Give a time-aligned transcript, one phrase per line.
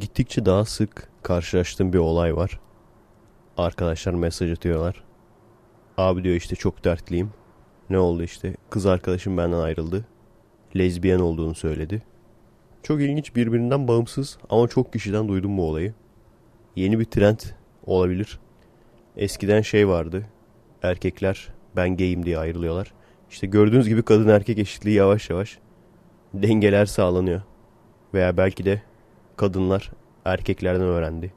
[0.00, 2.60] gittikçe daha sık karşılaştığım bir olay var.
[3.56, 5.04] Arkadaşlar mesaj atıyorlar.
[5.96, 7.30] Abi diyor işte çok dertliyim.
[7.90, 8.54] Ne oldu işte?
[8.70, 10.04] Kız arkadaşım benden ayrıldı.
[10.76, 12.02] Lezbiyen olduğunu söyledi.
[12.82, 15.94] Çok ilginç birbirinden bağımsız ama çok kişiden duydum bu olayı.
[16.76, 17.40] Yeni bir trend
[17.86, 18.38] olabilir.
[19.16, 20.26] Eskiden şey vardı.
[20.82, 22.92] Erkekler ben gayim diye ayrılıyorlar.
[23.30, 25.58] İşte gördüğünüz gibi kadın erkek eşitliği yavaş yavaş
[26.34, 27.42] dengeler sağlanıyor.
[28.14, 28.82] Veya belki de
[29.36, 29.90] kadınlar
[30.24, 31.32] erkeklerden öğrendi.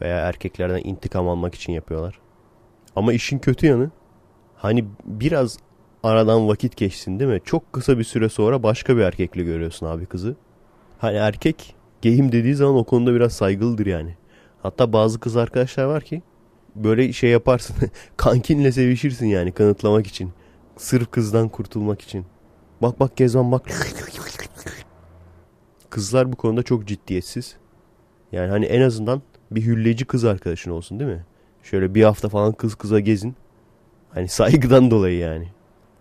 [0.00, 2.18] Veya erkeklerden intikam almak için yapıyorlar.
[2.96, 3.90] Ama işin kötü yanı
[4.56, 5.58] hani biraz
[6.02, 7.40] aradan vakit geçsin değil mi?
[7.44, 10.36] Çok kısa bir süre sonra başka bir erkekle görüyorsun abi kızı.
[10.98, 14.16] Hani erkek geyim dediği zaman o konuda biraz saygılıdır yani.
[14.62, 16.22] Hatta bazı kız arkadaşlar var ki
[16.76, 17.76] böyle şey yaparsın.
[18.16, 20.32] kankinle sevişirsin yani kanıtlamak için.
[20.76, 22.26] Sırf kızdan kurtulmak için.
[22.82, 23.62] Bak bak Gezman bak.
[25.94, 27.56] Kızlar bu konuda çok ciddiyetsiz.
[28.32, 31.24] Yani hani en azından bir hülleci kız arkadaşın olsun değil mi?
[31.62, 33.36] Şöyle bir hafta falan kız kıza gezin.
[34.10, 35.48] Hani saygıdan dolayı yani.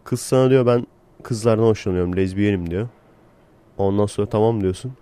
[0.04, 0.88] Kız sana diyor ben
[1.24, 2.88] kızlardan hoşlanıyorum lezbiyenim diyor.
[3.78, 4.94] Ondan sonra tamam diyorsun.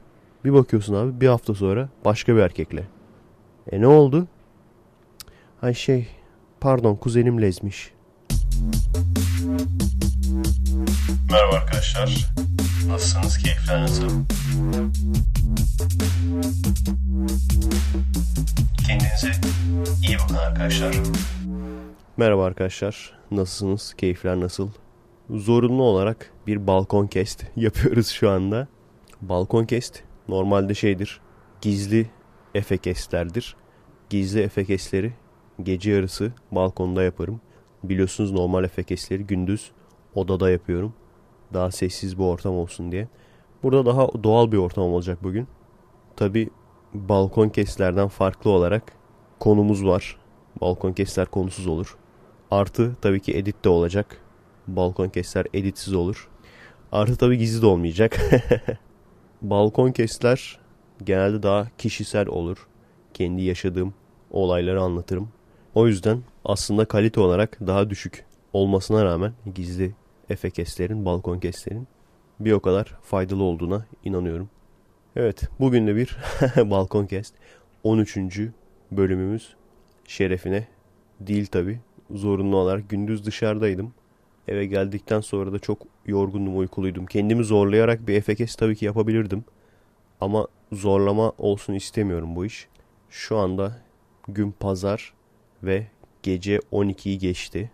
[0.45, 2.83] Bir bakıyorsun abi bir hafta sonra başka bir erkekle.
[3.71, 4.27] E ne oldu?
[5.61, 6.07] Ay şey
[6.59, 7.93] pardon kuzenim lezmiş.
[11.31, 12.33] Merhaba arkadaşlar.
[12.91, 13.37] Nasılsınız?
[13.37, 14.09] Keyifler nasıl?
[18.87, 19.31] Kendinize
[20.07, 20.95] iyi bakın arkadaşlar.
[22.17, 23.13] Merhaba arkadaşlar.
[23.31, 23.93] Nasılsınız?
[23.93, 24.69] Keyifler nasıl?
[25.29, 28.67] Zorunlu olarak bir balkon kest yapıyoruz şu anda.
[29.21, 31.21] Balkon kest normalde şeydir.
[31.61, 32.09] Gizli
[32.55, 33.55] efe kestlerdir.
[34.09, 35.13] Gizli efe kestleri
[35.63, 37.41] gece yarısı balkonda yaparım.
[37.83, 39.71] Biliyorsunuz normal efe kestleri gündüz
[40.15, 40.93] odada yapıyorum.
[41.53, 43.07] Daha sessiz bir ortam olsun diye.
[43.63, 45.47] Burada daha doğal bir ortam olacak bugün.
[46.15, 46.49] Tabi
[46.93, 48.93] balkon keslerden farklı olarak
[49.39, 50.17] konumuz var.
[50.61, 51.97] Balkon kesler konusuz olur.
[52.51, 54.17] Artı tabii ki edit de olacak.
[54.67, 56.29] Balkon kesler editsiz olur.
[56.91, 58.19] Artı tabii gizli de olmayacak.
[59.41, 60.59] balkon kesler
[61.03, 62.67] genelde daha kişisel olur.
[63.13, 63.93] Kendi yaşadığım
[64.31, 65.29] olayları anlatırım.
[65.75, 69.95] O yüzden aslında kalite olarak daha düşük olmasına rağmen gizli
[70.31, 71.87] efe keslerin, balkon keslerin
[72.39, 74.49] bir o kadar faydalı olduğuna inanıyorum.
[75.15, 76.17] Evet, bugün de bir
[76.57, 77.33] balkon kest
[77.83, 78.17] 13.
[78.91, 79.55] bölümümüz
[80.07, 80.67] şerefine
[81.19, 81.79] değil tabi.
[82.11, 83.93] Zorunlu olarak gündüz dışarıdaydım.
[84.47, 87.05] Eve geldikten sonra da çok yorgundum, uykuluydum.
[87.05, 89.45] Kendimi zorlayarak bir efekes tabii ki yapabilirdim.
[90.21, 92.67] Ama zorlama olsun istemiyorum bu iş.
[93.09, 93.77] Şu anda
[94.27, 95.13] gün pazar
[95.63, 95.87] ve
[96.23, 97.71] gece 12'yi geçti.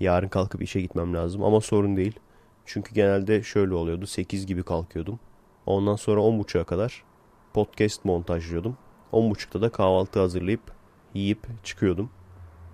[0.00, 2.20] Yarın kalkıp işe gitmem lazım ama sorun değil.
[2.66, 4.06] Çünkü genelde şöyle oluyordu.
[4.06, 5.20] 8 gibi kalkıyordum.
[5.66, 7.04] Ondan sonra 10.30'a kadar
[7.54, 8.76] podcast montajlıyordum.
[9.12, 10.60] 10.30'da da kahvaltı hazırlayıp
[11.14, 12.10] yiyip çıkıyordum.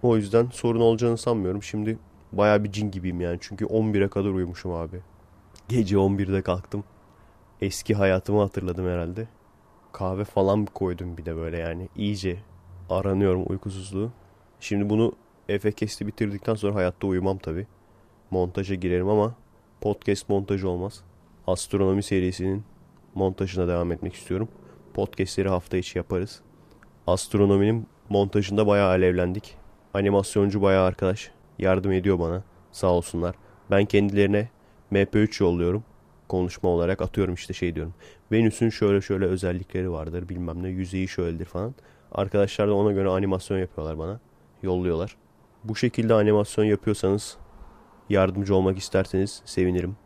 [0.03, 1.63] O yüzden sorun olacağını sanmıyorum.
[1.63, 1.99] Şimdi
[2.33, 3.39] baya bir cin gibiyim yani.
[3.41, 5.01] Çünkü 11'e kadar uyumuşum abi.
[5.69, 6.85] Gece 11'de kalktım.
[7.61, 9.29] Eski hayatımı hatırladım herhalde.
[9.93, 11.89] Kahve falan koydum bir de böyle yani.
[11.97, 12.39] iyice
[12.91, 14.11] aranıyorum uykusuzluğu.
[14.61, 15.13] Şimdi bunu
[15.49, 17.67] Efekes'i bitirdikten sonra hayatta uyumam tabi.
[18.31, 19.35] Montaja girerim ama
[19.81, 21.03] podcast montajı olmaz.
[21.47, 22.65] Astronomi serisinin
[23.15, 24.49] montajına devam etmek istiyorum.
[24.95, 26.41] Podcast'leri hafta içi yaparız.
[27.07, 29.57] Astronominin montajında bayağı alevlendik.
[29.95, 32.45] Animasyoncu bayağı arkadaş yardım ediyor bana.
[32.73, 33.35] Sağ olsunlar.
[33.71, 34.49] Ben kendilerine
[34.93, 35.85] MP3 yolluyorum.
[36.29, 37.95] Konuşma olarak atıyorum işte şey diyorum.
[38.33, 41.75] Venüs'ün şöyle şöyle özellikleri vardır bilmem ne yüzeyi şöyledir falan.
[42.13, 44.21] Arkadaşlar da ona göre animasyon yapıyorlar bana.
[44.63, 45.17] Yolluyorlar.
[45.69, 47.37] Bu şekilde animasyon yapıyorsanız
[48.09, 49.97] yardımcı olmak isterseniz sevinirim.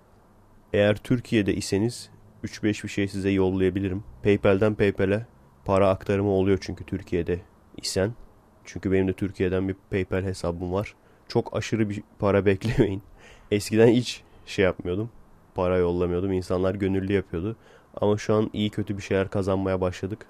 [0.72, 2.10] Eğer Türkiye'de iseniz
[2.44, 4.04] 3-5 bir şey size yollayabilirim.
[4.22, 5.26] PayPal'den PayPal'e
[5.65, 7.41] para aktarımı oluyor çünkü Türkiye'de
[7.76, 8.12] isen.
[8.65, 10.94] Çünkü benim de Türkiye'den bir PayPal hesabım var.
[11.28, 13.03] Çok aşırı bir para beklemeyin.
[13.50, 15.10] Eskiden hiç şey yapmıyordum.
[15.54, 16.32] Para yollamıyordum.
[16.32, 17.56] İnsanlar gönüllü yapıyordu.
[18.00, 20.27] Ama şu an iyi kötü bir şeyler kazanmaya başladık.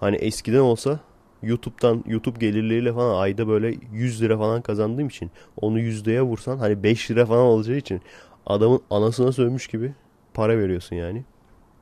[0.00, 1.00] Hani eskiden olsa
[1.42, 6.82] YouTube'dan YouTube gelirleriyle falan ayda böyle 100 lira falan kazandığım için onu yüzdeye vursan hani
[6.82, 8.00] 5 lira falan olacağı için
[8.46, 9.94] adamın anasına sövmüş gibi
[10.34, 11.24] para veriyorsun yani.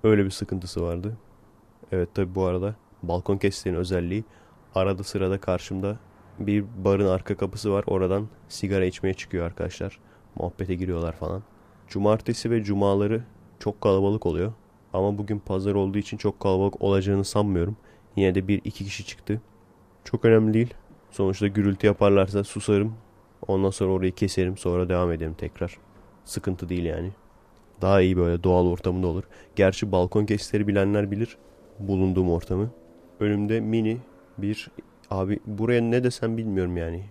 [0.04, 1.16] Öyle bir sıkıntısı vardı.
[1.92, 4.24] Evet tabi bu arada balkon kestiğin özelliği
[4.74, 5.98] arada sırada karşımda
[6.38, 7.84] bir barın arka kapısı var.
[7.86, 9.98] Oradan sigara içmeye çıkıyor arkadaşlar.
[10.34, 11.42] Muhabbete giriyorlar falan.
[11.88, 13.24] Cumartesi ve cumaları
[13.58, 14.52] çok kalabalık oluyor.
[14.92, 17.76] Ama bugün pazar olduğu için çok kalabalık olacağını sanmıyorum.
[18.16, 19.40] Yine de bir iki kişi çıktı.
[20.05, 20.75] Çok önemli değil.
[21.11, 22.94] Sonuçta gürültü yaparlarsa susarım.
[23.49, 24.56] Ondan sonra orayı keserim.
[24.56, 25.79] Sonra devam ederim tekrar.
[26.25, 27.11] Sıkıntı değil yani.
[27.81, 29.25] Daha iyi böyle doğal ortamında olur.
[29.56, 31.37] Gerçi balkon kesitleri bilenler bilir
[31.79, 32.70] bulunduğum ortamı.
[33.20, 33.99] Önümde mini
[34.38, 34.70] bir
[35.11, 37.05] abi buraya ne desem bilmiyorum yani.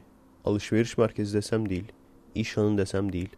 [0.45, 1.91] Alışveriş merkezi desem değil.
[2.35, 3.29] İş hanı desem değil.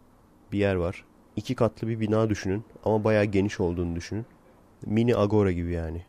[0.52, 1.04] Bir yer var.
[1.36, 4.26] İki katlı bir bina düşünün ama bayağı geniş olduğunu düşünün.
[4.86, 6.04] Mini agora gibi yani.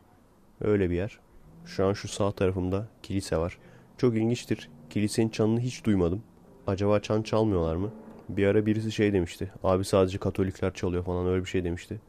[0.60, 1.18] Öyle bir yer.
[1.66, 3.58] Şu an şu sağ tarafımda kilise var.
[3.98, 4.70] Çok ilginçtir.
[4.90, 6.22] Kilisenin çanını hiç duymadım.
[6.66, 7.90] Acaba çan çalmıyorlar mı?
[8.28, 9.52] Bir ara birisi şey demişti.
[9.64, 12.00] Abi sadece Katolikler çalıyor falan öyle bir şey demişti.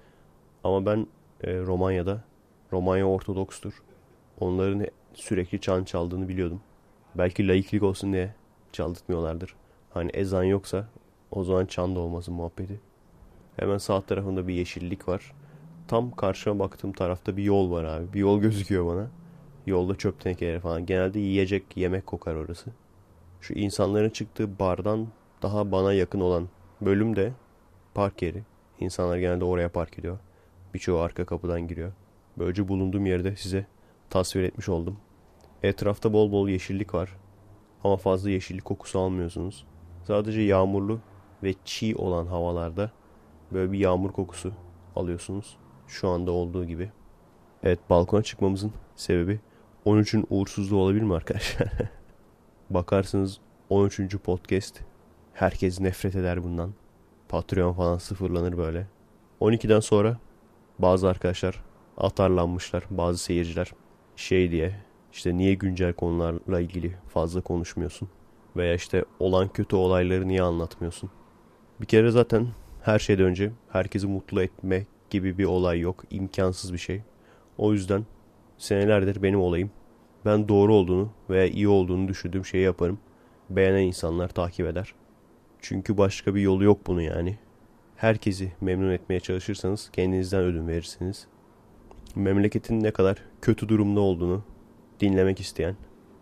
[0.64, 1.08] Ama ben
[1.44, 2.24] e, Romanya'da,
[2.72, 3.74] Romanya Ortodokstur.
[4.40, 6.62] Onların sürekli çan çaldığını biliyordum.
[7.16, 8.34] Belki laiklik olsun diye
[8.72, 9.56] çaldırtmıyorlardır.
[9.94, 10.88] Hani ezan yoksa
[11.32, 12.80] o zaman çan da olmasın muhabbeti.
[13.56, 15.34] Hemen sağ tarafında bir yeşillik var.
[15.88, 18.14] Tam karşıma baktığım tarafta bir yol var abi.
[18.14, 19.08] Bir yol gözüküyor bana.
[19.66, 20.86] Yolda çöp tenekleri falan.
[20.86, 22.72] Genelde yiyecek, yemek kokar orası.
[23.42, 25.08] Şu insanların çıktığı bardan
[25.42, 26.50] daha bana yakın olan
[26.82, 27.34] bölüm de
[27.94, 28.44] park yeri.
[28.80, 30.18] İnsanlar genelde oraya park ediyor.
[30.74, 31.92] Birçoğu arka kapıdan giriyor.
[32.38, 33.66] Böylece bulunduğum yerde size
[34.10, 34.98] tasvir etmiş oldum.
[35.64, 37.16] Etrafta bol bol yeşillik var.
[37.84, 39.66] Ama fazla yeşillik kokusu almıyorsunuz.
[40.04, 41.00] Sadece yağmurlu
[41.44, 42.92] ve çiğ olan havalarda
[43.52, 44.54] böyle bir yağmur kokusu
[44.96, 45.58] alıyorsunuz.
[45.88, 46.92] Şu anda olduğu gibi.
[47.64, 49.40] Evet balkona çıkmamızın sebebi
[49.86, 51.68] 13'ün uğursuzluğu olabilir mi arkadaşlar?
[52.70, 53.40] Bakarsınız
[53.70, 54.18] 13.
[54.18, 54.80] podcast.
[55.34, 56.74] Herkes nefret eder bundan.
[57.30, 58.88] Patreon falan sıfırlanır böyle.
[59.42, 60.18] 12'den sonra
[60.80, 61.64] bazı arkadaşlar
[61.98, 62.84] atarlanmışlar.
[62.90, 63.72] Bazı seyirciler
[64.16, 64.76] şey diye
[65.14, 68.10] işte niye güncel konularla ilgili fazla konuşmuyorsun?
[68.56, 71.10] Veya işte olan kötü olayları niye anlatmıyorsun?
[71.82, 72.48] Bir kere zaten
[72.82, 76.04] her şeyden önce herkesi mutlu etme gibi bir olay yok.
[76.10, 77.02] İmkansız bir şey.
[77.58, 78.06] O yüzden
[78.58, 79.72] senelerdir benim olayım.
[80.26, 83.00] Ben doğru olduğunu veya iyi olduğunu düşündüğüm şeyi yaparım.
[83.50, 84.94] Beğenen insanlar takip eder.
[85.62, 87.38] Çünkü başka bir yolu yok bunun yani.
[87.96, 91.28] Herkesi memnun etmeye çalışırsanız kendinizden ödün verirsiniz.
[92.16, 94.44] Memleketin ne kadar kötü durumda olduğunu
[95.00, 95.76] dinlemek isteyen,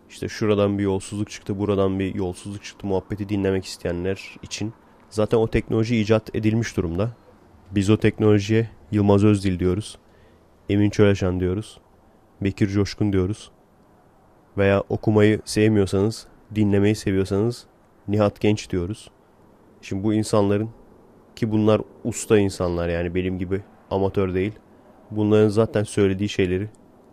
[0.08, 4.72] işte şuradan bir yolsuzluk çıktı, buradan bir yolsuzluk çıktı muhabbeti dinlemek isteyenler için
[5.10, 7.16] zaten o teknoloji icat edilmiş durumda.
[7.70, 9.98] Biz o teknolojiye Yılmaz Özdil diyoruz.
[10.68, 11.80] Emin Çöleşan diyoruz.
[12.40, 13.50] Bekir Coşkun diyoruz.
[14.58, 17.66] Veya okumayı sevmiyorsanız, dinlemeyi seviyorsanız
[18.08, 19.10] Nihat Genç diyoruz.
[19.82, 20.70] Şimdi bu insanların
[21.36, 24.52] ki bunlar usta insanlar yani benim gibi amatör değil.
[25.10, 26.68] Bunların zaten söylediği şeyleri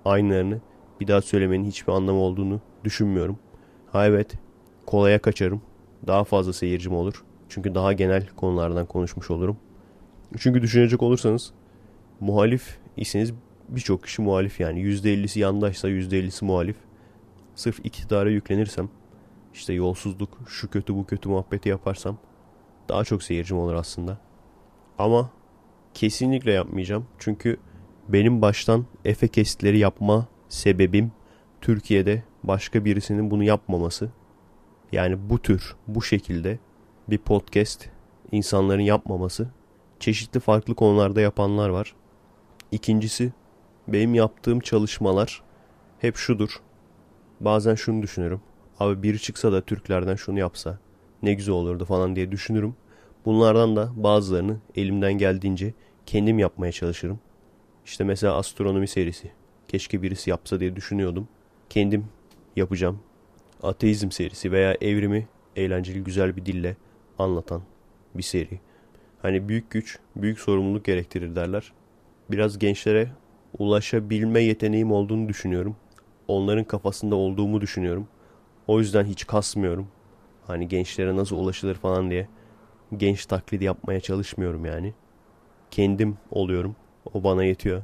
[0.05, 0.61] aynılarını
[0.99, 3.39] bir daha söylemenin hiçbir anlamı olduğunu düşünmüyorum.
[3.91, 4.31] Ha evet
[4.85, 5.61] kolaya kaçarım.
[6.07, 7.23] Daha fazla seyircim olur.
[7.49, 9.57] Çünkü daha genel konulardan konuşmuş olurum.
[10.37, 11.53] Çünkü düşünecek olursanız
[12.19, 13.33] muhalif iseniz
[13.71, 14.79] birçok kişi muhalif yani.
[14.79, 16.75] %50'si yandaşsa %50'si muhalif.
[17.55, 18.89] Sırf iktidara yüklenirsem
[19.53, 22.17] işte yolsuzluk şu kötü bu kötü muhabbeti yaparsam
[22.89, 24.17] daha çok seyircim olur aslında.
[24.97, 25.29] Ama
[25.93, 27.05] kesinlikle yapmayacağım.
[27.19, 27.57] Çünkü
[28.09, 31.11] benim baştan Efe kesitleri yapma sebebim
[31.61, 34.09] Türkiye'de başka birisinin bunu yapmaması.
[34.91, 36.59] Yani bu tür, bu şekilde
[37.09, 37.89] bir podcast
[38.31, 39.49] insanların yapmaması.
[39.99, 41.95] Çeşitli farklı konularda yapanlar var.
[42.71, 43.33] İkincisi
[43.87, 45.41] benim yaptığım çalışmalar
[45.99, 46.49] hep şudur.
[47.39, 48.41] Bazen şunu düşünürüm.
[48.79, 50.79] Abi biri çıksa da Türklerden şunu yapsa
[51.23, 52.75] ne güzel olurdu falan diye düşünürüm.
[53.25, 55.73] Bunlardan da bazılarını elimden geldiğince
[56.05, 57.19] kendim yapmaya çalışırım.
[57.85, 59.31] İşte mesela astronomi serisi.
[59.67, 61.27] Keşke birisi yapsa diye düşünüyordum.
[61.69, 62.05] Kendim
[62.55, 62.99] yapacağım.
[63.63, 66.75] Ateizm serisi veya evrimi eğlenceli güzel bir dille
[67.19, 67.61] anlatan
[68.15, 68.59] bir seri.
[69.21, 71.73] Hani büyük güç, büyük sorumluluk gerektirir derler.
[72.31, 73.11] Biraz gençlere
[73.59, 75.75] ulaşabilme yeteneğim olduğunu düşünüyorum.
[76.27, 78.07] Onların kafasında olduğumu düşünüyorum.
[78.67, 79.87] O yüzden hiç kasmıyorum.
[80.47, 82.27] Hani gençlere nasıl ulaşılır falan diye
[82.97, 84.93] genç taklidi yapmaya çalışmıyorum yani.
[85.71, 86.75] Kendim oluyorum.
[87.13, 87.83] O bana yetiyor.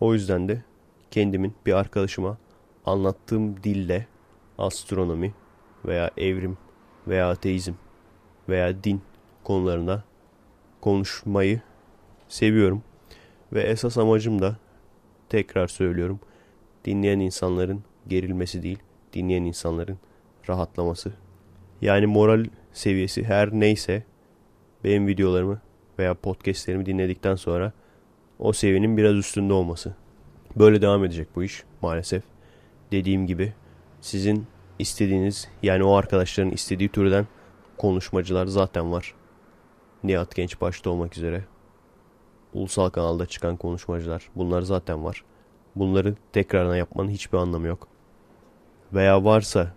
[0.00, 0.62] O yüzden de
[1.10, 2.38] kendimin bir arkadaşıma
[2.86, 4.06] anlattığım dille
[4.58, 5.34] astronomi
[5.84, 6.58] veya evrim
[7.08, 7.72] veya ateizm
[8.48, 9.02] veya din
[9.44, 10.04] konularında
[10.80, 11.60] konuşmayı
[12.28, 12.82] seviyorum.
[13.52, 14.56] Ve esas amacım da
[15.34, 16.20] tekrar söylüyorum
[16.84, 18.78] dinleyen insanların gerilmesi değil,
[19.12, 19.98] dinleyen insanların
[20.48, 21.12] rahatlaması.
[21.82, 24.02] Yani moral seviyesi her neyse
[24.84, 25.60] benim videolarımı
[25.98, 27.72] veya podcastlerimi dinledikten sonra
[28.38, 29.94] o seviyenin biraz üstünde olması.
[30.56, 32.22] Böyle devam edecek bu iş maalesef.
[32.92, 33.52] Dediğim gibi
[34.00, 34.46] sizin
[34.78, 37.26] istediğiniz yani o arkadaşların istediği türden
[37.78, 39.14] konuşmacılar zaten var.
[40.04, 41.44] Nihat Genç başta olmak üzere.
[42.54, 45.24] Ulusal kanalda çıkan konuşmacılar bunlar zaten var.
[45.76, 47.88] Bunları tekrarına yapmanın hiçbir anlamı yok.
[48.92, 49.74] Veya varsa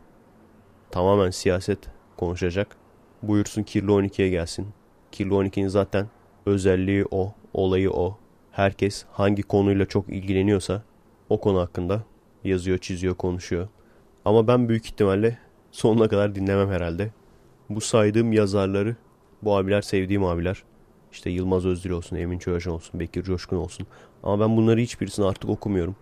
[0.91, 1.79] tamamen siyaset
[2.17, 2.75] konuşacak.
[3.23, 4.67] Buyursun Kirli 12'ye gelsin.
[5.11, 6.07] Kirli 12'nin zaten
[6.45, 8.17] özelliği o, olayı o.
[8.51, 10.83] Herkes hangi konuyla çok ilgileniyorsa
[11.29, 12.03] o konu hakkında
[12.43, 13.67] Yazıyor, çiziyor, konuşuyor.
[14.25, 15.37] Ama ben büyük ihtimalle
[15.71, 17.11] sonuna kadar dinlemem herhalde.
[17.69, 18.95] Bu saydığım yazarları,
[19.43, 20.63] bu abiler sevdiğim abiler.
[21.11, 23.87] İşte Yılmaz Özdil olsun, Emin Çoğaşan olsun, Bekir Coşkun olsun.
[24.23, 25.95] Ama ben bunları hiçbirisini artık okumuyorum.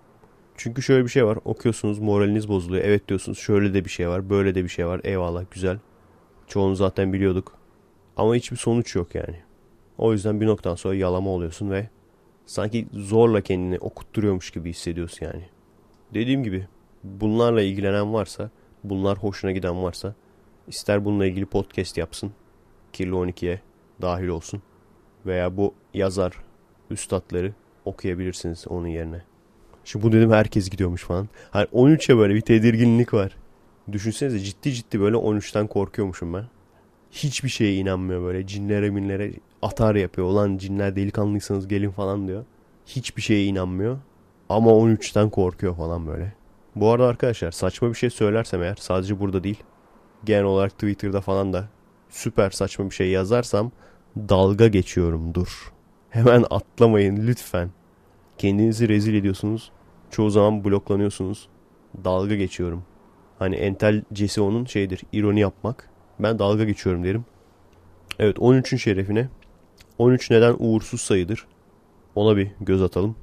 [0.58, 1.38] Çünkü şöyle bir şey var.
[1.46, 2.84] Okuyorsunuz moraliniz bozuluyor.
[2.84, 5.02] Evet diyorsunuz şöyle de bir şey var, böyle de bir şey var.
[5.04, 5.80] Eyvallah güzel.
[6.48, 7.58] Çoğunu zaten biliyorduk.
[8.18, 9.40] Ama hiçbir sonuç yok yani.
[9.98, 11.90] O yüzden bir noktadan sonra yalama oluyorsun ve
[12.46, 15.46] sanki zorla kendini okutturuyormuş gibi hissediyorsun yani.
[16.14, 16.68] Dediğim gibi
[17.04, 18.50] bunlarla ilgilenen varsa,
[18.84, 20.16] bunlar hoşuna giden varsa
[20.68, 22.32] ister bununla ilgili podcast yapsın.
[22.94, 23.62] Kirli 12'ye
[24.02, 24.62] dahil olsun.
[25.26, 26.34] Veya bu yazar
[26.90, 27.54] üstadları
[27.86, 29.22] okuyabilirsiniz onun yerine.
[29.86, 31.30] Şimdi bu dedim herkes gidiyormuş falan.
[31.52, 33.38] Hani 13'e böyle bir tedirginlik var.
[33.92, 36.46] Düşünsenize ciddi ciddi böyle 13'ten korkuyormuşum ben.
[37.12, 38.48] Hiçbir şeye inanmıyor böyle.
[38.48, 40.28] Cinlere minlere atar yapıyor.
[40.28, 42.46] Ulan cinler delikanlıysanız gelin falan diyor.
[42.86, 43.98] Hiçbir şeye inanmıyor.
[44.50, 46.34] Ama 13'ten korkuyor falan böyle.
[46.76, 49.64] Bu arada arkadaşlar saçma bir şey söylersem eğer sadece burada değil.
[50.24, 51.70] Genel olarak Twitter'da falan da
[52.10, 53.72] süper saçma bir şey yazarsam
[54.18, 55.74] dalga geçiyorum dur.
[56.10, 57.70] Hemen atlamayın lütfen.
[58.38, 59.72] Kendinizi rezil ediyorsunuz.
[60.12, 61.48] Çoğu zaman bloklanıyorsunuz.
[62.04, 62.84] Dalga geçiyorum.
[63.40, 65.02] Hani entel cesi onun şeydir.
[65.14, 65.90] ironi yapmak.
[66.20, 67.26] Ben dalga geçiyorum derim.
[68.20, 69.30] Evet 13'ün şerefine.
[69.98, 71.48] 13 neden uğursuz sayıdır?
[72.16, 73.16] Ona bir göz atalım.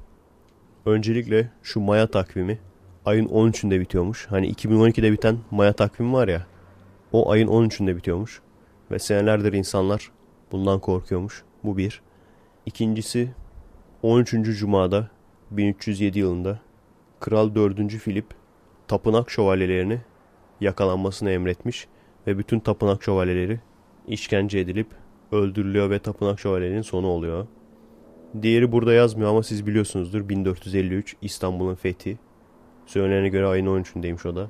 [0.85, 2.59] Öncelikle şu Maya takvimi
[3.05, 4.27] ayın 13'ünde bitiyormuş.
[4.29, 6.47] Hani 2012'de biten Maya takvimi var ya.
[7.11, 8.41] O ayın 13'ünde bitiyormuş.
[8.91, 10.11] Ve senelerdir insanlar
[10.53, 11.43] bundan korkuyormuş.
[11.63, 12.01] Bu bir.
[12.65, 13.29] İkincisi
[14.01, 14.31] 13.
[14.31, 15.09] Cuma'da
[15.51, 16.59] 1307 yılında
[17.19, 17.89] Kral 4.
[17.89, 18.25] Filip
[18.87, 20.01] tapınak şövalyelerini
[20.61, 21.87] yakalanmasını emretmiş
[22.27, 23.59] ve bütün tapınak şövalyeleri
[24.07, 24.87] işkence edilip
[25.31, 27.47] öldürülüyor ve tapınak şövalyelerinin sonu oluyor.
[28.41, 32.19] Diğeri burada yazmıyor ama siz biliyorsunuzdur 1453 İstanbul'un fethi.
[32.85, 34.49] Söylenene göre ayın 13'ündeymiş o da.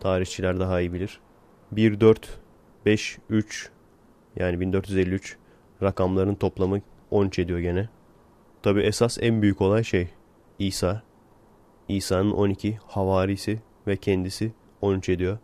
[0.00, 1.20] Tarihçiler daha iyi bilir.
[1.72, 2.40] 1, 4,
[2.86, 3.70] 5, 3
[4.36, 5.36] yani 1453
[5.82, 7.88] rakamların toplamı 13 ediyor gene.
[8.62, 10.08] Tabi esas en büyük olay şey
[10.58, 11.02] İsa.
[11.88, 15.38] İsa'nın 12 havarisi ve kendisi 13 ediyor.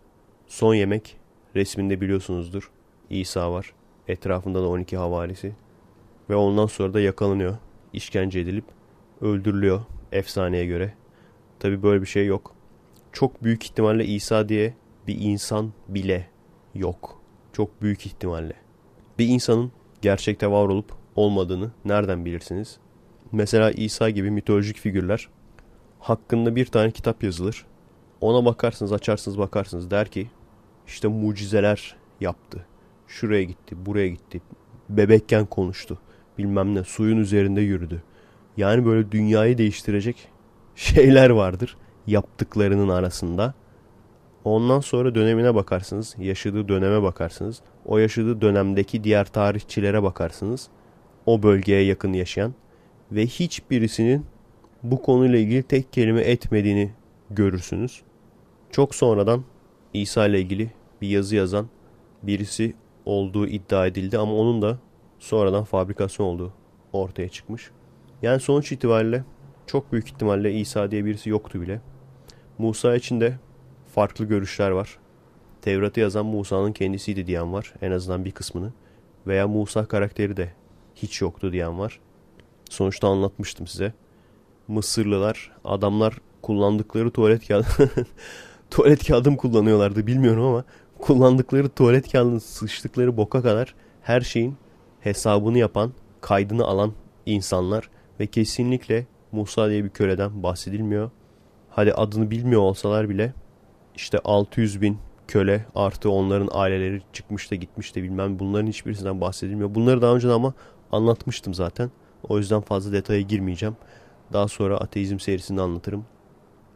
[0.46, 1.16] Son yemek
[1.56, 2.70] resminde biliyorsunuzdur.
[3.10, 3.72] İsa var.
[4.08, 5.52] Etrafında da 12 havarisi.
[6.30, 7.56] Ve ondan sonra da yakalanıyor.
[7.92, 8.64] İşkence edilip
[9.20, 9.80] öldürülüyor
[10.12, 10.94] efsaneye göre.
[11.58, 12.54] Tabi böyle bir şey yok.
[13.12, 14.74] Çok büyük ihtimalle İsa diye
[15.06, 16.28] bir insan bile
[16.74, 17.20] yok.
[17.52, 18.54] Çok büyük ihtimalle.
[19.18, 19.72] Bir insanın
[20.06, 22.78] gerçekte var olup olmadığını nereden bilirsiniz?
[23.32, 25.28] Mesela İsa gibi mitolojik figürler
[26.00, 27.66] hakkında bir tane kitap yazılır.
[28.20, 30.30] Ona bakarsınız, açarsınız, bakarsınız der ki
[30.86, 32.66] işte mucizeler yaptı.
[33.06, 34.40] Şuraya gitti, buraya gitti.
[34.88, 35.98] Bebekken konuştu.
[36.38, 38.02] Bilmem ne, suyun üzerinde yürüdü.
[38.56, 40.28] Yani böyle dünyayı değiştirecek
[40.74, 43.54] şeyler vardır yaptıklarının arasında.
[44.46, 47.60] Ondan sonra dönemine bakarsınız, yaşadığı döneme bakarsınız.
[47.84, 50.68] O yaşadığı dönemdeki diğer tarihçilere bakarsınız.
[51.26, 52.54] O bölgeye yakın yaşayan
[53.12, 54.26] ve hiçbirisinin
[54.82, 56.92] bu konuyla ilgili tek kelime etmediğini
[57.30, 58.02] görürsünüz.
[58.70, 59.44] Çok sonradan
[59.94, 60.70] İsa ile ilgili
[61.02, 61.68] bir yazı yazan
[62.22, 62.74] birisi
[63.04, 64.78] olduğu iddia edildi ama onun da
[65.18, 66.52] sonradan fabrikasyon olduğu
[66.92, 67.70] ortaya çıkmış.
[68.22, 69.24] Yani sonuç itibariyle
[69.66, 71.80] çok büyük ihtimalle İsa diye birisi yoktu bile.
[72.58, 73.38] Musa için de
[73.96, 74.98] farklı görüşler var.
[75.62, 77.74] Tevrat'ı yazan Musa'nın kendisiydi diyen var.
[77.82, 78.72] En azından bir kısmını.
[79.26, 80.52] Veya Musa karakteri de
[80.94, 82.00] hiç yoktu diyen var.
[82.70, 83.92] Sonuçta anlatmıştım size.
[84.68, 87.66] Mısırlılar, adamlar kullandıkları tuvalet kağıdı
[88.70, 90.64] tuvalet kağıdı kullanıyorlardı bilmiyorum ama
[90.98, 94.56] kullandıkları tuvalet kağıdının sıçtıkları boka kadar her şeyin
[95.00, 96.92] hesabını yapan, kaydını alan
[97.26, 101.10] insanlar ve kesinlikle Musa diye bir köleden bahsedilmiyor.
[101.70, 103.32] Hadi adını bilmiyor olsalar bile
[103.96, 104.98] işte 600 bin
[105.28, 109.74] köle artı onların aileleri çıkmış da gitmiş de bilmem bunların hiçbirisinden bahsedilmiyor.
[109.74, 110.54] Bunları daha önce ama
[110.92, 111.90] anlatmıştım zaten.
[112.28, 113.76] O yüzden fazla detaya girmeyeceğim.
[114.32, 116.04] Daha sonra ateizm serisinde anlatırım.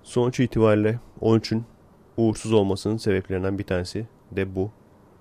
[0.02, 1.64] Sonuç itibariyle 13'ün
[2.16, 4.70] uğursuz olmasının sebeplerinden bir tanesi de bu.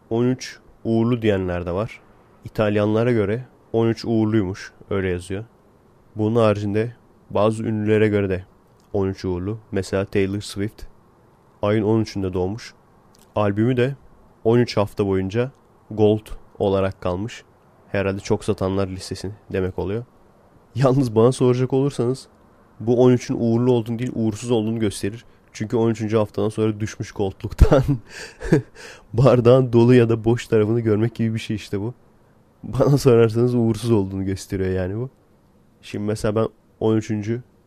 [0.09, 2.01] 13 uğurlu diyenler de var.
[2.45, 4.73] İtalyanlara göre 13 uğurluymuş.
[4.89, 5.45] Öyle yazıyor.
[6.15, 6.95] Bunun haricinde
[7.29, 8.43] bazı ünlülere göre de
[8.93, 9.59] 13 uğurlu.
[9.71, 10.88] Mesela Taylor Swift
[11.61, 12.73] ayın 13'ünde doğmuş.
[13.35, 13.95] Albümü de
[14.43, 15.51] 13 hafta boyunca
[15.91, 16.27] gold
[16.59, 17.43] olarak kalmış.
[17.91, 20.05] Herhalde çok satanlar listesi demek oluyor.
[20.75, 22.27] Yalnız bana soracak olursanız
[22.79, 25.25] bu 13'ün uğurlu olduğunu değil uğursuz olduğunu gösterir.
[25.51, 26.13] Çünkü 13.
[26.13, 27.83] haftadan sonra düşmüş koltuktan
[29.13, 31.93] bardağın dolu ya da boş tarafını görmek gibi bir şey işte bu.
[32.63, 35.09] Bana sorarsanız uğursuz olduğunu gösteriyor yani bu.
[35.81, 36.47] Şimdi mesela ben
[36.79, 37.11] 13.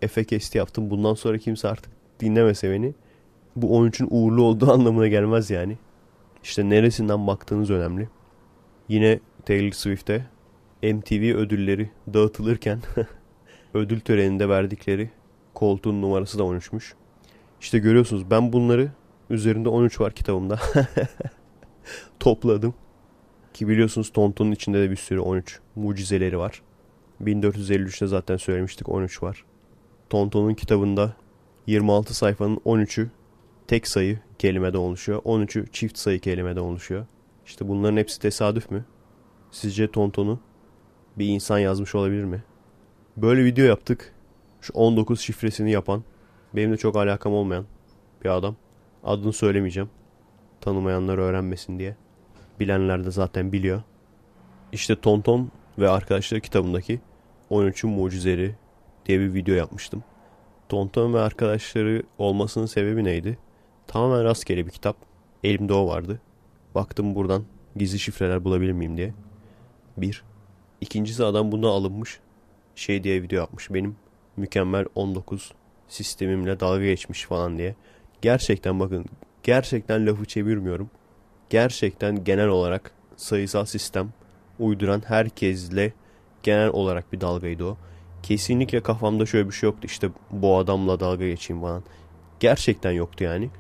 [0.02, 0.90] Efe kesti yaptım.
[0.90, 2.94] Bundan sonra kimse artık dinlemese beni
[3.56, 5.78] bu 13'ün uğurlu olduğu anlamına gelmez yani.
[6.42, 8.09] İşte neresinden baktığınız önemli.
[8.88, 10.26] Yine Taylor Swift'e
[10.82, 12.80] MTV ödülleri dağıtılırken
[13.75, 15.11] ödül töreninde verdikleri
[15.54, 16.92] koltuğun numarası da 13'müş.
[17.61, 18.90] İşte görüyorsunuz ben bunları
[19.30, 20.59] üzerinde 13 var kitabımda.
[22.21, 22.75] Topladım.
[23.54, 26.62] Ki biliyorsunuz Tonton'un içinde de bir sürü 13 mucizeleri var.
[27.23, 29.44] 1453'te zaten söylemiştik 13 var.
[30.11, 31.12] Tonton'un kitabında
[31.66, 33.09] 26 sayfanın 13'ü
[33.72, 35.22] tek sayı kelimeden oluşuyor.
[35.22, 37.06] 13'ü çift sayı kelimeden oluşuyor.
[37.46, 38.84] İşte bunların hepsi tesadüf mü?
[39.50, 40.40] Sizce Tonton'u
[41.18, 42.42] bir insan yazmış olabilir mi?
[43.16, 44.14] Böyle video yaptık.
[44.60, 46.04] Şu 19 şifresini yapan,
[46.54, 47.64] benim de çok alakam olmayan
[48.24, 48.56] bir adam.
[49.04, 49.90] Adını söylemeyeceğim.
[50.60, 51.96] Tanımayanlar öğrenmesin diye.
[52.60, 53.82] Bilenler de zaten biliyor.
[54.72, 57.00] İşte Tonton ve arkadaşları kitabındaki
[57.50, 58.54] 13'ün mucizeleri
[59.06, 60.04] diye bir video yapmıştım.
[60.68, 63.38] Tonton ve arkadaşları olmasının sebebi neydi?
[63.86, 64.96] Tamamen rastgele bir kitap.
[65.44, 66.20] Elimde o vardı.
[66.74, 67.44] Baktım buradan
[67.76, 69.14] gizli şifreler bulabilir miyim diye.
[69.96, 70.22] Bir.
[70.80, 72.20] İkincisi adam buna alınmış.
[72.76, 73.70] Şey diye video yapmış.
[73.70, 73.96] Benim
[74.36, 75.52] mükemmel 19
[75.88, 77.74] sistemimle dalga geçmiş falan diye.
[78.22, 79.04] Gerçekten bakın
[79.42, 80.90] gerçekten lafı çevirmiyorum.
[81.50, 84.12] Gerçekten genel olarak sayısal sistem
[84.58, 85.92] uyduran herkesle
[86.42, 87.76] genel olarak bir dalgaydı o.
[88.22, 91.82] Kesinlikle kafamda şöyle bir şey yoktu işte bu adamla dalga geçeyim falan.
[92.40, 93.50] Gerçekten yoktu yani.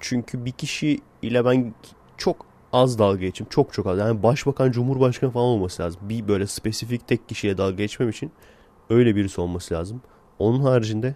[0.00, 1.74] Çünkü bir kişi ile ben
[2.16, 3.46] çok az dalga geçim.
[3.50, 3.98] Çok çok az.
[3.98, 6.00] Yani başbakan, cumhurbaşkanı falan olması lazım.
[6.02, 8.32] Bir böyle spesifik tek kişiyle dalga geçmem için
[8.90, 10.02] öyle birisi olması lazım.
[10.38, 11.14] Onun haricinde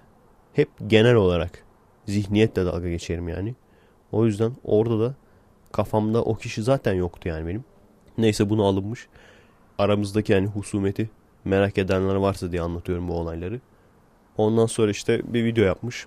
[0.52, 1.64] hep genel olarak
[2.06, 3.54] zihniyetle dalga geçerim yani.
[4.12, 5.14] O yüzden orada da
[5.72, 7.64] kafamda o kişi zaten yoktu yani benim.
[8.18, 9.08] Neyse bunu alınmış.
[9.78, 11.10] Aramızdaki yani husumeti
[11.44, 13.60] merak edenler varsa diye anlatıyorum bu olayları.
[14.36, 16.06] Ondan sonra işte bir video yapmış.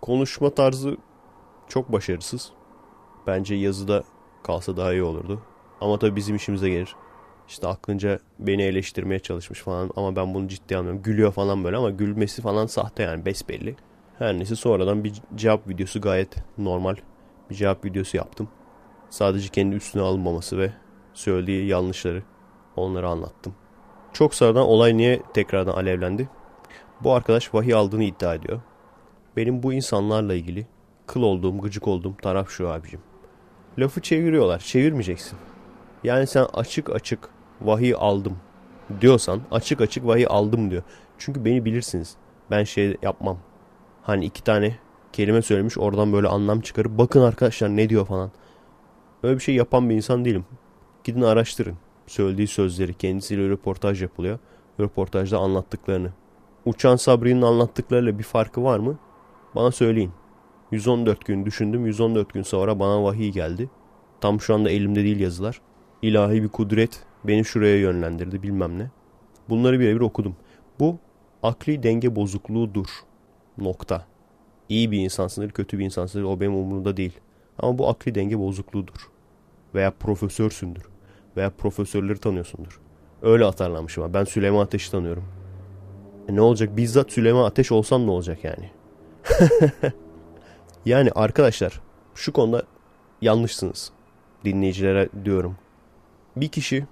[0.00, 0.96] Konuşma tarzı
[1.72, 2.50] çok başarısız.
[3.26, 4.02] Bence yazıda
[4.42, 5.42] kalsa daha iyi olurdu.
[5.80, 6.96] Ama tabii bizim işimize gelir.
[7.48, 11.02] İşte aklınca beni eleştirmeye çalışmış falan ama ben bunu ciddiye almıyorum.
[11.02, 13.76] Gülüyor falan böyle ama gülmesi falan sahte yani besbelli.
[14.18, 16.96] Her neyse sonradan bir cevap videosu gayet normal
[17.50, 18.48] bir cevap videosu yaptım.
[19.10, 20.72] Sadece kendi üstüne alınmaması ve
[21.14, 22.22] söylediği yanlışları
[22.76, 23.54] onları anlattım.
[24.12, 26.28] Çok sonradan olay niye tekrardan alevlendi?
[27.00, 28.60] Bu arkadaş vahiy aldığını iddia ediyor.
[29.36, 30.66] Benim bu insanlarla ilgili
[31.12, 33.00] kıl olduğum, gıcık olduğum taraf şu abicim.
[33.78, 34.58] Lafı çeviriyorlar.
[34.58, 35.38] Çevirmeyeceksin.
[36.04, 37.28] Yani sen açık açık
[37.60, 38.36] vahiy aldım
[39.00, 40.82] diyorsan açık açık vahiy aldım diyor.
[41.18, 42.16] Çünkü beni bilirsiniz.
[42.50, 43.38] Ben şey yapmam.
[44.02, 44.76] Hani iki tane
[45.12, 48.30] kelime söylemiş oradan böyle anlam çıkarıp bakın arkadaşlar ne diyor falan.
[49.22, 50.44] Öyle bir şey yapan bir insan değilim.
[51.04, 51.76] Gidin araştırın.
[52.06, 54.38] Söylediği sözleri kendisiyle röportaj yapılıyor.
[54.80, 56.10] Röportajda anlattıklarını.
[56.64, 58.98] Uçan Sabri'nin anlattıklarıyla bir farkı var mı?
[59.54, 60.12] Bana söyleyin.
[60.72, 61.86] 114 gün düşündüm.
[61.86, 63.70] 114 gün sonra bana vahiy geldi.
[64.20, 65.60] Tam şu anda elimde değil yazılar.
[66.02, 68.90] İlahi bir kudret beni şuraya yönlendirdi bilmem ne.
[69.48, 70.36] Bunları birebir okudum.
[70.80, 70.98] Bu
[71.42, 72.86] akli denge bozukluğudur.
[73.58, 74.06] Nokta.
[74.68, 77.20] İyi bir insansındır, kötü bir insansındır o benim umurumda değil.
[77.58, 79.10] Ama bu akli denge bozukluğudur.
[79.74, 80.82] Veya profesörsündür.
[81.36, 82.80] Veya profesörleri tanıyorsundur.
[83.22, 84.14] Öyle atarlanmışım.
[84.14, 85.24] Ben Süleyman Ateş'i tanıyorum.
[86.28, 86.76] E ne olacak?
[86.76, 88.70] Bizzat Süleyman Ateş olsam ne olacak yani?
[90.86, 91.80] yani arkadaşlar
[92.14, 92.62] şu konuda
[93.22, 93.92] yanlışsınız.
[94.44, 95.56] Dinleyicilere diyorum.
[96.36, 96.86] Bir kişi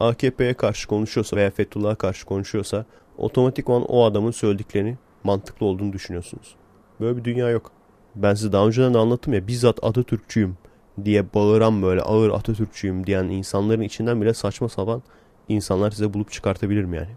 [0.00, 2.84] AKP'ye karşı konuşuyorsa veya Fethullah'a karşı konuşuyorsa
[3.18, 6.54] otomatikman o adamın söylediklerini mantıklı olduğunu düşünüyorsunuz.
[7.00, 7.70] Böyle bir dünya yok.
[8.14, 10.56] Ben size daha önceden de anlattım ya bizzat Atatürkçüyüm
[11.04, 15.02] diye bağıran böyle ağır Atatürkçüyüm diyen insanların içinden bile saçma sapan
[15.48, 17.10] insanlar size bulup çıkartabilirim yani.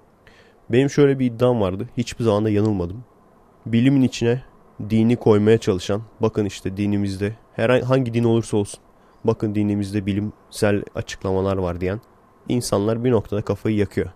[0.69, 1.89] Benim şöyle bir iddiam vardı.
[1.97, 3.03] Hiçbir zaman da yanılmadım.
[3.65, 4.41] Bilimin içine
[4.89, 8.79] dini koymaya çalışan, bakın işte dinimizde herhangi hangi din olursa olsun,
[9.23, 12.01] bakın dinimizde bilimsel açıklamalar var diyen
[12.49, 14.09] insanlar bir noktada kafayı yakıyor.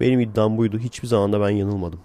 [0.00, 0.78] Benim iddiam buydu.
[0.78, 2.00] Hiçbir zaman da ben yanılmadım.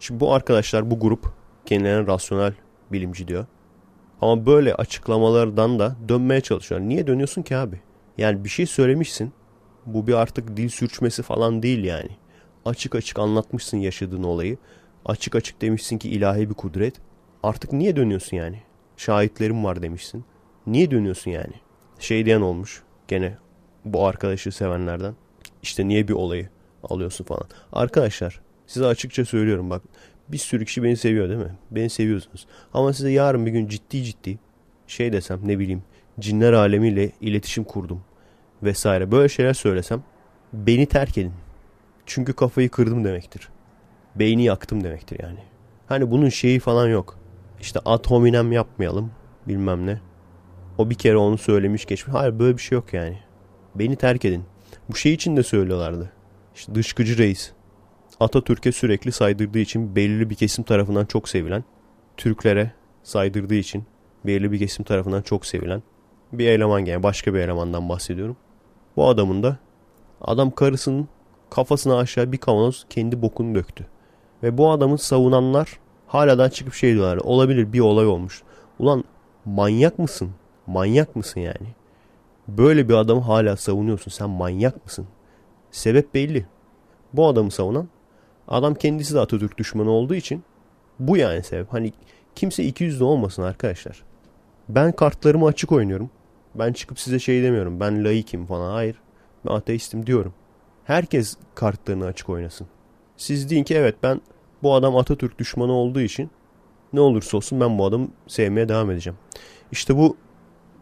[0.00, 1.32] Şimdi bu arkadaşlar, bu grup
[1.66, 2.52] kendilerine rasyonel
[2.92, 3.46] bilimci diyor.
[4.20, 6.80] Ama böyle açıklamalardan da dönmeye çalışıyor.
[6.80, 7.80] Niye dönüyorsun ki abi?
[8.18, 9.32] Yani bir şey söylemişsin.
[9.86, 12.10] Bu bir artık dil sürçmesi falan değil yani.
[12.64, 14.56] Açık açık anlatmışsın yaşadığın olayı.
[15.04, 16.94] Açık açık demişsin ki ilahi bir kudret.
[17.42, 18.62] Artık niye dönüyorsun yani?
[18.96, 20.24] Şahitlerim var demişsin.
[20.66, 21.54] Niye dönüyorsun yani?
[21.98, 23.36] Şey diyen olmuş gene
[23.84, 25.14] bu arkadaşı sevenlerden.
[25.62, 26.48] İşte niye bir olayı
[26.84, 27.44] alıyorsun falan.
[27.72, 29.82] Arkadaşlar size açıkça söylüyorum bak
[30.28, 31.54] bir sürü kişi beni seviyor değil mi?
[31.70, 32.46] Beni seviyorsunuz.
[32.74, 34.38] Ama size yarın bir gün ciddi ciddi
[34.86, 35.82] şey desem ne bileyim
[36.20, 38.02] cinler alemiyle iletişim kurdum
[38.62, 40.02] vesaire böyle şeyler söylesem
[40.52, 41.32] beni terk edin.
[42.06, 43.48] Çünkü kafayı kırdım demektir.
[44.16, 45.38] Beyni yaktım demektir yani.
[45.86, 47.19] Hani bunun şeyi falan yok.
[47.60, 49.10] İşte ad hominem yapmayalım
[49.48, 50.00] bilmem ne.
[50.78, 52.14] O bir kere onu söylemiş geçmiş.
[52.14, 53.18] Hayır böyle bir şey yok yani.
[53.74, 54.44] Beni terk edin.
[54.90, 56.12] Bu şey için de söylüyorlardı.
[56.54, 57.52] İşte dışkıcı reis.
[58.20, 61.64] Atatürk'e sürekli saydırdığı için belirli bir kesim tarafından çok sevilen.
[62.16, 63.84] Türklere saydırdığı için
[64.26, 65.82] belirli bir kesim tarafından çok sevilen
[66.32, 68.36] bir eleman yani başka bir elemandan bahsediyorum.
[68.96, 69.56] Bu adamın da
[70.20, 71.08] adam karısının
[71.50, 73.86] kafasına aşağı bir kavanoz kendi bokunu döktü.
[74.42, 75.78] Ve bu adamı savunanlar
[76.10, 77.16] hala da çıkıp şey diyorlar.
[77.16, 78.42] Olabilir bir olay olmuş.
[78.78, 79.04] Ulan
[79.44, 80.30] manyak mısın?
[80.66, 81.74] Manyak mısın yani?
[82.48, 84.10] Böyle bir adamı hala savunuyorsun.
[84.10, 85.06] Sen manyak mısın?
[85.70, 86.46] Sebep belli.
[87.12, 87.88] Bu adamı savunan
[88.48, 90.42] adam kendisi de Atatürk düşmanı olduğu için
[90.98, 91.72] bu yani sebep.
[91.72, 91.92] Hani
[92.34, 94.02] kimse iki yüzlü olmasın arkadaşlar.
[94.68, 96.10] Ben kartlarımı açık oynuyorum.
[96.54, 97.80] Ben çıkıp size şey demiyorum.
[97.80, 98.72] Ben laikim falan.
[98.72, 98.96] Hayır.
[99.46, 100.34] Ben ateistim diyorum.
[100.84, 102.66] Herkes kartlarını açık oynasın.
[103.16, 104.20] Siz deyin ki evet ben
[104.62, 106.30] bu adam Atatürk düşmanı olduğu için
[106.92, 109.18] ne olursa olsun ben bu adamı sevmeye devam edeceğim.
[109.72, 110.16] İşte bu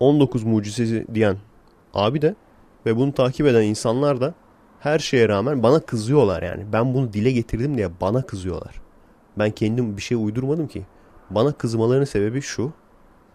[0.00, 1.36] 19 mucizesi diyen
[1.94, 2.34] abi de
[2.86, 4.34] ve bunu takip eden insanlar da
[4.80, 6.66] her şeye rağmen bana kızıyorlar yani.
[6.72, 8.80] Ben bunu dile getirdim diye bana kızıyorlar.
[9.38, 10.86] Ben kendim bir şey uydurmadım ki.
[11.30, 12.72] Bana kızmalarının sebebi şu.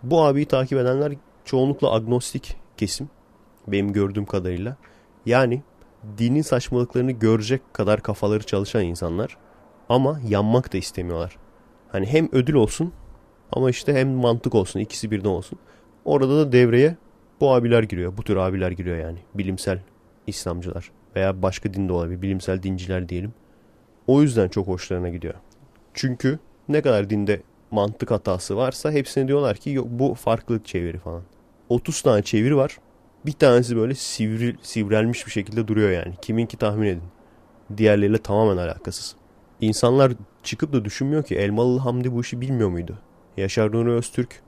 [0.03, 1.13] Bu abiyi takip edenler
[1.45, 3.09] çoğunlukla agnostik kesim.
[3.67, 4.75] Benim gördüğüm kadarıyla.
[5.25, 5.61] Yani
[6.17, 9.37] dinin saçmalıklarını görecek kadar kafaları çalışan insanlar.
[9.89, 11.37] Ama yanmak da istemiyorlar.
[11.91, 12.93] Hani hem ödül olsun
[13.51, 14.79] ama işte hem mantık olsun.
[14.79, 15.59] ikisi birden olsun.
[16.05, 16.95] Orada da devreye
[17.41, 18.17] bu abiler giriyor.
[18.17, 19.17] Bu tür abiler giriyor yani.
[19.35, 19.79] Bilimsel
[20.27, 20.91] İslamcılar.
[21.15, 22.21] Veya başka dinde olabilir.
[22.21, 23.33] Bilimsel dinciler diyelim.
[24.07, 25.33] O yüzden çok hoşlarına gidiyor.
[25.93, 27.41] Çünkü ne kadar dinde
[27.71, 31.23] mantık hatası varsa hepsine diyorlar ki yok bu farklılık çeviri falan.
[31.69, 32.77] 30 tane çeviri var.
[33.25, 36.13] Bir tanesi böyle sivri, sivrelmiş bir şekilde duruyor yani.
[36.21, 37.03] Kiminki tahmin edin.
[37.77, 39.15] Diğerleriyle tamamen alakasız.
[39.63, 42.99] İnsanlar çıkıp da düşünmüyor ki Elmalı Hamdi bu işi bilmiyor muydu?
[43.37, 44.41] Yaşar Nuri Öztürk,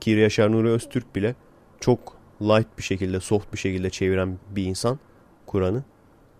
[0.00, 1.34] ki Yaşar Nuri Öztürk bile
[1.80, 4.98] çok light bir şekilde, soft bir şekilde çeviren bir insan
[5.46, 5.84] Kur'an'ı.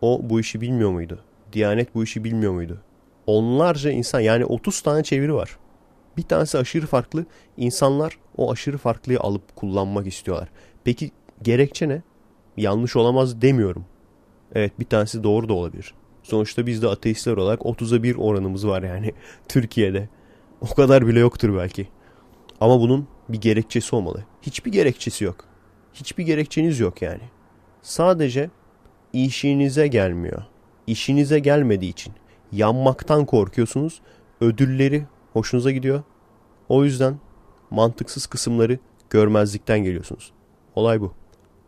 [0.01, 1.25] O bu işi bilmiyor muydu?
[1.53, 2.81] Diyanet bu işi bilmiyor muydu?
[3.27, 5.59] Onlarca insan yani 30 tane çeviri var.
[6.17, 7.27] Bir tanesi aşırı farklı.
[7.57, 10.49] İnsanlar o aşırı farklıyı alıp kullanmak istiyorlar.
[10.85, 11.11] Peki
[11.43, 12.03] gerekçe ne?
[12.57, 13.85] Yanlış olamaz demiyorum.
[14.55, 15.95] Evet bir tanesi doğru da olabilir.
[16.23, 19.13] Sonuçta biz de ateistler olarak 30'a 1 oranımız var yani
[19.49, 20.09] Türkiye'de.
[20.61, 21.89] O kadar bile yoktur belki.
[22.61, 24.25] Ama bunun bir gerekçesi olmalı.
[24.43, 25.45] Hiçbir gerekçesi yok.
[25.95, 27.23] Hiçbir gerekçeniz yok yani.
[27.83, 28.51] Sadece
[29.13, 30.43] işinize gelmiyor.
[30.87, 32.13] İşinize gelmediği için
[32.53, 34.01] yanmaktan korkuyorsunuz.
[34.41, 36.03] Ödülleri hoşunuza gidiyor.
[36.69, 37.19] O yüzden
[37.71, 38.79] mantıksız kısımları
[39.11, 40.33] görmezlikten geliyorsunuz.
[40.75, 41.13] Olay bu.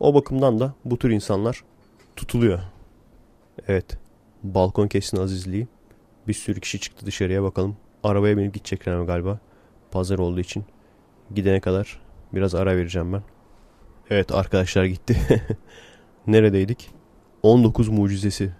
[0.00, 1.64] O bakımdan da bu tür insanlar
[2.16, 2.60] tutuluyor.
[3.68, 4.03] Evet.
[4.44, 5.68] Balkon kesin azizliği.
[6.28, 7.76] Bir sürü kişi çıktı dışarıya bakalım.
[8.02, 9.38] Arabaya binip gidecekler galiba.
[9.90, 10.64] Pazar olduğu için.
[11.34, 12.00] Gidene kadar
[12.34, 13.22] biraz ara vereceğim ben.
[14.10, 15.16] Evet arkadaşlar gitti.
[16.26, 16.90] Neredeydik?
[17.42, 18.52] 19 mucizesi.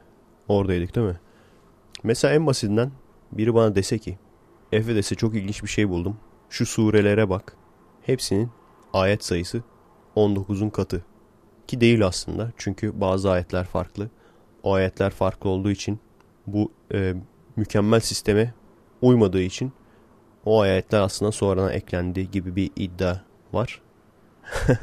[0.48, 1.20] Oradaydık değil mi?
[2.02, 2.92] Mesela en basitinden
[3.32, 4.18] biri bana dese ki
[4.72, 6.16] Efe dese çok ilginç bir şey buldum.
[6.50, 7.56] Şu surelere bak.
[8.02, 8.50] Hepsinin
[8.92, 9.62] ayet sayısı
[10.16, 11.04] 19'un katı.
[11.66, 12.52] Ki değil aslında.
[12.56, 14.10] Çünkü bazı ayetler farklı.
[14.64, 15.98] O ayetler farklı olduğu için
[16.46, 17.14] bu e,
[17.56, 18.54] mükemmel sisteme
[19.02, 19.72] uymadığı için
[20.44, 23.16] o ayetler aslında sonradan eklendi gibi bir iddia
[23.52, 23.82] var.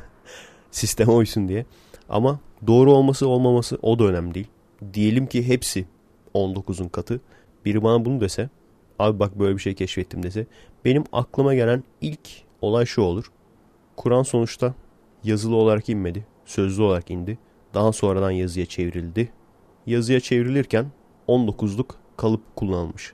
[0.72, 1.66] Sisteme uysun diye.
[2.10, 4.48] Ama doğru olması olmaması o da önemli değil.
[4.94, 5.86] Diyelim ki hepsi
[6.34, 7.22] 19'un katı.
[7.66, 8.50] Biri bana bunu dese
[9.00, 10.48] abi bak böyle bir şey keşfettim dese
[10.86, 12.30] benim aklıma gelen ilk
[12.62, 13.32] olay şu olur.
[13.96, 14.74] Kur'an sonuçta
[15.24, 16.26] yazılı olarak inmedi.
[16.46, 17.38] Sözlü olarak indi.
[17.74, 19.32] Daha sonradan yazıya çevrildi.
[19.86, 20.86] Yazıya çevrilirken
[21.28, 23.14] 19'luk kalıp kullanılmış.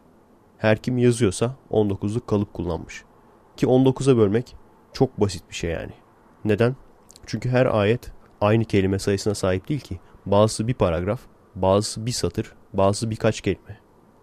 [0.58, 3.03] Her kim yazıyorsa 19'luk kalıp kullanmış.
[3.58, 4.56] Ki 19'a bölmek
[4.93, 5.91] çok basit bir şey yani.
[6.45, 6.75] Neden?
[7.25, 9.99] Çünkü her ayet aynı kelime sayısına sahip değil ki.
[10.25, 11.21] Bazısı bir paragraf,
[11.56, 13.80] bazısı bir satır, bazısı birkaç kelime.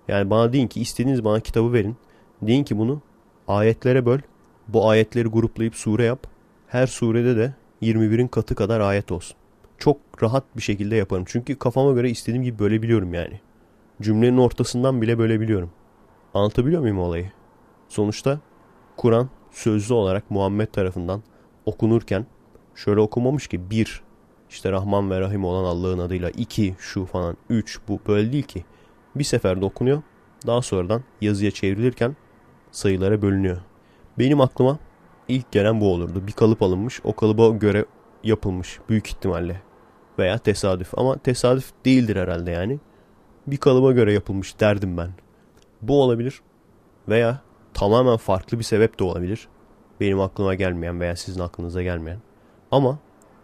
[0.08, 1.96] Yani bana deyin ki istediğiniz bana kitabı verin.
[2.42, 3.02] Deyin ki bunu
[3.48, 4.18] ayetlere böl.
[4.68, 6.26] Bu ayetleri gruplayıp sure yap.
[6.66, 9.36] Her surede de 21'in katı kadar ayet olsun.
[9.78, 11.24] Çok rahat bir şekilde yaparım.
[11.26, 13.40] Çünkü kafama göre istediğim gibi bölebiliyorum yani.
[14.02, 15.70] Cümlenin ortasından bile bölebiliyorum.
[16.34, 17.32] Anlatabiliyor muyum olayı?
[17.88, 18.40] Sonuçta
[18.96, 21.22] Kur'an sözlü olarak Muhammed tarafından
[21.66, 22.26] okunurken
[22.74, 24.02] şöyle okumamış ki bir
[24.50, 28.64] işte Rahman ve Rahim olan Allah'ın adıyla iki şu falan üç bu böyle değil ki.
[29.16, 30.02] Bir seferde okunuyor.
[30.46, 32.16] Daha sonradan yazıya çevrilirken
[32.70, 33.56] sayılara bölünüyor.
[34.18, 34.78] Benim aklıma
[35.28, 36.26] ilk gelen bu olurdu.
[36.26, 37.00] Bir kalıp alınmış.
[37.04, 37.84] O kalıba göre
[38.24, 38.78] yapılmış.
[38.88, 39.62] Büyük ihtimalle.
[40.18, 40.98] Veya tesadüf.
[40.98, 42.78] Ama tesadüf değildir herhalde yani.
[43.46, 45.10] Bir kalıba göre yapılmış derdim ben.
[45.82, 46.40] Bu olabilir.
[47.08, 47.40] Veya
[47.74, 49.48] tamamen farklı bir sebep de olabilir.
[50.00, 52.18] Benim aklıma gelmeyen veya sizin aklınıza gelmeyen.
[52.70, 52.98] Ama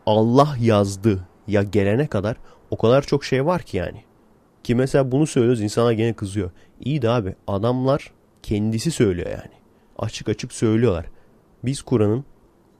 [0.06, 2.36] Allah yazdı ya gelene kadar
[2.70, 4.04] o kadar çok şey var ki yani.
[4.64, 6.50] Ki mesela bunu söylüyoruz insana gene kızıyor.
[6.80, 8.12] İyi de abi adamlar
[8.42, 9.60] kendisi söylüyor yani.
[9.98, 11.06] Açık açık söylüyorlar.
[11.64, 12.24] Biz Kur'an'ın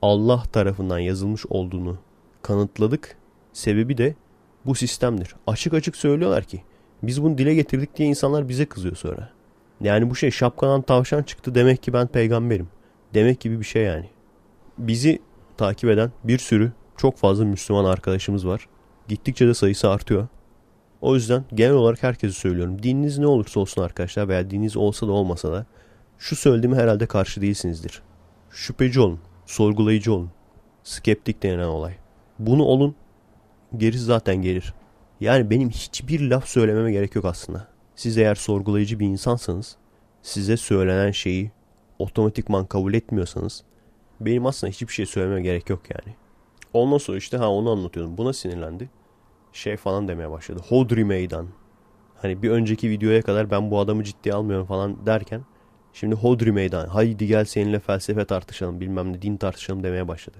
[0.01, 1.97] Allah tarafından yazılmış olduğunu
[2.41, 3.17] kanıtladık.
[3.53, 4.15] Sebebi de
[4.65, 5.35] bu sistemdir.
[5.47, 6.63] Açık açık söylüyorlar ki
[7.03, 9.29] biz bunu dile getirdik diye insanlar bize kızıyor sonra.
[9.81, 12.67] Yani bu şey şapkadan tavşan çıktı demek ki ben peygamberim.
[13.13, 14.09] Demek gibi bir şey yani.
[14.77, 15.19] Bizi
[15.57, 18.67] takip eden bir sürü çok fazla Müslüman arkadaşımız var.
[19.07, 20.27] Gittikçe de sayısı artıyor.
[21.01, 22.83] O yüzden genel olarak herkese söylüyorum.
[22.83, 25.65] Dininiz ne olursa olsun arkadaşlar veya dininiz olsa da olmasa da
[26.17, 28.01] şu söylediğime herhalde karşı değilsinizdir.
[28.51, 29.19] Şüpheci olun,
[29.51, 30.31] sorgulayıcı olun.
[30.83, 31.93] Skeptik denen olay.
[32.39, 32.95] Bunu olun,
[33.77, 34.73] gerisi zaten gelir.
[35.19, 37.67] Yani benim hiçbir laf söylememe gerek yok aslında.
[37.95, 39.77] Siz eğer sorgulayıcı bir insansanız,
[40.21, 41.51] size söylenen şeyi
[41.99, 43.63] otomatikman kabul etmiyorsanız,
[44.19, 46.15] benim aslında hiçbir şey söylememe gerek yok yani.
[46.73, 48.17] Ondan sonra işte ha onu anlatıyordum.
[48.17, 48.89] Buna sinirlendi.
[49.53, 50.61] Şey falan demeye başladı.
[50.67, 51.47] Hodri meydan.
[52.21, 55.41] Hani bir önceki videoya kadar ben bu adamı ciddiye almıyorum falan derken
[55.93, 56.87] şimdi Hodri meydan.
[56.87, 60.37] Haydi gel seninle felsefe tartışalım bilmem ne din tartışalım demeye başladı.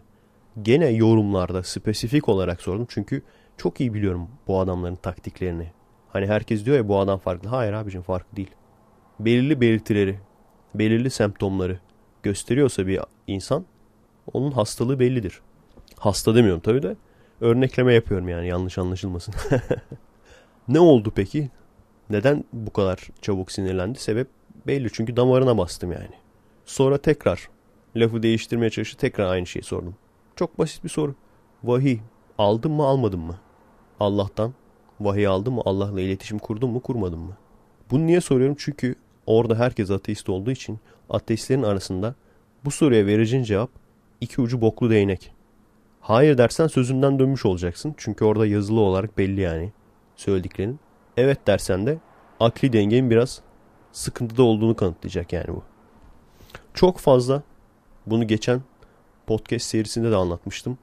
[0.61, 2.85] Gene yorumlarda spesifik olarak sordum.
[2.89, 3.23] Çünkü
[3.57, 5.71] çok iyi biliyorum bu adamların taktiklerini.
[6.09, 7.49] Hani herkes diyor ya bu adam farklı.
[7.49, 8.51] Hayır abicim farklı değil.
[9.19, 10.19] Belirli belirtileri,
[10.75, 11.79] belirli semptomları
[12.23, 13.65] gösteriyorsa bir insan
[14.33, 15.41] onun hastalığı bellidir.
[15.97, 16.95] Hasta demiyorum tabii de
[17.41, 19.33] örnekleme yapıyorum yani yanlış anlaşılmasın.
[20.67, 21.49] ne oldu peki?
[22.09, 23.99] Neden bu kadar çabuk sinirlendi?
[23.99, 24.27] Sebep
[24.67, 26.15] belli çünkü damarına bastım yani.
[26.65, 27.49] Sonra tekrar
[27.95, 29.95] lafı değiştirmeye çalıştı tekrar aynı şeyi sordum.
[30.35, 31.15] Çok basit bir soru.
[31.63, 31.99] Vahiy
[32.37, 33.39] aldın mı almadın mı?
[33.99, 34.53] Allah'tan
[34.99, 35.61] vahiy aldın mı?
[35.65, 37.37] Allah'la iletişim kurdun mu kurmadın mı?
[37.91, 38.55] Bunu niye soruyorum?
[38.59, 42.15] Çünkü orada herkes ateist olduğu için ateistlerin arasında
[42.65, 43.69] bu soruya vereceğin cevap
[44.21, 45.31] iki ucu boklu değnek.
[46.01, 47.93] Hayır dersen sözünden dönmüş olacaksın.
[47.97, 49.71] Çünkü orada yazılı olarak belli yani
[50.15, 50.79] söylediklerin.
[51.17, 51.97] Evet dersen de
[52.39, 53.41] akli dengenin biraz
[53.91, 55.63] sıkıntıda olduğunu kanıtlayacak yani bu.
[56.73, 57.43] Çok fazla
[58.05, 58.61] bunu geçen
[59.27, 60.77] podcast serisinde de anlatmıştım.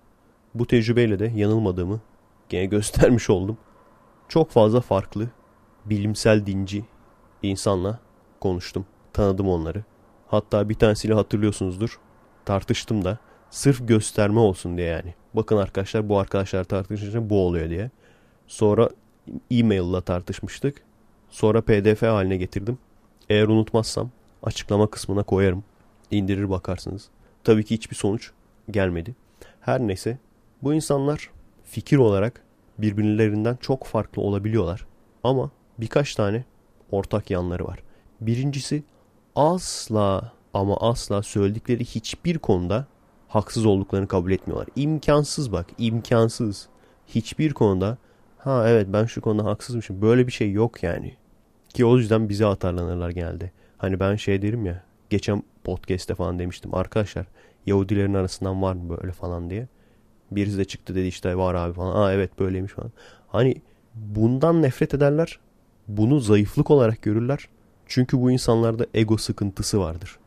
[0.55, 2.01] Bu tecrübeyle de yanılmadığımı
[2.49, 3.59] gene göstermiş oldum.
[4.29, 5.29] Çok fazla farklı
[5.87, 6.85] bilimsel dinci
[7.43, 7.99] insanla
[8.41, 8.87] konuştum.
[9.13, 9.85] Tanıdım onları.
[10.29, 11.99] Hatta bir tanesiyle hatırlıyorsunuzdur.
[12.45, 13.19] Tartıştım da.
[13.51, 15.15] Sırf gösterme olsun diye yani.
[15.35, 17.91] Bakın arkadaşlar bu arkadaşlar tartışınca bu oluyor diye.
[18.47, 18.89] Sonra
[19.51, 20.83] e-mail ile tartışmıştık.
[21.31, 22.79] Sonra pdf haline getirdim.
[23.31, 24.11] Eğer unutmazsam
[24.43, 25.65] açıklama kısmına koyarım.
[26.11, 27.09] İndirir bakarsınız.
[27.45, 28.31] Tabii ki hiçbir sonuç
[28.71, 29.15] gelmedi.
[29.61, 30.19] Her neyse
[30.63, 31.31] bu insanlar
[31.65, 32.43] fikir olarak
[32.79, 34.87] birbirlerinden çok farklı olabiliyorlar.
[35.25, 36.45] Ama birkaç tane
[36.91, 37.79] ortak yanları var.
[38.21, 38.83] Birincisi
[39.37, 42.87] asla ama asla söyledikleri hiçbir konuda
[43.29, 44.69] haksız olduklarını kabul etmiyorlar.
[44.77, 46.69] İmkansız bak imkansız.
[47.07, 47.99] Hiçbir konuda
[48.39, 51.17] ha evet ben şu konuda haksızmışım böyle bir şey yok yani.
[51.75, 53.51] Ki o yüzden bize atarlanırlar genelde.
[53.79, 56.75] Hani ben şey derim ya geçen podcast'te falan demiştim.
[56.75, 57.27] Arkadaşlar
[57.67, 59.69] Yahudilerin arasından var mı böyle falan diye.
[60.31, 61.97] Birisi de çıktı dedi işte var abi falan.
[61.97, 62.93] Aa evet böyleymiş falan.
[63.29, 63.55] Hani
[63.95, 65.39] bundan nefret ederler.
[65.89, 67.49] Bunu zayıflık olarak görürler.
[67.87, 70.19] Çünkü bu insanlarda ego sıkıntısı vardır.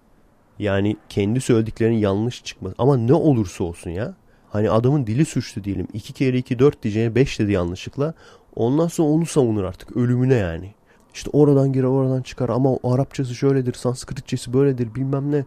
[0.60, 2.75] Yani kendi söylediklerinin yanlış çıkması.
[2.77, 4.15] Ama ne olursa olsun ya.
[4.49, 5.88] Hani adamın dili suçlu diyelim.
[5.93, 8.13] 2 kere 2 4 diyeceğine 5 dedi yanlışlıkla.
[8.56, 10.73] Ondan sonra onu savunur artık ölümüne yani.
[11.13, 15.45] İşte oradan girer oradan çıkar ama Arapçası şöyledir, Sanskritçesi böyledir bilmem ne.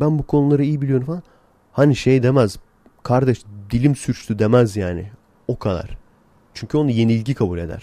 [0.00, 1.22] Ben bu konuları iyi biliyorum falan.
[1.72, 2.56] Hani şey demez.
[3.02, 5.10] Kardeş dilim sürçtü demez yani.
[5.48, 5.98] O kadar.
[6.54, 7.82] Çünkü onu yenilgi kabul eder.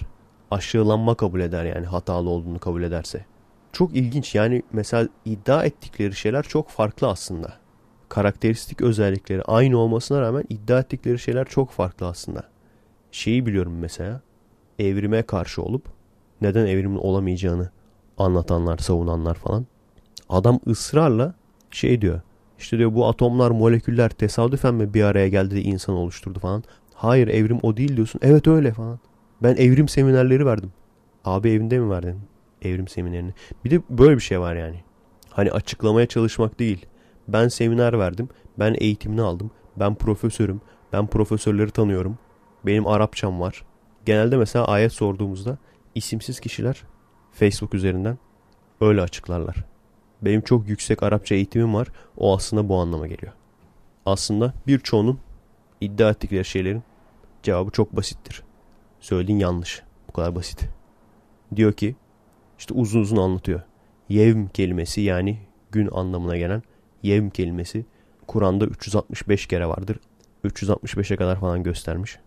[0.52, 3.26] Aşağılanma kabul eder yani hatalı olduğunu kabul ederse.
[3.72, 7.54] Çok ilginç yani mesela iddia ettikleri şeyler çok farklı aslında.
[8.10, 12.44] Karakteristik özellikleri aynı olmasına rağmen iddia ettikleri şeyler çok farklı aslında.
[13.12, 14.22] Şeyi biliyorum mesela
[14.80, 15.97] evrime karşı olup
[16.41, 17.69] neden evrimin olamayacağını
[18.17, 19.65] anlatanlar, savunanlar falan.
[20.30, 21.34] Adam ısrarla
[21.71, 22.21] şey diyor.
[22.60, 26.63] İşte diyor bu atomlar, moleküller tesadüfen mi bir araya geldi de insan oluşturdu falan.
[26.93, 28.21] Hayır evrim o değil diyorsun.
[28.23, 29.00] Evet öyle falan.
[29.43, 30.71] Ben evrim seminerleri verdim.
[31.26, 32.21] Abi evinde mi verdin?
[32.62, 33.34] Evrim seminerini.
[33.65, 34.84] Bir de böyle bir şey var yani.
[35.30, 36.86] Hani açıklamaya çalışmak değil.
[37.28, 38.30] Ben seminer verdim.
[38.60, 39.52] Ben eğitimini aldım.
[39.76, 40.62] Ben profesörüm.
[40.93, 42.17] Ben profesörleri tanıyorum.
[42.65, 43.65] Benim Arapçam var.
[44.06, 45.58] Genelde mesela ayet sorduğumuzda
[45.98, 46.84] isimsiz kişiler
[47.32, 48.18] Facebook üzerinden
[48.82, 49.56] öyle açıklarlar.
[50.22, 51.88] Benim çok yüksek Arapça eğitimim var.
[52.18, 53.34] O aslında bu anlama geliyor.
[54.06, 55.20] Aslında birçoğunun
[55.82, 56.84] iddia ettikleri şeylerin
[57.44, 58.44] cevabı çok basittir.
[59.00, 59.84] Söylediğin yanlış.
[60.08, 60.70] Bu kadar basit.
[61.56, 61.96] Diyor ki
[62.60, 63.62] işte uzun uzun anlatıyor.
[64.10, 65.40] Yevm kelimesi yani
[65.72, 66.64] gün anlamına gelen
[67.04, 67.86] yevm kelimesi
[68.28, 70.00] Kur'an'da 365 kere vardır.
[70.46, 72.20] 365'e kadar falan göstermiş.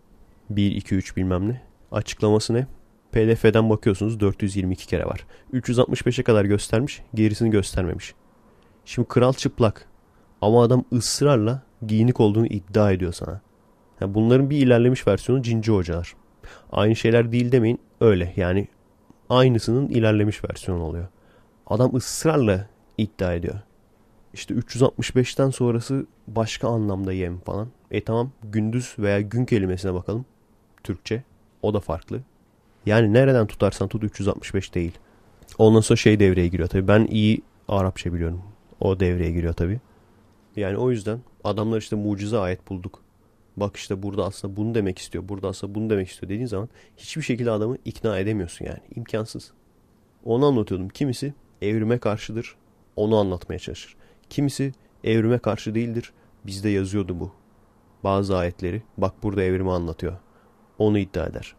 [0.49, 1.61] 1, 2, 3 bilmem ne.
[1.91, 2.67] Açıklaması ne?
[3.11, 5.25] PDF'den bakıyorsunuz 422 kere var.
[5.53, 8.13] 365'e kadar göstermiş, gerisini göstermemiş.
[8.85, 9.87] Şimdi kral çıplak.
[10.41, 13.41] Ama adam ısrarla giyinik olduğunu iddia ediyor sana.
[14.01, 16.15] Yani bunların bir ilerlemiş versiyonu cinci hocalar.
[16.71, 18.67] Aynı şeyler değil demeyin öyle yani
[19.29, 21.07] aynısının ilerlemiş versiyonu oluyor.
[21.67, 23.59] Adam ısrarla iddia ediyor.
[24.33, 27.67] İşte 365'ten sonrası başka anlamda yem falan.
[27.91, 30.25] E tamam gündüz veya gün kelimesine bakalım.
[30.83, 31.23] Türkçe.
[31.61, 32.21] O da farklı.
[32.85, 34.91] Yani nereden tutarsan tut 365 değil.
[35.57, 36.87] Ondan sonra şey devreye giriyor tabii.
[36.87, 38.41] Ben iyi Arapça biliyorum.
[38.79, 39.79] O devreye giriyor tabii.
[40.55, 42.99] Yani o yüzden adamlar işte mucize ayet bulduk.
[43.57, 45.29] Bak işte burada aslında bunu demek istiyor.
[45.29, 48.79] Burada aslında bunu demek istiyor dediğin zaman hiçbir şekilde adamı ikna edemiyorsun yani.
[48.95, 49.51] İmkansız.
[50.25, 50.89] Onu anlatıyordum.
[50.89, 52.55] Kimisi evrime karşıdır.
[52.95, 53.95] Onu anlatmaya çalışır.
[54.29, 56.13] Kimisi evrime karşı değildir.
[56.45, 57.31] Bizde yazıyordu bu.
[58.03, 58.83] Bazı ayetleri.
[58.97, 60.17] Bak burada evrimi anlatıyor.
[60.77, 61.55] Onu iddia eder.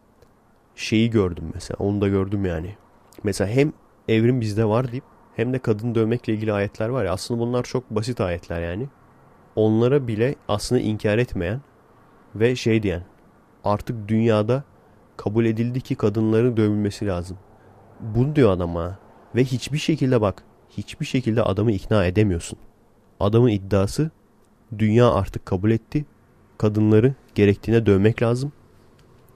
[0.75, 1.77] Şeyi gördüm mesela.
[1.79, 2.75] Onu da gördüm yani.
[3.23, 3.73] Mesela hem
[4.07, 5.03] evrim bizde var deyip
[5.35, 7.13] hem de kadın dövmekle ilgili ayetler var ya.
[7.13, 8.87] Aslında bunlar çok basit ayetler yani.
[9.55, 11.61] Onlara bile aslında inkar etmeyen
[12.35, 13.03] ve şey diyen
[13.63, 14.63] artık dünyada
[15.17, 17.37] kabul edildi ki kadınların dövülmesi lazım.
[17.99, 18.97] Bunu diyor adam ha.
[19.35, 22.59] Ve hiçbir şekilde bak hiçbir şekilde adamı ikna edemiyorsun.
[23.19, 24.11] Adamın iddiası
[24.77, 26.05] dünya artık kabul etti.
[26.57, 28.51] Kadınları gerektiğine dövmek lazım.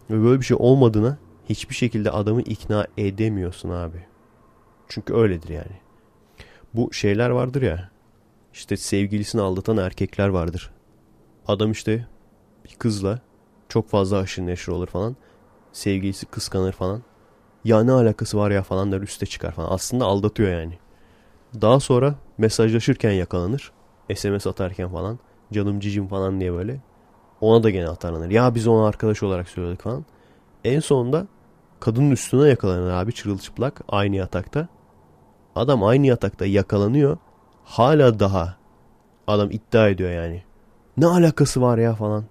[0.09, 1.17] Ve böyle bir şey olmadığına
[1.49, 4.05] hiçbir şekilde adamı ikna edemiyorsun abi.
[4.87, 5.81] Çünkü öyledir yani.
[6.73, 7.89] Bu şeyler vardır ya.
[8.53, 10.71] İşte sevgilisini aldatan erkekler vardır.
[11.47, 12.07] Adam işte
[12.65, 13.19] bir kızla
[13.69, 15.15] çok fazla aşırı neşir olur falan.
[15.71, 17.03] Sevgilisi kıskanır falan.
[17.63, 19.71] Ya ne alakası var ya falan der üste çıkar falan.
[19.71, 20.77] Aslında aldatıyor yani.
[21.61, 23.71] Daha sonra mesajlaşırken yakalanır.
[24.15, 25.19] SMS atarken falan.
[25.53, 26.81] Canım cicim falan diye böyle.
[27.41, 28.29] Ona da gene atarlanır.
[28.29, 30.05] Ya biz ona arkadaş olarak söyledik falan.
[30.63, 31.27] En sonunda
[31.79, 34.67] kadının üstüne yakalanır abi çırılçıplak aynı yatakta.
[35.55, 37.17] Adam aynı yatakta yakalanıyor.
[37.63, 38.57] Hala daha
[39.27, 40.43] adam iddia ediyor yani.
[40.97, 42.25] Ne alakası var ya falan.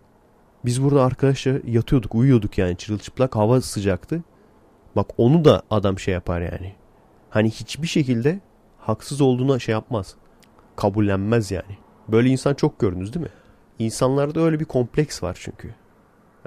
[0.65, 4.23] Biz burada arkadaşlar yatıyorduk uyuyorduk yani çırılçıplak hava sıcaktı.
[4.97, 6.75] Bak onu da adam şey yapar yani.
[7.31, 8.41] Hani hiçbir şekilde
[8.79, 10.15] haksız olduğuna şey yapmaz.
[10.77, 11.79] Kabullenmez yani.
[12.09, 13.33] Böyle insan çok gördünüz değil mi?
[13.79, 15.75] İnsanlarda öyle bir kompleks var çünkü.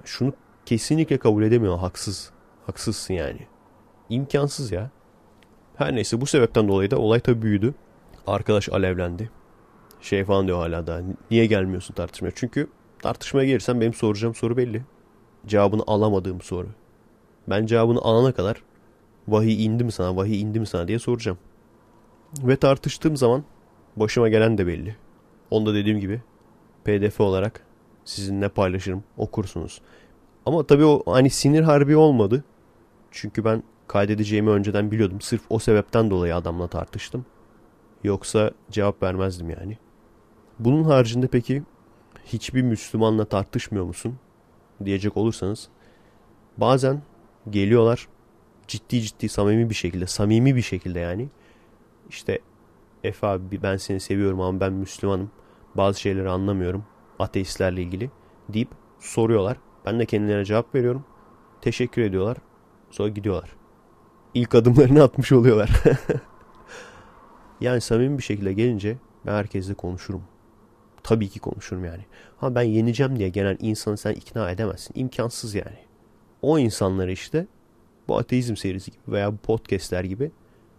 [0.05, 0.33] Şunu
[0.65, 1.77] kesinlikle kabul edemiyor.
[1.77, 2.31] Haksız.
[2.69, 3.39] Haksızsın yani.
[4.09, 4.89] İmkansız ya.
[5.75, 7.73] Her neyse bu sebepten dolayı da olay tabii büyüdü.
[8.27, 9.29] Arkadaş alevlendi.
[10.01, 11.01] Şey falan diyor hala da.
[11.31, 12.31] Niye gelmiyorsun tartışmaya?
[12.35, 12.67] Çünkü
[13.01, 14.83] tartışmaya gelirsen benim soracağım soru belli.
[15.47, 16.67] Cevabını alamadığım soru.
[17.47, 18.63] Ben cevabını alana kadar
[19.27, 21.37] vahiy indi mi sana, vahiy indi mi sana diye soracağım.
[22.43, 23.43] Ve tartıştığım zaman
[23.95, 24.95] başıma gelen de belli.
[25.51, 26.21] Onda dediğim gibi
[26.85, 27.61] pdf olarak
[28.05, 29.81] sizinle paylaşırım, okursunuz.
[30.45, 32.43] Ama tabii o hani sinir harbi olmadı.
[33.11, 35.21] Çünkü ben kaydedeceğimi önceden biliyordum.
[35.21, 37.25] Sırf o sebepten dolayı adamla tartıştım.
[38.03, 39.77] Yoksa cevap vermezdim yani.
[40.59, 41.63] Bunun haricinde peki
[42.25, 44.19] hiçbir Müslümanla tartışmıyor musun?
[44.85, 45.69] Diyecek olursanız
[46.57, 47.01] bazen
[47.49, 48.07] geliyorlar
[48.67, 51.29] ciddi ciddi samimi bir şekilde samimi bir şekilde yani
[52.09, 52.39] işte
[53.03, 55.31] Efe abi ben seni seviyorum ama ben Müslümanım
[55.75, 56.83] bazı şeyleri anlamıyorum
[57.19, 58.11] ateistlerle ilgili
[58.49, 58.69] deyip
[58.99, 59.57] soruyorlar.
[59.85, 61.05] Ben de kendilerine cevap veriyorum.
[61.61, 62.37] Teşekkür ediyorlar.
[62.91, 63.49] Sonra gidiyorlar.
[64.33, 65.69] İlk adımlarını atmış oluyorlar.
[67.61, 70.23] yani samimi bir şekilde gelince ben herkesle konuşurum.
[71.03, 72.05] Tabii ki konuşurum yani.
[72.37, 74.93] Ha ben yeneceğim diye genel insanı sen ikna edemezsin.
[74.95, 75.77] İmkansız yani.
[76.41, 77.45] O insanları işte
[78.07, 80.31] bu ateizm serisi gibi veya bu podcastler gibi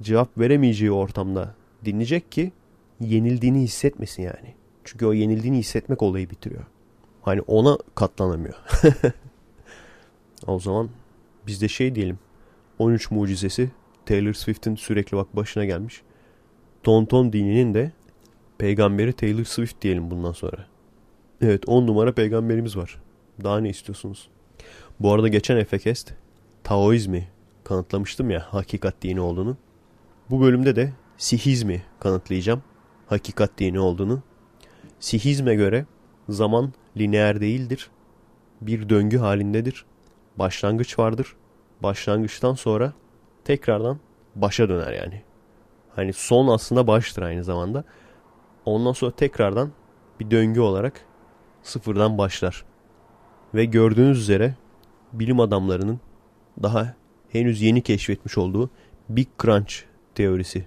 [0.02, 2.52] cevap veremeyeceği ortamda dinleyecek ki
[3.00, 4.54] yenildiğini hissetmesin yani.
[4.84, 6.64] Çünkü o yenildiğini hissetmek olayı bitiriyor.
[7.22, 8.54] Hani ona katlanamıyor.
[10.46, 10.88] o zaman
[11.50, 12.18] biz de şey diyelim.
[12.78, 13.70] 13 mucizesi
[14.06, 16.02] Taylor Swift'in sürekli bak başına gelmiş.
[16.82, 17.92] Tonton dininin de
[18.58, 20.66] peygamberi Taylor Swift diyelim bundan sonra.
[21.40, 23.02] Evet 10 numara peygamberimiz var.
[23.44, 24.28] Daha ne istiyorsunuz?
[25.00, 26.14] Bu arada geçen Efekest
[26.64, 27.28] Taoizmi
[27.64, 29.56] kanıtlamıştım ya hakikat dini olduğunu.
[30.30, 32.62] Bu bölümde de Sihizmi kanıtlayacağım.
[33.06, 34.22] Hakikat dini olduğunu.
[35.00, 35.86] Sihizme göre
[36.28, 37.90] zaman lineer değildir.
[38.60, 39.84] Bir döngü halindedir.
[40.36, 41.36] Başlangıç vardır.
[41.82, 42.92] Başlangıçtan sonra
[43.44, 43.98] tekrardan
[44.34, 45.22] başa döner yani.
[45.96, 47.84] Hani son aslında baştır aynı zamanda.
[48.64, 49.72] Ondan sonra tekrardan
[50.20, 51.04] bir döngü olarak
[51.62, 52.64] sıfırdan başlar.
[53.54, 54.54] Ve gördüğünüz üzere
[55.12, 56.00] bilim adamlarının
[56.62, 56.94] daha
[57.28, 58.70] henüz yeni keşfetmiş olduğu
[59.08, 59.74] Big Crunch
[60.14, 60.66] teorisi.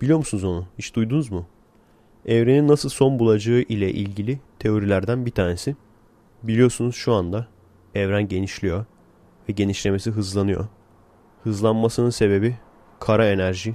[0.00, 0.66] Biliyor musunuz onu?
[0.78, 1.46] Hiç duydunuz mu?
[2.26, 5.76] evrenin nasıl son bulacağı ile ilgili teorilerden bir tanesi.
[6.42, 7.46] Biliyorsunuz şu anda
[7.94, 8.84] evren genişliyor
[9.48, 10.66] ve genişlemesi hızlanıyor.
[11.44, 12.56] Hızlanmasının sebebi
[13.00, 13.74] kara enerji,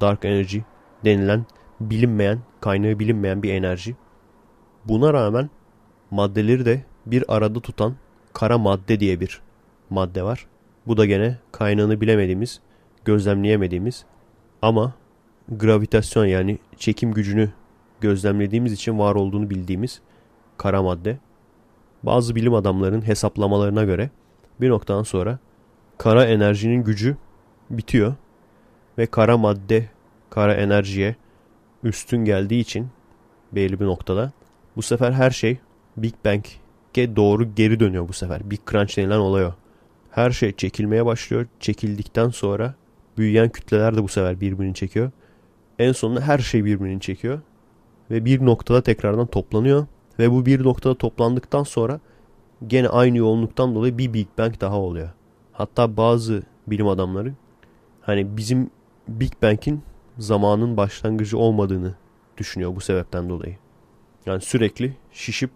[0.00, 0.58] dark energy
[1.04, 1.46] denilen
[1.80, 3.96] bilinmeyen, kaynağı bilinmeyen bir enerji.
[4.84, 5.50] Buna rağmen
[6.10, 7.94] maddeleri de bir arada tutan
[8.32, 9.40] kara madde diye bir
[9.90, 10.46] madde var.
[10.86, 12.60] Bu da gene kaynağını bilemediğimiz,
[13.04, 14.04] gözlemleyemediğimiz
[14.62, 14.92] ama
[15.48, 17.52] gravitasyon yani çekim gücünü
[18.00, 20.00] gözlemlediğimiz için var olduğunu bildiğimiz
[20.56, 21.18] kara madde.
[22.02, 24.10] Bazı bilim adamlarının hesaplamalarına göre
[24.62, 25.38] bir noktadan sonra
[25.98, 27.16] kara enerjinin gücü
[27.70, 28.14] bitiyor
[28.98, 29.88] ve kara madde
[30.30, 31.16] kara enerjiye
[31.84, 32.88] üstün geldiği için
[33.52, 34.32] belli bir noktada
[34.76, 35.58] bu sefer her şey
[35.96, 38.50] Big Bang'e doğru geri dönüyor bu sefer.
[38.50, 39.52] Big Crunch denilen olay o.
[40.10, 41.46] Her şey çekilmeye başlıyor.
[41.60, 42.74] Çekildikten sonra
[43.18, 45.10] büyüyen kütleler de bu sefer birbirini çekiyor.
[45.78, 47.40] En sonunda her şey birbirini çekiyor.
[48.10, 49.86] Ve bir noktada tekrardan toplanıyor.
[50.18, 52.00] Ve bu bir noktada toplandıktan sonra
[52.66, 55.10] gene aynı yoğunluktan dolayı bir Big Bang daha oluyor.
[55.52, 57.32] Hatta bazı bilim adamları
[58.00, 58.70] hani bizim
[59.08, 59.82] Big Bang'in
[60.18, 61.94] zamanın başlangıcı olmadığını
[62.36, 63.56] düşünüyor bu sebepten dolayı.
[64.26, 65.50] Yani sürekli şişip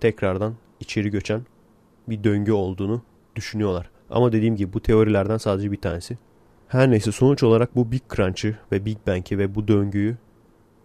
[0.00, 1.40] tekrardan içeri göçen
[2.08, 3.02] bir döngü olduğunu
[3.36, 3.90] düşünüyorlar.
[4.10, 6.18] Ama dediğim gibi bu teorilerden sadece bir tanesi.
[6.68, 10.16] Her neyse sonuç olarak bu Big Crunch'ı ve Big Bang'i ve bu döngüyü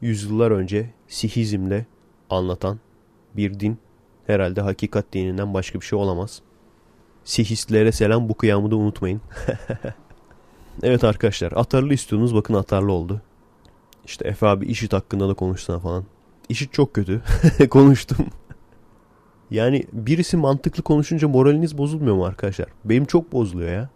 [0.01, 1.85] yüzyıllar önce Sihizm'le
[2.29, 2.79] anlatan
[3.35, 3.77] bir din
[4.27, 6.41] herhalde hakikat dininden başka bir şey olamaz.
[7.23, 9.21] Sihistlere selam bu kıyamı da unutmayın.
[10.83, 13.21] evet arkadaşlar atarlı istiyorsunuz bakın atarlı oldu.
[14.05, 16.05] İşte Efe abi işit hakkında da konuşsana falan.
[16.49, 17.21] İşit çok kötü.
[17.69, 18.17] Konuştum.
[19.51, 22.67] Yani birisi mantıklı konuşunca moraliniz bozulmuyor mu arkadaşlar?
[22.85, 23.89] Benim çok bozuluyor ya.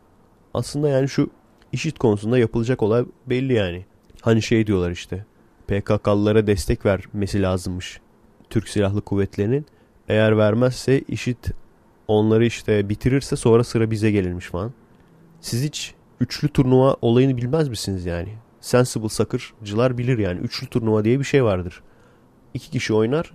[0.53, 1.29] Aslında yani şu
[1.71, 3.85] işit konusunda yapılacak olay belli yani.
[4.21, 5.25] Hani şey diyorlar işte.
[5.67, 7.99] PKK'lılara destek vermesi lazımmış.
[8.49, 9.65] Türk Silahlı Kuvvetleri'nin.
[10.11, 11.51] Eğer vermezse işit
[12.07, 14.73] onları işte bitirirse sonra sıra bize gelirmiş falan.
[15.41, 18.29] Siz hiç üçlü turnuva olayını bilmez misiniz yani?
[18.61, 20.39] Sensible Soccer'cılar bilir yani.
[20.39, 21.83] Üçlü turnuva diye bir şey vardır.
[22.53, 23.33] İki kişi oynar.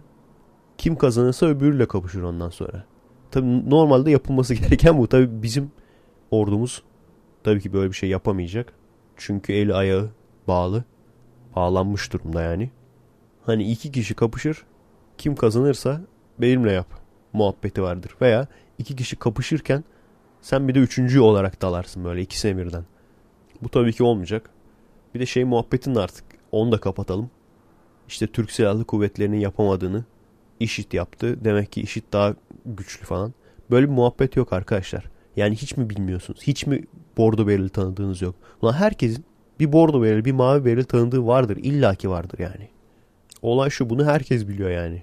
[0.78, 2.84] Kim kazanırsa öbürüyle kapışır ondan sonra.
[3.30, 5.08] Tabi normalde yapılması gereken bu.
[5.08, 5.70] Tabi bizim
[6.30, 6.82] ordumuz
[7.44, 8.72] tabii ki böyle bir şey yapamayacak.
[9.16, 10.10] Çünkü eli ayağı
[10.48, 10.84] bağlı.
[11.56, 12.70] Bağlanmış durumda yani.
[13.46, 14.64] Hani iki kişi kapışır.
[15.18, 16.00] Kim kazanırsa
[16.40, 16.86] benimle yap.
[17.32, 18.16] Muhabbeti vardır.
[18.20, 18.46] Veya
[18.78, 19.84] iki kişi kapışırken
[20.40, 22.84] sen bir de üçüncü olarak dalarsın böyle ikisine birden.
[23.62, 24.50] Bu tabii ki olmayacak.
[25.14, 27.30] Bir de şey muhabbetin artık onu da kapatalım.
[28.08, 30.04] İşte Türk Silahlı Kuvvetleri'nin yapamadığını
[30.60, 31.44] işit yaptı.
[31.44, 32.34] Demek ki işit daha
[32.66, 33.34] güçlü falan.
[33.70, 35.10] Böyle bir muhabbet yok arkadaşlar.
[35.36, 36.40] Yani hiç mi bilmiyorsunuz?
[36.42, 36.84] Hiç mi
[37.16, 38.34] bordo bereli tanıdığınız yok?
[38.62, 39.24] Ulan herkesin
[39.60, 41.56] bir bordo bereli bir mavi bereli tanıdığı vardır.
[41.56, 42.68] İlla ki vardır yani.
[43.42, 45.02] Olay şu bunu herkes biliyor yani.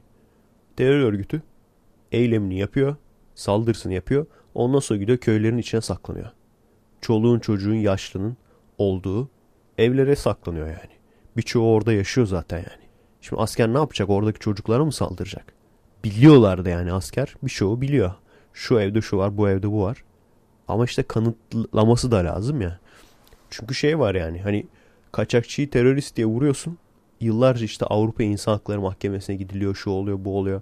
[0.77, 1.41] Terör örgütü
[2.11, 2.95] eylemini yapıyor.
[3.35, 4.25] Saldırısını yapıyor.
[4.53, 6.31] Ondan sonra gidiyor köylerin içine saklanıyor.
[7.01, 8.37] Çoluğun çocuğun yaşlının
[8.77, 9.29] olduğu
[9.77, 10.93] evlere saklanıyor yani.
[11.37, 12.83] Birçoğu orada yaşıyor zaten yani.
[13.21, 14.09] Şimdi asker ne yapacak?
[14.09, 15.53] Oradaki çocuklara mı saldıracak?
[16.03, 17.35] Biliyorlardı yani asker.
[17.43, 18.11] Birçoğu biliyor.
[18.53, 20.03] Şu evde şu var, bu evde bu var.
[20.67, 22.79] Ama işte kanıtlaması da lazım ya.
[23.49, 24.67] Çünkü şey var yani hani
[25.11, 26.77] kaçakçıyı terörist diye vuruyorsun.
[27.23, 30.61] Yıllarca işte Avrupa İnsan Hakları Mahkemesi'ne gidiliyor, şu oluyor, bu oluyor.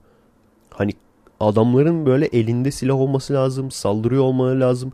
[0.70, 0.92] Hani
[1.40, 4.94] adamların böyle elinde silah olması lazım, saldırıyor olmaları lazım.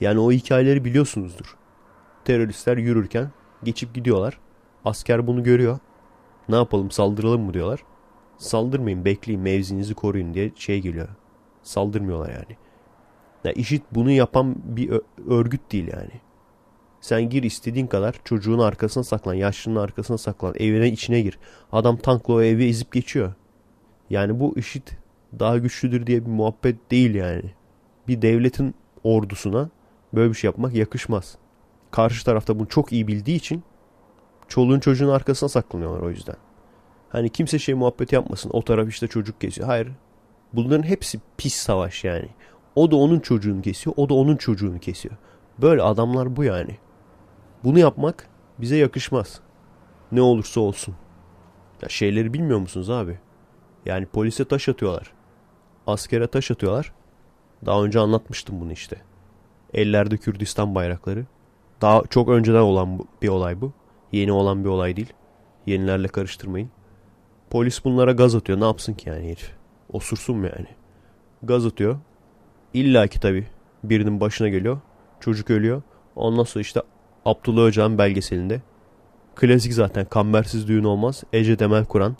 [0.00, 1.56] Yani o hikayeleri biliyorsunuzdur.
[2.24, 3.30] Teröristler yürürken
[3.64, 4.38] geçip gidiyorlar.
[4.84, 5.78] Asker bunu görüyor.
[6.48, 7.84] Ne yapalım saldıralım mı diyorlar.
[8.38, 11.08] Saldırmayın bekleyin mevzinizi koruyun diye şey geliyor.
[11.62, 12.56] Saldırmıyorlar yani.
[13.44, 16.20] Ya işit bunu yapan bir örgüt değil yani.
[17.02, 21.38] Sen gir istediğin kadar çocuğun arkasına saklan, yaşlının arkasına saklan, evine içine gir.
[21.72, 23.32] Adam tankla o evi ezip geçiyor.
[24.10, 24.96] Yani bu işit
[25.38, 27.54] daha güçlüdür diye bir muhabbet değil yani.
[28.08, 28.74] Bir devletin
[29.04, 29.70] ordusuna
[30.14, 31.38] böyle bir şey yapmak yakışmaz.
[31.90, 33.62] Karşı tarafta bunu çok iyi bildiği için
[34.48, 36.36] çoluğun çocuğun arkasına saklanıyorlar o yüzden.
[37.08, 38.50] Hani kimse şey muhabbet yapmasın.
[38.54, 39.66] O taraf işte çocuk geziyor.
[39.68, 39.88] Hayır.
[40.52, 42.28] Bunların hepsi pis savaş yani.
[42.74, 43.94] O da onun çocuğunu kesiyor.
[43.96, 45.14] O da onun çocuğunu kesiyor.
[45.58, 46.76] Böyle adamlar bu yani.
[47.64, 49.40] Bunu yapmak bize yakışmaz.
[50.12, 50.94] Ne olursa olsun.
[51.82, 53.18] Ya şeyleri bilmiyor musunuz abi?
[53.86, 55.12] Yani polise taş atıyorlar.
[55.86, 56.92] Askere taş atıyorlar.
[57.66, 58.96] Daha önce anlatmıştım bunu işte.
[59.74, 61.26] Ellerde Kürdistan bayrakları.
[61.80, 63.72] Daha çok önceden olan bir olay bu.
[64.12, 65.12] Yeni olan bir olay değil.
[65.66, 66.70] Yenilerle karıştırmayın.
[67.50, 68.60] Polis bunlara gaz atıyor.
[68.60, 69.56] Ne yapsın ki yani herif?
[69.92, 70.66] Osursun mu yani?
[71.42, 71.98] Gaz atıyor.
[72.74, 73.46] İlla ki tabii
[73.84, 74.80] birinin başına geliyor.
[75.20, 75.82] Çocuk ölüyor.
[76.16, 76.82] Ondan sonra işte
[77.24, 78.60] Abdullah Öcalan belgeselinde
[79.34, 81.24] Klasik zaten kambersiz düğün olmaz.
[81.32, 82.16] Ece Demel Kur'an,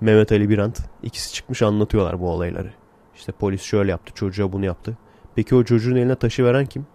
[0.00, 2.72] Mehmet Ali Birant ikisi çıkmış anlatıyorlar bu olayları.
[3.14, 4.96] İşte polis şöyle yaptı çocuğa bunu yaptı.
[5.34, 6.86] Peki o çocuğun eline taşı veren kim?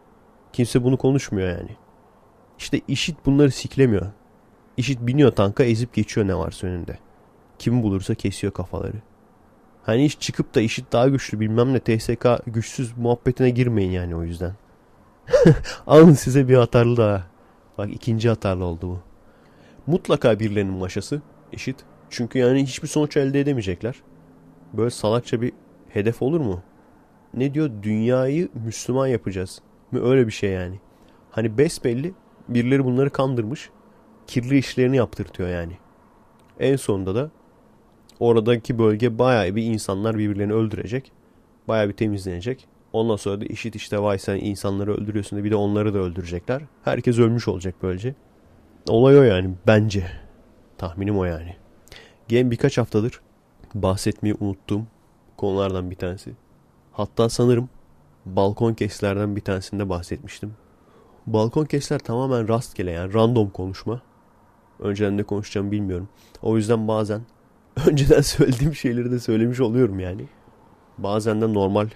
[0.54, 1.76] Kimse bunu konuşmuyor yani.
[2.58, 4.06] İşte işit bunları siklemiyor.
[4.78, 6.98] İşit biniyor tanka ezip geçiyor ne varsa önünde.
[7.60, 8.98] Kim bulursa kesiyor kafaları.
[9.84, 14.24] Hani hiç çıkıp da işit daha güçlü bilmem ne TSK güçsüz muhabbetine girmeyin yani o
[14.24, 14.54] yüzden.
[15.88, 17.37] Alın size bir atarlı daha.
[17.78, 19.00] Bak ikinci atarlı oldu bu.
[19.92, 21.22] Mutlaka birilerinin maşası
[21.54, 21.76] eşit.
[22.10, 23.96] Çünkü yani hiçbir sonuç elde edemeyecekler.
[24.74, 25.52] Böyle salakça bir
[25.90, 26.62] hedef olur mu?
[27.34, 27.70] Ne diyor?
[27.84, 29.62] Dünyayı Müslüman yapacağız.
[29.94, 30.80] Öyle bir şey yani.
[31.32, 32.14] Hani besbelli
[32.50, 33.70] birileri bunları kandırmış.
[34.28, 35.78] Kirli işlerini yaptırtıyor yani.
[36.60, 37.32] En sonunda da
[38.20, 41.12] oradaki bölge bayağı bir insanlar birbirlerini öldürecek.
[41.68, 42.68] Bayağı bir temizlenecek.
[42.98, 46.62] Ondan sonra da işit işte vay sen insanları öldürüyorsun da bir de onları da öldürecekler.
[46.84, 48.16] Herkes ölmüş olacak böylece.
[48.90, 50.08] Olay o yani bence.
[50.78, 51.56] Tahminim o yani.
[52.28, 53.22] Gen birkaç haftadır
[53.76, 54.82] bahsetmeyi unuttuğum
[55.38, 56.34] konulardan bir tanesi.
[56.92, 57.70] Hatta sanırım
[58.26, 60.54] balkon keslerden bir tanesinde bahsetmiştim.
[61.28, 64.02] Balkon kesler tamamen rastgele yani random konuşma.
[64.80, 66.10] Önceden ne konuşacağımı bilmiyorum.
[66.42, 67.22] O yüzden bazen
[67.88, 70.26] önceden söylediğim şeyleri de söylemiş oluyorum yani.
[70.98, 71.88] Bazen de normal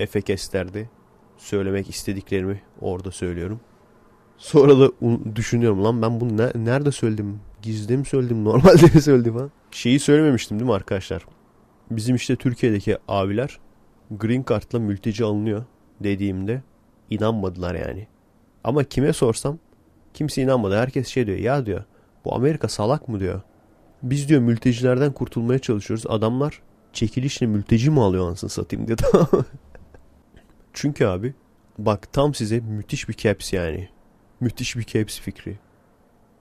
[0.00, 0.88] Efe keslerde
[1.36, 3.60] söylemek istediklerimi orada söylüyorum.
[4.38, 4.90] Sonra da
[5.36, 7.40] düşünüyorum lan ben bunu ne, nerede söyledim?
[7.62, 8.44] Gizli mi söyledim?
[8.44, 9.48] Normalde mi söyledim ha?
[9.70, 11.26] Şeyi söylememiştim değil mi arkadaşlar?
[11.90, 13.58] Bizim işte Türkiye'deki abiler
[14.10, 15.64] green card'la mülteci alınıyor
[16.00, 16.62] dediğimde
[17.10, 18.06] inanmadılar yani.
[18.64, 19.58] Ama kime sorsam
[20.14, 20.78] kimse inanmadı.
[20.78, 21.84] Herkes şey diyor ya diyor
[22.24, 23.40] bu Amerika salak mı diyor.
[24.02, 26.04] Biz diyor mültecilerden kurtulmaya çalışıyoruz.
[26.08, 28.98] Adamlar çekilişle mülteci mi alıyor anasını satayım diyor.
[30.74, 31.34] Çünkü abi
[31.78, 33.88] bak tam size müthiş bir caps yani.
[34.40, 35.58] Müthiş bir caps fikri.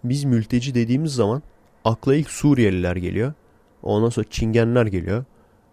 [0.03, 1.41] Biz mülteci dediğimiz zaman
[1.85, 3.33] akla ilk Suriyeliler geliyor.
[3.83, 5.25] Ondan sonra Çingenler geliyor.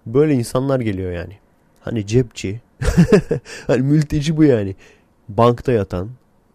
[0.06, 1.38] Böyle insanlar geliyor yani.
[1.80, 2.60] Hani cepçi.
[3.66, 4.76] hani mülteci bu yani.
[5.28, 6.10] Bankta yatan,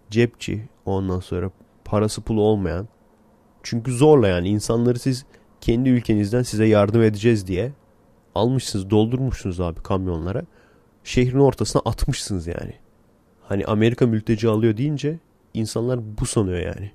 [0.10, 1.52] cepçi, ondan sonra
[1.86, 2.88] parası pulu olmayan.
[3.64, 5.26] Çünkü zorla yani insanları siz
[5.62, 7.72] kendi ülkenizden size yardım edeceğiz diye
[8.36, 10.42] almışsınız, doldurmuşsunuz abi kamyonlara.
[11.06, 12.74] Şehrin ortasına atmışsınız yani.
[13.44, 15.20] Hani Amerika mülteci alıyor deyince
[15.54, 16.92] insanlar bu sanıyor yani.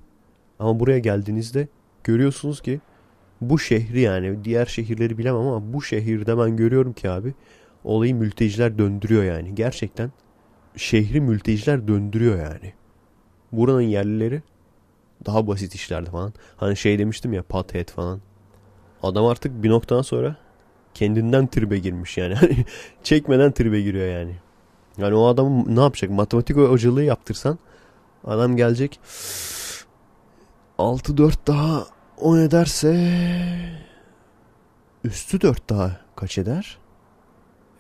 [0.59, 1.69] Ama buraya geldiğinizde
[2.05, 2.81] görüyorsunuz ki
[3.41, 7.35] bu şehri yani diğer şehirleri bilemem ama bu şehirde ben görüyorum ki abi
[7.85, 9.55] olayı mülteciler döndürüyor yani.
[9.55, 10.13] Gerçekten
[10.77, 12.73] şehri mülteciler döndürüyor yani.
[13.53, 14.43] Buranın yerlileri
[15.27, 16.33] daha basit işlerde falan.
[16.57, 18.21] Hani şey demiştim ya pathead falan.
[19.03, 20.37] Adam artık bir noktadan sonra
[21.01, 22.35] kendinden tribe girmiş yani.
[23.03, 24.37] Çekmeden tribe giriyor yani.
[24.99, 26.11] Yani o adam ne yapacak?
[26.11, 27.59] Matematik hocalığı yaptırsan
[28.25, 29.01] adam gelecek
[30.79, 31.87] 6-4 daha
[32.19, 33.11] o ne derse
[35.05, 36.79] üstü 4 daha kaç eder?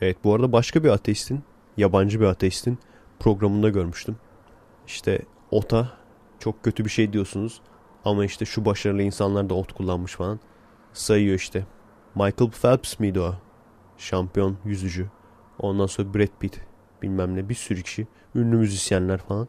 [0.00, 1.40] Evet bu arada başka bir ateistin,
[1.76, 2.78] yabancı bir ateistin
[3.18, 4.16] programında görmüştüm.
[4.86, 5.92] İşte ota
[6.38, 7.60] çok kötü bir şey diyorsunuz
[8.04, 10.40] ama işte şu başarılı insanlar da ot kullanmış falan.
[10.92, 11.66] Sayıyor işte.
[12.14, 13.34] Michael Phelps miydi o?
[13.98, 15.06] Şampiyon yüzücü.
[15.58, 16.60] Ondan sonra Brad Pitt
[17.02, 18.06] bilmem ne bir sürü kişi.
[18.34, 19.48] Ünlü müzisyenler falan.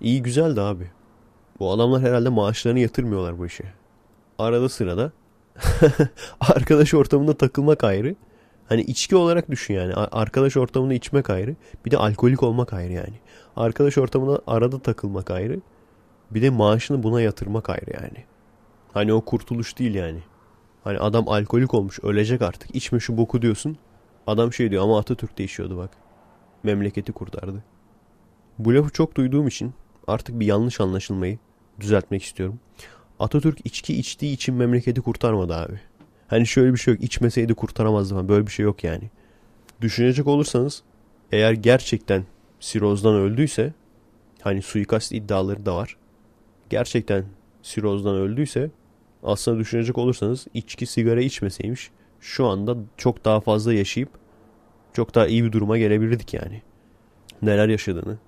[0.00, 0.90] İyi güzeldi abi.
[1.58, 3.64] Bu adamlar herhalde maaşlarını yatırmıyorlar bu işe.
[4.38, 5.12] Arada sırada
[6.40, 8.14] arkadaş ortamında takılmak ayrı.
[8.68, 9.94] Hani içki olarak düşün yani.
[9.94, 11.56] Arkadaş ortamında içmek ayrı.
[11.84, 13.20] Bir de alkolik olmak ayrı yani.
[13.56, 15.60] Arkadaş ortamında arada takılmak ayrı.
[16.30, 18.24] Bir de maaşını buna yatırmak ayrı yani.
[18.92, 20.22] Hani o kurtuluş değil yani.
[20.88, 22.74] Hani adam alkolik olmuş ölecek artık.
[22.76, 23.78] İçme şu boku diyorsun.
[24.26, 25.90] Adam şey diyor ama Atatürk değişiyordu bak.
[26.62, 27.64] Memleketi kurtardı.
[28.58, 29.74] Bu lafı çok duyduğum için
[30.06, 31.38] artık bir yanlış anlaşılmayı
[31.80, 32.60] düzeltmek istiyorum.
[33.18, 35.80] Atatürk içki içtiği için memleketi kurtarmadı abi.
[36.28, 37.02] Hani şöyle bir şey yok.
[37.02, 38.28] İçmeseydi kurtaramazdı falan.
[38.28, 39.10] Böyle bir şey yok yani.
[39.80, 40.82] Düşünecek olursanız
[41.32, 42.24] eğer gerçekten
[42.60, 43.74] sirozdan öldüyse
[44.40, 45.96] hani suikast iddiaları da var.
[46.70, 47.24] Gerçekten
[47.62, 48.70] sirozdan öldüyse
[49.22, 51.90] aslında düşünecek olursanız içki sigara içmeseymiş
[52.20, 54.08] şu anda çok daha fazla yaşayıp
[54.92, 56.62] çok daha iyi bir duruma gelebilirdik yani.
[57.42, 58.18] Neler yaşadığını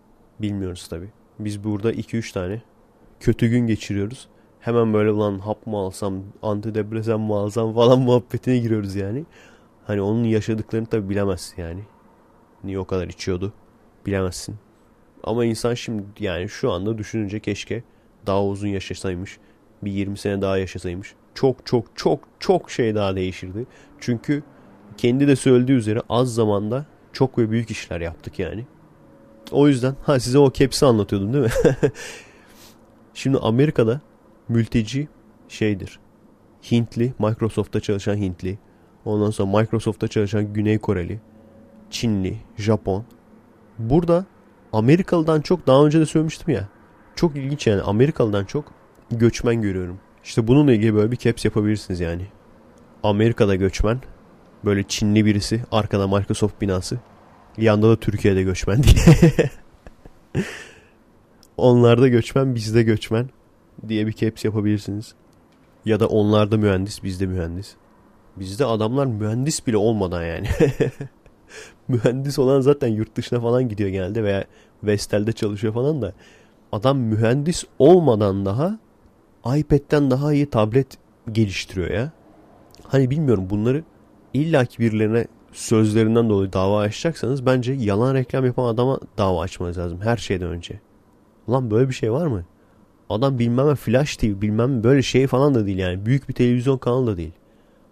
[0.41, 1.09] bilmiyoruz tabi.
[1.39, 2.63] Biz burada 2-3 tane
[3.21, 4.29] kötü gün geçiriyoruz.
[4.61, 9.25] Hemen böyle ulan hap mı alsam, antidepresan mı alsam falan muhabbetine giriyoruz yani.
[9.87, 11.81] Hani onun yaşadıklarını tabi bilemezsin yani.
[12.65, 13.53] Niye o kadar içiyordu
[14.07, 14.57] bilemezsin.
[15.25, 17.83] Ama insan şimdi yani şu anda düşününce keşke
[18.27, 19.39] daha uzun yaşasaymış.
[19.83, 21.15] Bir 20 sene daha yaşasaymış.
[21.35, 23.67] Çok çok çok çok şey daha değişirdi.
[24.01, 24.43] Çünkü
[24.97, 28.67] kendi de söylediği üzere az zamanda çok ve büyük işler yaptık yani.
[29.51, 31.51] O yüzden ha size o kepsi anlatıyordum değil mi?
[33.15, 34.01] Şimdi Amerika'da
[34.49, 35.09] mülteci
[35.49, 35.99] şeydir.
[36.71, 38.59] Hintli, Microsoft'ta çalışan Hintli.
[39.05, 41.21] Ondan sonra Microsoft'ta çalışan Güney Koreli,
[41.91, 43.05] Çinli, Japon.
[43.79, 44.25] Burada
[44.73, 46.69] Amerikalı'dan çok daha önce de söylemiştim ya.
[47.15, 48.73] Çok ilginç yani Amerikalı'dan çok
[49.11, 49.99] göçmen görüyorum.
[50.25, 52.27] İşte bununla ilgili böyle bir caps yapabilirsiniz yani.
[53.03, 54.01] Amerika'da göçmen.
[54.65, 55.61] Böyle Çinli birisi.
[55.73, 56.99] Arkada Microsoft binası.
[57.59, 59.51] Yanda da Türkiye'de göçmen diye.
[61.57, 63.31] Onlarda göçmen bizde göçmen
[63.89, 65.15] diye bir caps yapabilirsiniz.
[65.85, 67.75] Ya da onlarda mühendis bizde mühendis.
[68.37, 70.47] Bizde adamlar mühendis bile olmadan yani.
[71.89, 74.45] mühendis olan zaten yurt dışına falan gidiyor genelde veya
[74.83, 76.15] Vestel'de çalışıyor falan da
[76.73, 78.79] adam mühendis olmadan daha
[79.47, 80.87] iPad'den daha iyi tablet
[81.33, 82.13] geliştiriyor ya.
[82.89, 83.85] Hani bilmiyorum bunları
[84.35, 90.17] illaki birilerine sözlerinden dolayı dava açacaksanız bence yalan reklam yapan adama dava açmanız lazım her
[90.17, 90.81] şeyden önce.
[91.51, 92.45] Lan böyle bir şey var mı?
[93.11, 96.07] Adam bilmem Flash TV bilmem böyle şey falan da değil yani.
[96.07, 97.33] Büyük bir televizyon kanalı da değil.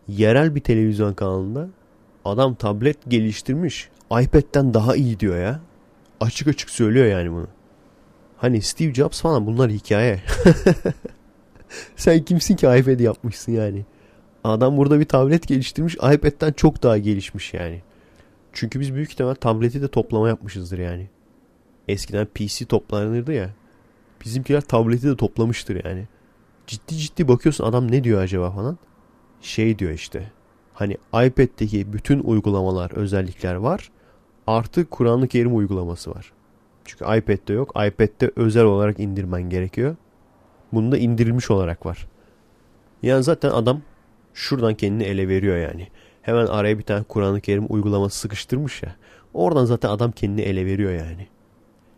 [0.09, 1.69] Yerel bir televizyon kanalında
[2.25, 3.89] adam tablet geliştirmiş.
[4.21, 5.61] iPad'den daha iyi diyor ya.
[6.21, 7.47] Açık açık söylüyor yani bunu.
[8.37, 10.23] Hani Steve Jobs falan bunlar hikaye.
[11.97, 13.85] Sen kimsin ki iPad yapmışsın yani.
[14.45, 15.95] Adam burada bir tablet geliştirmiş.
[15.95, 17.83] iPad'den çok daha gelişmiş yani.
[18.53, 21.09] Çünkü biz büyük ihtimal tableti de toplama yapmışızdır yani.
[21.89, 23.51] Eskiden PC toplanırdı ya.
[24.25, 26.09] Bizimkiler tableti de toplamıştır yani.
[26.67, 28.79] Ciddi ciddi bakıyorsun adam ne diyor acaba falan.
[29.41, 30.33] Şey diyor işte.
[30.75, 33.91] Hani iPad'deki bütün uygulamalar, özellikler var.
[34.47, 36.33] Artı Kur'an-ı Kerim uygulaması var.
[36.85, 37.71] Çünkü iPad'de yok.
[37.71, 39.97] iPad'de özel olarak indirmen gerekiyor.
[40.73, 42.09] Bunda indirilmiş olarak var.
[43.03, 43.83] Yani zaten adam
[44.35, 45.89] şuradan kendini ele veriyor yani.
[46.23, 48.97] Hemen araya bir tane Kur'an-ı Kerim uygulaması sıkıştırmış ya.
[49.35, 51.29] Oradan zaten adam kendini ele veriyor yani.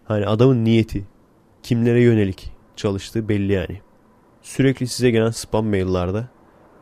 [0.05, 1.07] Hani adamın niyeti
[1.63, 3.81] kimlere yönelik çalıştığı belli yani.
[4.43, 6.25] Sürekli size gelen spam maillerde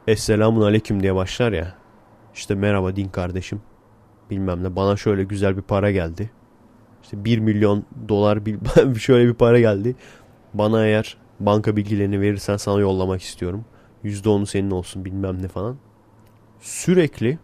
[0.07, 1.75] Esselamun Aleyküm diye başlar ya.
[2.35, 3.61] İşte merhaba din kardeşim.
[4.31, 6.31] Bilmem ne bana şöyle güzel bir para geldi.
[7.03, 8.59] İşte 1 milyon dolar bir,
[8.99, 9.97] şöyle bir para geldi.
[10.55, 13.65] Bana eğer banka bilgilerini verirsen sana yollamak istiyorum.
[14.05, 15.77] %10'u senin olsun bilmem ne falan.
[16.61, 17.39] Sürekli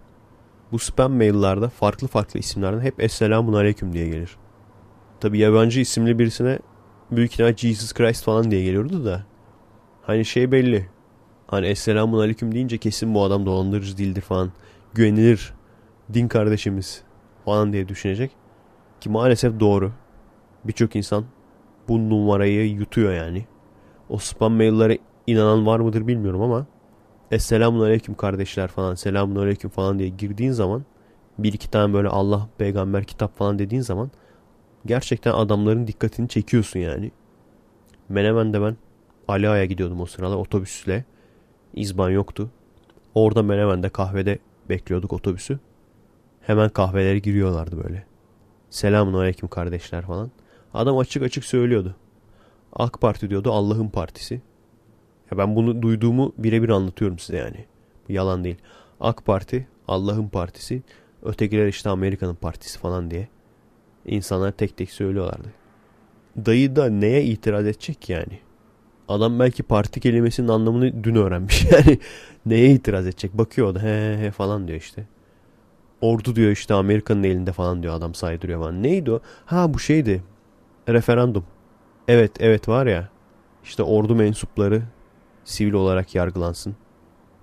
[0.73, 4.37] bu spam maillerde farklı farklı isimlerden hep Esselamun Aleyküm diye gelir.
[5.21, 6.59] Tabi yabancı isimli birisine
[7.11, 9.25] büyük ihtimal Jesus Christ falan diye geliyordu da.
[10.03, 10.89] Hani şey belli.
[11.47, 14.53] Hani Esselamun Aleyküm deyince kesin bu adam dolandırıcı değildir falan.
[14.95, 15.55] Güvenilir
[16.15, 17.03] din kardeşimiz
[17.45, 18.31] falan diye düşünecek.
[19.01, 19.93] Ki maalesef doğru.
[20.65, 21.25] Birçok insan
[21.89, 23.47] bu numarayı yutuyor yani.
[24.09, 26.67] O spam maillere inanan var mıdır bilmiyorum ama
[27.31, 30.85] Esselamun Aleyküm kardeşler falan Selamun Aleyküm falan diye girdiğin zaman
[31.39, 34.11] bir iki tane böyle Allah peygamber kitap falan dediğin zaman
[34.87, 37.11] gerçekten adamların dikkatini çekiyorsun yani.
[38.09, 38.77] Menemen'de ben
[39.29, 41.05] Ali gidiyordum o sırada otobüsle.
[41.75, 42.51] İzban yoktu.
[43.15, 44.39] Orada Menemen'de kahvede
[44.69, 45.59] bekliyorduk otobüsü.
[46.41, 48.07] Hemen kahvelere giriyorlardı böyle.
[48.71, 50.31] Selamun aleyküm kardeşler falan.
[50.75, 51.97] Adam açık açık söylüyordu.
[52.75, 54.41] AK Parti diyordu Allah'ın partisi.
[55.31, 57.65] Ya ben bunu duyduğumu birebir anlatıyorum size yani.
[58.09, 58.57] Yalan değil.
[59.01, 60.83] AK Parti Allah'ın partisi.
[61.23, 63.29] Ötekiler işte Amerika'nın partisi falan diye.
[64.07, 65.49] İnsanlar tek tek söylüyorlardı.
[66.37, 68.39] Dayı da neye itiraz edecek yani?
[69.09, 71.65] Adam belki parti kelimesinin anlamını dün öğrenmiş.
[71.73, 71.99] Yani
[72.47, 73.39] neye itiraz edecek?
[73.39, 75.07] Bakıyor da he he falan diyor işte.
[76.01, 78.83] Ordu diyor işte Amerika'nın elinde falan diyor adam saydırıyor falan.
[78.83, 79.21] Neydi o?
[79.47, 80.23] Ha bu şeydi.
[80.89, 81.45] Referandum.
[82.09, 83.09] Evet evet var ya.
[83.65, 84.83] İşte ordu mensupları
[85.45, 86.77] sivil olarak yargılansın.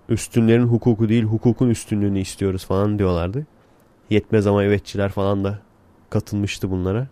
[0.09, 3.45] Üstünlerin hukuku değil hukukun üstünlüğünü istiyoruz falan diyorlardı.
[4.09, 5.59] Yetmez ama evetçiler falan da
[6.09, 7.07] katılmıştı bunlara.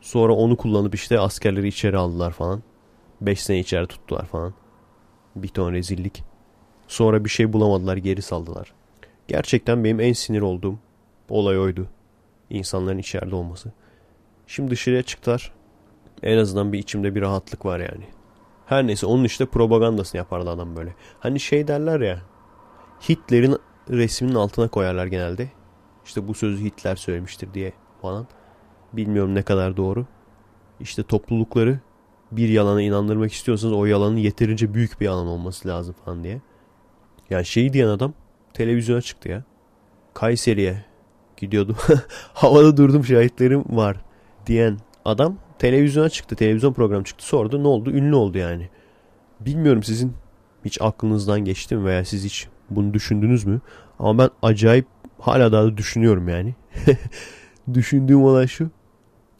[0.00, 2.62] Sonra onu kullanıp işte askerleri içeri aldılar falan.
[3.20, 4.54] 5 sene içeri tuttular falan.
[5.36, 6.24] Bir ton rezillik.
[6.88, 8.72] Sonra bir şey bulamadılar geri saldılar.
[9.28, 10.78] Gerçekten benim en sinir olduğum
[11.28, 11.86] olay oydu.
[12.50, 13.72] İnsanların içeride olması.
[14.46, 15.52] Şimdi dışarıya çıktılar.
[16.22, 18.04] En azından bir içimde bir rahatlık var yani.
[18.66, 20.94] Her neyse onun işte propagandasını yapardı adam böyle.
[21.20, 22.22] Hani şey derler ya.
[23.08, 23.56] Hitler'in
[23.90, 25.48] resminin altına koyarlar genelde.
[26.04, 28.26] İşte bu sözü Hitler söylemiştir diye falan.
[28.92, 30.06] Bilmiyorum ne kadar doğru.
[30.80, 31.80] İşte toplulukları
[32.32, 36.40] bir yalana inandırmak istiyorsanız o yalanın yeterince büyük bir yalan olması lazım falan diye.
[37.30, 38.12] Yani şey diyen adam
[38.54, 39.44] televizyona çıktı ya.
[40.14, 40.84] Kayseri'ye
[41.36, 41.76] gidiyordum.
[42.34, 43.96] Havada durdum şahitlerim var
[44.46, 46.36] diyen adam televizyona çıktı.
[46.36, 47.26] Televizyon programı çıktı.
[47.26, 47.90] Sordu ne oldu?
[47.90, 48.68] Ünlü oldu yani.
[49.40, 50.12] Bilmiyorum sizin
[50.64, 53.60] hiç aklınızdan geçti mi veya siz hiç bunu düşündünüz mü?
[53.98, 54.86] Ama ben acayip
[55.18, 56.54] hala daha da düşünüyorum yani.
[57.74, 58.70] Düşündüğüm olay şu.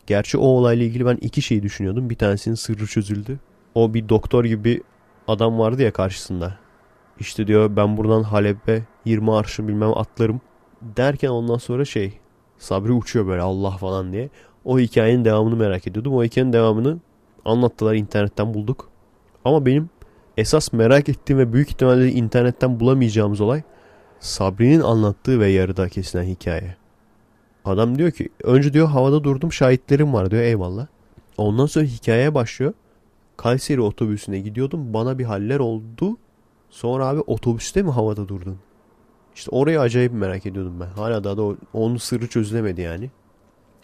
[0.06, 2.10] Gerçi o olayla ilgili ben iki şey düşünüyordum.
[2.10, 3.38] Bir tanesinin sırrı çözüldü.
[3.74, 4.82] O bir doktor gibi
[5.28, 6.58] adam vardı ya karşısında.
[7.20, 10.40] İşte diyor ben buradan Halep'e 20 arşın bilmem atlarım.
[10.82, 12.20] Derken ondan sonra şey
[12.58, 14.30] Sabri uçuyor böyle Allah falan diye.
[14.64, 16.14] O hikayenin devamını merak ediyordum.
[16.14, 16.98] O hikayenin devamını
[17.44, 18.88] anlattılar internetten bulduk.
[19.44, 19.90] Ama benim
[20.36, 23.62] esas merak ettiğim ve büyük ihtimalle internetten bulamayacağımız olay
[24.20, 26.76] Sabri'nin anlattığı ve yarıda kesilen hikaye.
[27.64, 30.86] Adam diyor ki önce diyor havada durdum şahitlerim var diyor eyvallah.
[31.36, 32.72] Ondan sonra hikayeye başlıyor.
[33.36, 36.16] Kayseri otobüsüne gidiyordum bana bir haller oldu.
[36.70, 38.58] Sonra abi otobüste mi havada durdun?
[39.34, 40.86] İşte orayı acayip merak ediyordum ben.
[40.86, 41.42] Hala daha da
[41.72, 43.10] onun sırrı çözülemedi yani.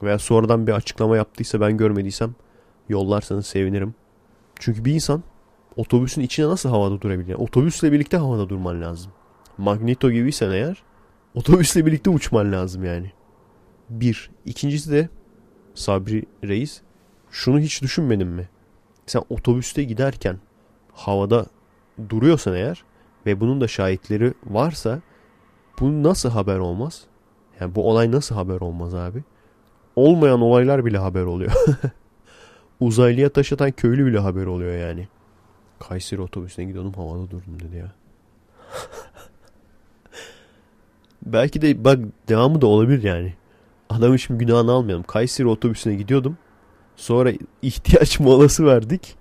[0.02, 2.34] Veya sonradan bir açıklama yaptıysa ben görmediysem
[2.88, 3.94] yollarsanız sevinirim.
[4.58, 5.22] Çünkü bir insan
[5.76, 7.34] otobüsün içine nasıl havada durabilir?
[7.34, 9.12] Otobüsle birlikte havada durman lazım.
[9.58, 10.82] Magneto gibiysen eğer
[11.34, 13.12] otobüsle birlikte uçman lazım yani.
[13.90, 14.30] Bir.
[14.44, 15.08] İkincisi de
[15.74, 16.80] Sabri Reis
[17.30, 18.48] şunu hiç düşünmedin mi?
[19.06, 20.38] Sen otobüste giderken
[20.92, 21.46] havada
[22.08, 22.84] duruyorsan eğer
[23.26, 25.00] ve bunun da şahitleri varsa
[25.80, 27.04] bu nasıl haber olmaz?
[27.60, 29.24] Yani bu olay nasıl haber olmaz abi?
[29.96, 31.52] Olmayan olaylar bile haber oluyor.
[32.80, 35.08] Uzaylıya taş atan köylü bile haber oluyor yani.
[35.78, 37.92] Kayseri otobüsüne gidiyordum havada durdum dedi ya.
[41.26, 43.34] Belki de bak devamı da olabilir yani.
[43.90, 45.02] Adamın şimdi günahını almayalım.
[45.02, 46.38] Kayseri otobüsüne gidiyordum.
[46.96, 47.32] Sonra
[47.62, 49.16] ihtiyaç molası verdik.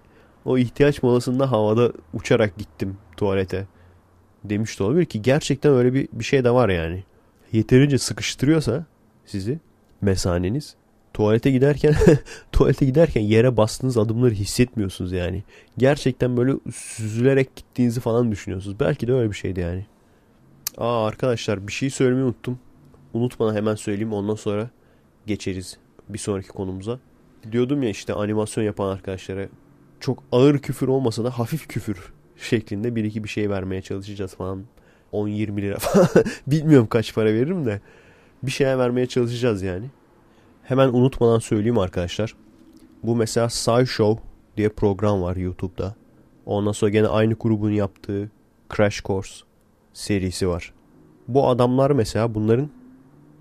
[0.46, 3.68] O ihtiyaç molasında havada uçarak gittim tuvalete.
[4.44, 7.04] Demiş de olabilir ki gerçekten öyle bir, bir şey de var yani.
[7.52, 8.86] Yeterince sıkıştırıyorsa
[9.26, 9.60] sizi
[10.02, 10.76] mesaneniz
[11.16, 11.96] tuvalete giderken
[12.52, 15.44] tuvalete giderken yere bastığınız adımları hissetmiyorsunuz yani.
[15.78, 18.80] Gerçekten böyle süzülerek gittiğinizi falan düşünüyorsunuz.
[18.80, 19.86] Belki de öyle bir şeydi yani.
[20.78, 22.60] Aa arkadaşlar bir şey söylemeyi unuttum.
[23.14, 24.70] Unutmadan hemen söyleyeyim ondan sonra
[25.26, 25.78] geçeriz
[26.10, 27.00] bir sonraki konumuza.
[27.52, 29.48] Diyordum ya işte animasyon yapan arkadaşlara
[30.00, 34.64] çok ağır küfür olmasa da hafif küfür şeklinde bir iki bir şey vermeye çalışacağız falan.
[35.14, 36.08] 10-20 lira falan.
[36.48, 37.82] Bilmiyorum kaç para veririm de
[38.46, 39.86] bir şeye vermeye çalışacağız yani.
[40.64, 42.36] Hemen unutmadan söyleyeyim arkadaşlar.
[43.04, 44.24] Bu mesela SciShow
[44.58, 45.96] diye program var YouTube'da.
[46.46, 48.32] Ondan sonra gene aynı grubun yaptığı
[48.76, 49.46] Crash Course
[49.94, 50.74] serisi var.
[51.28, 52.70] Bu adamlar mesela bunların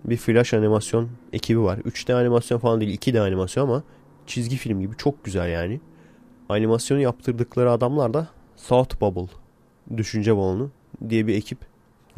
[0.04, 1.78] bir flash animasyon ekibi var.
[1.78, 3.82] 3D animasyon falan değil 2D animasyon ama
[4.26, 5.80] çizgi film gibi çok güzel yani.
[6.48, 8.28] Animasyonu yaptırdıkları adamlar da
[8.68, 9.32] Thought Bubble
[9.96, 10.70] düşünce balonu
[11.08, 11.58] diye bir ekip.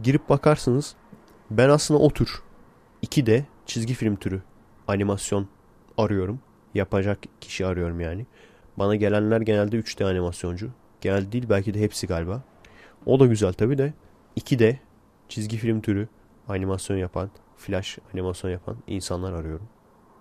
[0.02, 0.94] Girip bakarsınız
[1.50, 2.42] ben aslında o tür
[3.02, 4.42] 2D çizgi film türü
[4.88, 5.48] animasyon
[5.98, 6.40] arıyorum.
[6.74, 8.26] Yapacak kişi arıyorum yani.
[8.76, 10.70] Bana gelenler genelde 3D animasyoncu.
[11.00, 12.42] Genelde değil belki de hepsi galiba.
[13.06, 13.94] O da güzel tabi de
[14.36, 14.76] 2D
[15.28, 16.08] çizgi film türü
[16.48, 19.68] animasyon yapan, flash animasyon yapan insanlar arıyorum.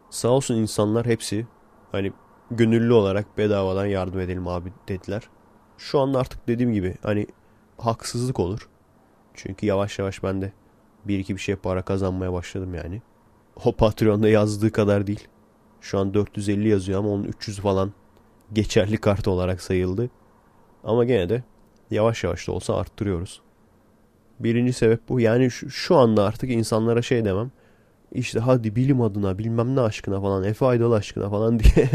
[0.09, 1.47] Sağ olsun insanlar hepsi
[1.91, 2.13] hani
[2.51, 5.30] gönüllü olarak bedavadan yardım edelim abi dediler.
[5.78, 7.28] Şu anda artık dediğim gibi hani
[7.78, 8.69] haksızlık olur.
[9.34, 10.51] Çünkü yavaş yavaş ben de
[11.07, 13.01] bir iki bir şey para kazanmaya başladım yani.
[13.65, 15.27] O Patreon'da yazdığı kadar değil.
[15.81, 17.93] Şu an 450 yazıyor ama onun 300 falan
[18.53, 20.09] geçerli kart olarak sayıldı.
[20.83, 21.43] Ama gene de
[21.91, 23.41] yavaş yavaş da olsa arttırıyoruz.
[24.39, 25.19] Birinci sebep bu.
[25.19, 27.51] Yani şu, şu anda artık insanlara şey demem.
[28.11, 31.89] İşte hadi bilim adına bilmem ne aşkına falan Efe Aydalı aşkına falan diye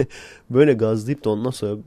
[0.51, 1.81] böyle gazlayıp da ondan sonra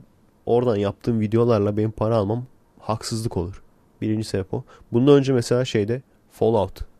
[0.46, 2.46] oradan yaptığım videolarla benim para almam
[2.78, 3.62] haksızlık olur.
[4.00, 4.64] Birinci sebep o.
[4.92, 6.93] Bundan önce mesela şeyde Fallout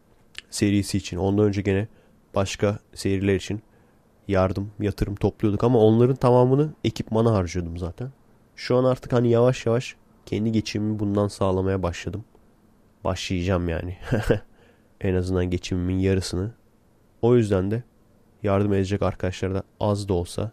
[0.55, 1.89] serisi için ondan önce gene
[2.35, 3.63] başka seriler için
[4.29, 8.11] yardım, yatırım topluyorduk ama onların tamamını ekipmana harcıyordum zaten.
[8.57, 9.97] Şu an artık hani yavaş yavaş
[10.27, 12.25] kendi geçimimi bundan sağlamaya başladım.
[13.05, 13.97] Başlayacağım yani.
[15.01, 16.53] en azından geçimimin yarısını.
[17.23, 17.83] O yüzden de
[18.43, 20.53] yardım edecek arkadaşlara da az da olsa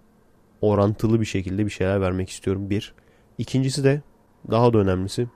[0.61, 2.69] orantılı bir şekilde bir şeyler vermek istiyorum.
[2.69, 2.93] Bir.
[3.37, 4.01] İkincisi de
[4.51, 5.27] daha da önemlisi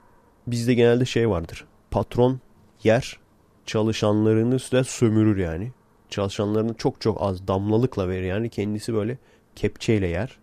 [0.47, 1.65] bizde genelde şey vardır.
[1.91, 2.39] Patron
[2.83, 3.24] yer
[3.65, 5.71] çalışanlarını da sömürür yani.
[6.09, 9.17] Çalışanlarını çok çok az damlalıkla verir yani kendisi böyle
[9.55, 10.37] kepçeyle yer.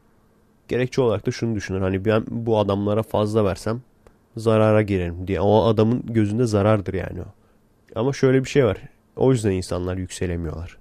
[0.68, 1.80] Gerekçe olarak da şunu düşünür.
[1.80, 3.82] Hani ben bu adamlara fazla versem
[4.36, 5.40] zarara girerim diye.
[5.40, 7.26] O adamın gözünde zarardır yani o.
[7.94, 8.78] Ama şöyle bir şey var.
[9.16, 10.78] O yüzden insanlar yükselemiyorlar.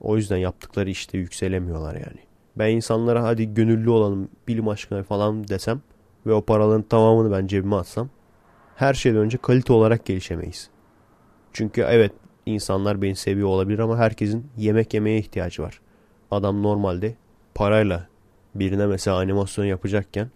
[0.00, 2.20] O yüzden yaptıkları işte yükselemiyorlar yani.
[2.56, 5.80] Ben insanlara hadi gönüllü olalım bilim aşkına falan desem
[6.26, 8.08] ve o paraların tamamını ben cebime atsam
[8.76, 10.70] her şeyden önce kalite olarak gelişemeyiz.
[11.54, 12.12] Çünkü evet
[12.46, 15.80] insanlar beni seviyor olabilir ama herkesin yemek yemeye ihtiyacı var.
[16.30, 17.14] Adam normalde
[17.54, 18.08] parayla
[18.54, 20.30] birine mesela animasyon yapacakken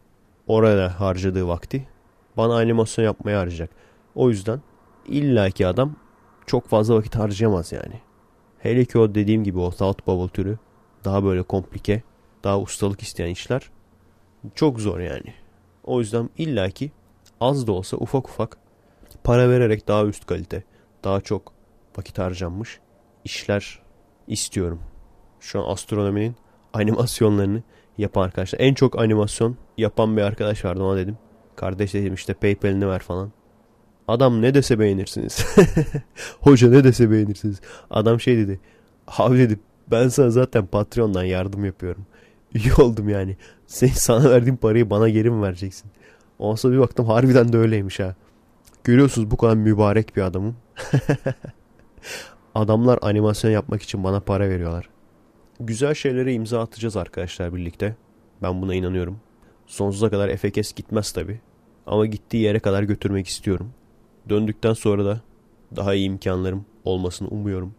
[0.46, 1.88] oraya harcadığı vakti
[2.36, 3.70] bana animasyon yapmaya harcayacak.
[4.14, 4.60] O yüzden
[5.06, 5.96] illaki adam
[6.46, 8.00] çok fazla vakit harcayamaz yani.
[8.58, 10.58] Hele ki o dediğim gibi o Thought Bubble türü
[11.04, 12.02] daha böyle komplike,
[12.44, 13.70] daha ustalık isteyen işler
[14.54, 15.34] çok zor yani.
[15.84, 16.92] O yüzden illaki
[17.40, 18.56] az da olsa ufak ufak
[19.24, 20.64] para vererek daha üst kalite,
[21.04, 21.52] daha çok
[21.96, 22.80] vakit harcanmış
[23.24, 23.82] işler
[24.26, 24.80] istiyorum.
[25.40, 26.36] Şu an astronominin
[26.72, 27.62] animasyonlarını
[27.98, 28.60] yapan arkadaşlar.
[28.60, 31.18] En çok animasyon yapan bir arkadaş vardı ona dedim.
[31.56, 33.32] Kardeş dedim işte Paypal'ini ver falan.
[34.08, 35.46] Adam ne dese beğenirsiniz.
[36.40, 37.60] Hoca ne dese beğenirsiniz.
[37.90, 38.60] Adam şey dedi.
[39.06, 39.58] Abi dedi
[39.90, 42.06] ben sana zaten Patreon'dan yardım yapıyorum.
[42.54, 43.36] İyi oldum yani.
[43.66, 45.90] Sen, sana verdiğim parayı bana geri mi vereceksin?
[46.38, 48.14] Sonra bir baktım harbiden de öyleymiş ha.
[48.88, 50.56] Görüyorsunuz bu kadar mübarek bir adamım.
[52.54, 54.88] Adamlar animasyon yapmak için bana para veriyorlar.
[55.60, 57.96] Güzel şeylere imza atacağız arkadaşlar birlikte.
[58.42, 59.20] Ben buna inanıyorum.
[59.66, 61.40] Sonsuza kadar Efekes gitmez tabi.
[61.86, 63.70] Ama gittiği yere kadar götürmek istiyorum.
[64.28, 65.20] Döndükten sonra da
[65.76, 67.74] daha iyi imkanlarım olmasını umuyorum.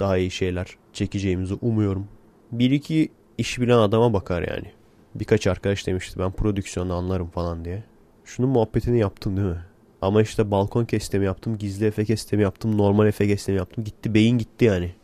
[0.00, 2.08] Daha iyi şeyler çekeceğimizi umuyorum.
[2.52, 4.72] Bir iki iş bilen adama bakar yani.
[5.14, 7.84] Birkaç arkadaş demişti ben prodüksiyonu anlarım falan diye.
[8.24, 9.75] Şunun muhabbetini yaptım değil mi?
[10.02, 13.84] Ama işte balkon kestemi yaptım, gizli efe kestemi yaptım, normal efe kestemi yaptım.
[13.84, 14.94] Gitti beyin gitti yani.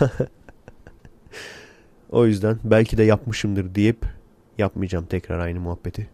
[2.10, 4.06] o yüzden belki de yapmışımdır deyip
[4.58, 6.08] yapmayacağım tekrar aynı muhabbeti.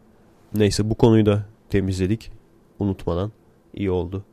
[0.55, 2.33] Neyse bu konuyu da temizledik.
[2.79, 3.33] Unutmadan
[3.75, 4.25] iyi oldu.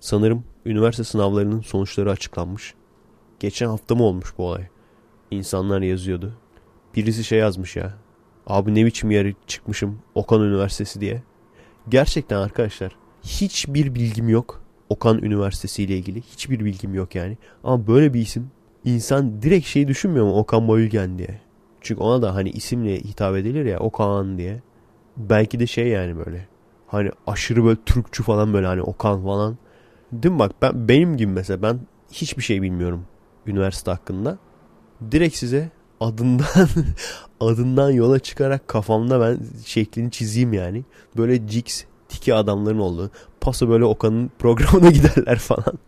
[0.00, 2.74] Sanırım üniversite sınavlarının sonuçları açıklanmış.
[3.40, 4.66] Geçen hafta mı olmuş bu olay?
[5.30, 6.32] İnsanlar yazıyordu.
[6.96, 7.94] Birisi şey yazmış ya.
[8.46, 11.22] Abi ne biçim yere çıkmışım Okan Üniversitesi diye.
[11.88, 14.62] Gerçekten arkadaşlar hiçbir bilgim yok.
[14.88, 17.38] Okan Üniversitesi ile ilgili hiçbir bilgim yok yani.
[17.64, 18.50] Ama böyle bir isim
[18.84, 21.40] insan direkt şey düşünmüyor mu Okan Bayülgen diye.
[21.80, 24.62] Çünkü ona da hani isimle hitap edilir ya Okan diye.
[25.16, 26.48] Belki de şey yani böyle.
[26.86, 29.58] Hani aşırı böyle Türkçü falan böyle hani Okan falan.
[30.12, 31.80] Değil mi bak ben benim gibi mesela ben
[32.12, 33.04] hiçbir şey bilmiyorum
[33.46, 34.38] üniversite hakkında.
[35.10, 36.46] Direkt size adından
[37.40, 40.84] adından yola çıkarak kafamda ben şeklini çizeyim yani.
[41.16, 43.10] Böyle Jix tiki adamların olduğu.
[43.40, 45.78] Paso böyle Okan'ın programına giderler falan.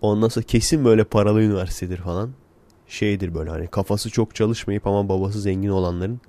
[0.00, 2.30] Ondan sonra kesin böyle paralı üniversitedir falan.
[2.88, 6.20] Şeydir böyle hani kafası çok çalışmayıp ama babası zengin olanların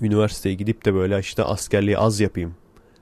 [0.00, 2.54] üniversiteye gidip de böyle işte askerliği az yapayım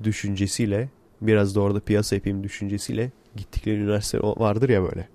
[0.04, 0.88] düşüncesiyle
[1.22, 5.08] biraz da orada piyasa yapayım düşüncesiyle gittikleri üniversite vardır ya böyle.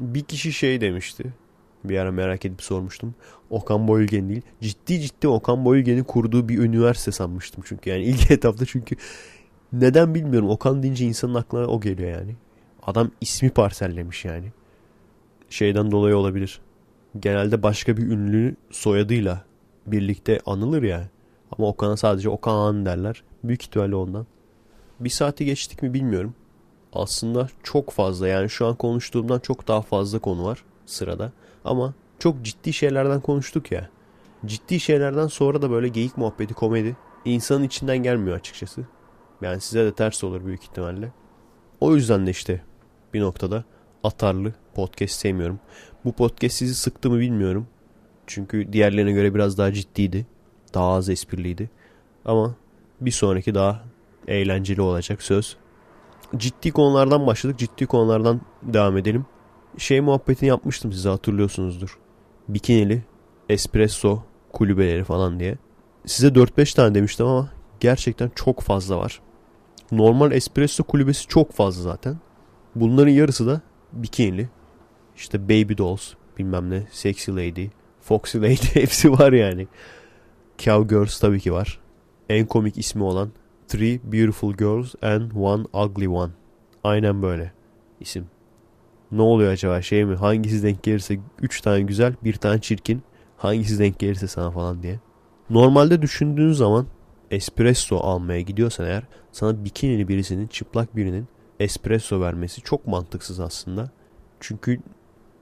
[0.00, 1.24] Bir kişi şey demişti.
[1.84, 3.14] Bir ara merak edip sormuştum.
[3.50, 4.42] Okan Boyülgen değil.
[4.60, 7.90] Ciddi ciddi Okan Boyülgen'in kurduğu bir üniversite sanmıştım çünkü.
[7.90, 8.96] Yani ilk etapta çünkü
[9.72, 10.50] neden bilmiyorum.
[10.50, 12.36] Okan deyince insanın aklına o geliyor yani.
[12.82, 14.52] Adam ismi parsellemiş yani.
[15.50, 16.60] Şeyden dolayı olabilir.
[17.20, 19.44] Genelde başka bir ünlü soyadıyla
[19.86, 21.08] birlikte anılır ya.
[21.58, 23.22] Ama Okan'a sadece Okan derler.
[23.44, 24.26] Büyük ihtimalle ondan.
[25.00, 26.34] Bir saati geçtik mi bilmiyorum.
[26.92, 31.32] Aslında çok fazla yani şu an konuştuğumdan çok daha fazla konu var sırada.
[31.64, 33.88] Ama çok ciddi şeylerden konuştuk ya.
[34.46, 38.86] Ciddi şeylerden sonra da böyle geyik muhabbeti, komedi insanın içinden gelmiyor açıkçası.
[39.42, 41.12] Yani size de ters olur büyük ihtimalle.
[41.80, 42.62] O yüzden de işte
[43.14, 43.64] bir noktada
[44.04, 45.60] atarlı podcast sevmiyorum.
[46.04, 47.66] Bu podcast sizi sıktı mı bilmiyorum.
[48.26, 50.26] Çünkü diğerlerine göre biraz daha ciddiydi.
[50.74, 51.70] Daha az espriliydi.
[52.24, 52.54] Ama
[53.00, 53.84] bir sonraki daha
[54.28, 55.56] eğlenceli olacak söz.
[56.36, 57.58] Ciddi konulardan başladık.
[57.58, 59.26] Ciddi konulardan devam edelim.
[59.78, 61.98] Şey muhabbetini yapmıştım size hatırlıyorsunuzdur.
[62.48, 63.02] Bikinili,
[63.48, 64.22] espresso
[64.52, 65.58] kulübeleri falan diye.
[66.06, 67.48] Size 4-5 tane demiştim ama
[67.80, 69.20] gerçekten çok fazla var.
[69.92, 72.16] Normal espresso kulübesi çok fazla zaten.
[72.74, 73.60] Bunların yarısı da
[73.92, 74.48] bikinili.
[75.16, 77.66] İşte Baby Dolls, bilmem ne, Sexy Lady,
[78.00, 79.68] Foxy Lady hepsi var yani.
[80.58, 81.80] Cowgirls tabii ki var.
[82.28, 83.30] En komik ismi olan
[83.68, 86.32] Three Beautiful Girls and One Ugly One.
[86.84, 87.52] Aynen böyle
[88.00, 88.26] isim.
[89.12, 90.16] Ne oluyor acaba şey mi?
[90.16, 93.02] Hangisi denk gelirse 3 tane güzel, bir tane çirkin.
[93.36, 95.00] Hangisi denk gelirse sana falan diye.
[95.50, 96.86] Normalde düşündüğün zaman
[97.30, 99.02] espresso almaya gidiyorsan eğer
[99.32, 101.28] sana bikinili birisinin, çıplak birinin
[101.60, 103.90] espresso vermesi çok mantıksız aslında.
[104.40, 104.80] Çünkü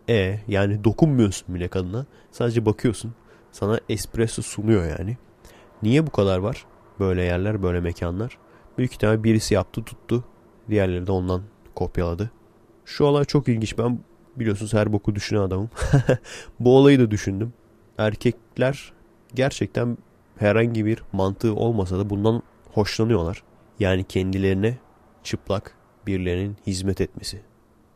[0.09, 2.07] e yani dokunmuyorsun bile kadına.
[2.31, 3.15] Sadece bakıyorsun.
[3.53, 5.17] Sana espresso sunuyor yani.
[5.83, 6.67] Niye bu kadar var?
[7.01, 8.39] Böyle yerler, böyle mekanlar.
[8.79, 10.25] Büyük ihtimalle birisi yaptı, tuttu.
[10.71, 11.43] Diğerleri de ondan
[11.75, 12.31] kopyaladı.
[12.85, 13.79] Şu olay çok ilginç.
[13.79, 13.99] Ben
[14.37, 15.71] biliyorsunuz her boku düşünen adamım.
[16.61, 17.53] bu olayı da düşündüm.
[17.99, 18.93] Erkekler
[19.35, 19.99] gerçekten
[20.37, 23.43] herhangi bir mantığı olmasa da bundan hoşlanıyorlar.
[23.81, 24.79] Yani kendilerine
[25.25, 25.75] çıplak
[26.07, 27.41] birilerinin hizmet etmesi.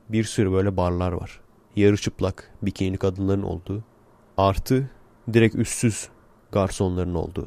[0.09, 1.41] Bir sürü böyle barlar var.
[1.77, 3.85] Yarı çıplak bikini kadınların olduğu.
[4.37, 4.91] Artı
[5.33, 6.09] direkt üstsüz
[6.53, 7.47] garsonların olduğu.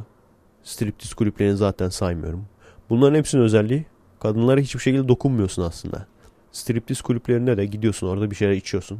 [0.63, 2.45] Striptiz kulüplerini zaten saymıyorum.
[2.89, 3.85] Bunların hepsinin özelliği
[4.19, 6.07] kadınlara hiçbir şekilde dokunmuyorsun aslında.
[6.51, 8.99] Striptiz kulüplerinde de gidiyorsun orada bir şeyler içiyorsun.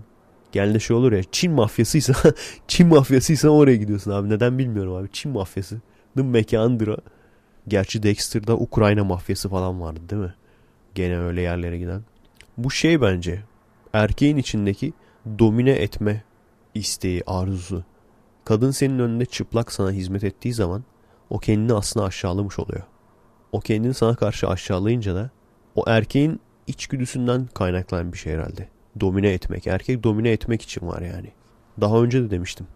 [0.52, 2.14] Genelde şey olur ya Çin mafyasıysa
[2.68, 4.30] Çin mafyasıysa oraya gidiyorsun abi.
[4.30, 5.10] Neden bilmiyorum abi.
[5.12, 5.82] Çin mafyası.
[6.16, 6.98] mekandır o.
[7.68, 10.34] Gerçi Dexter'da Ukrayna mafyası falan vardı değil mi?
[10.96, 12.02] Gene öyle yerlere giden.
[12.58, 13.44] Bu şey bence
[13.94, 14.94] erkeğin içindeki
[15.40, 16.24] domine etme
[16.76, 17.84] isteği, arzusu.
[18.46, 20.84] Kadın senin önünde çıplak sana hizmet ettiği zaman
[21.30, 22.84] o kendini aslında aşağılamış oluyor.
[23.52, 25.30] O kendini sana karşı aşağılayınca da
[25.76, 28.70] o erkeğin içgüdüsünden kaynaklanan bir şey herhalde.
[29.00, 29.68] Domine etmek.
[29.68, 31.32] Erkek domine etmek için var yani.
[31.82, 32.68] Daha önce de demiştim.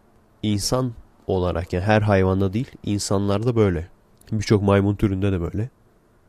[0.44, 0.94] İnsan
[1.28, 3.88] olarak yani her hayvanda değil insanlarda böyle.
[4.32, 5.69] Birçok maymun türünde de böyle.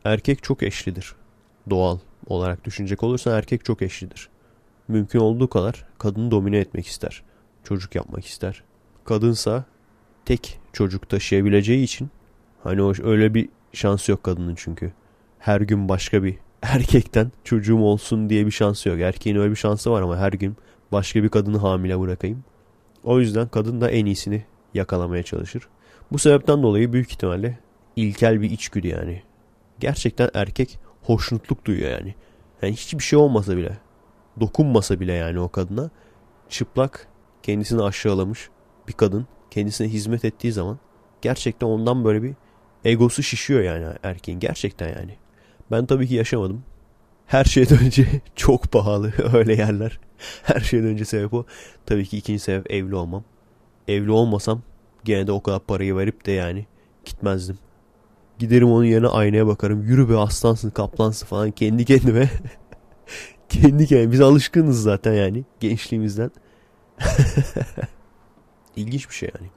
[0.03, 1.15] Erkek çok eşlidir.
[1.69, 1.97] Doğal
[2.27, 4.29] olarak düşünecek olursa erkek çok eşlidir.
[4.87, 7.23] Mümkün olduğu kadar kadını domine etmek ister.
[7.63, 8.63] Çocuk yapmak ister.
[9.05, 9.65] Kadınsa
[10.25, 12.09] tek çocuk taşıyabileceği için
[12.63, 14.93] hani o öyle bir şansı yok kadının çünkü.
[15.39, 18.99] Her gün başka bir erkekten çocuğum olsun diye bir şansı yok.
[18.99, 20.57] Erkeğin öyle bir şansı var ama her gün
[20.91, 22.43] başka bir kadını hamile bırakayım.
[23.03, 24.43] O yüzden kadın da en iyisini
[24.73, 25.67] yakalamaya çalışır.
[26.11, 27.59] Bu sebepten dolayı büyük ihtimalle
[27.95, 29.23] ilkel bir içgüdü yani.
[29.79, 32.15] Gerçekten erkek hoşnutluk duyuyor yani.
[32.61, 33.77] Yani hiçbir şey olmasa bile,
[34.39, 35.89] dokunmasa bile yani o kadına
[36.49, 37.07] çıplak
[37.43, 38.49] kendisini aşağılamış
[38.87, 40.79] bir kadın kendisine hizmet ettiği zaman
[41.21, 42.33] gerçekten ondan böyle bir
[42.85, 45.17] egosu şişiyor yani erkeğin gerçekten yani.
[45.71, 46.63] Ben tabii ki yaşamadım.
[47.25, 49.99] Her şeyden önce çok pahalı öyle yerler.
[50.43, 51.45] Her şeyden önce sebep o.
[51.85, 53.23] Tabii ki ikinci sebep evli olmam.
[53.87, 54.61] Evli olmasam
[55.03, 56.65] gene de o kadar parayı verip de yani
[57.05, 57.57] gitmezdim.
[58.41, 59.83] Giderim onun yerine aynaya bakarım.
[59.83, 62.29] Yürü be aslansın kaplansın falan kendi kendime.
[63.49, 64.11] kendi kendime.
[64.11, 66.31] Biz alışkınız zaten yani gençliğimizden.
[68.75, 69.49] İlginç bir şey yani.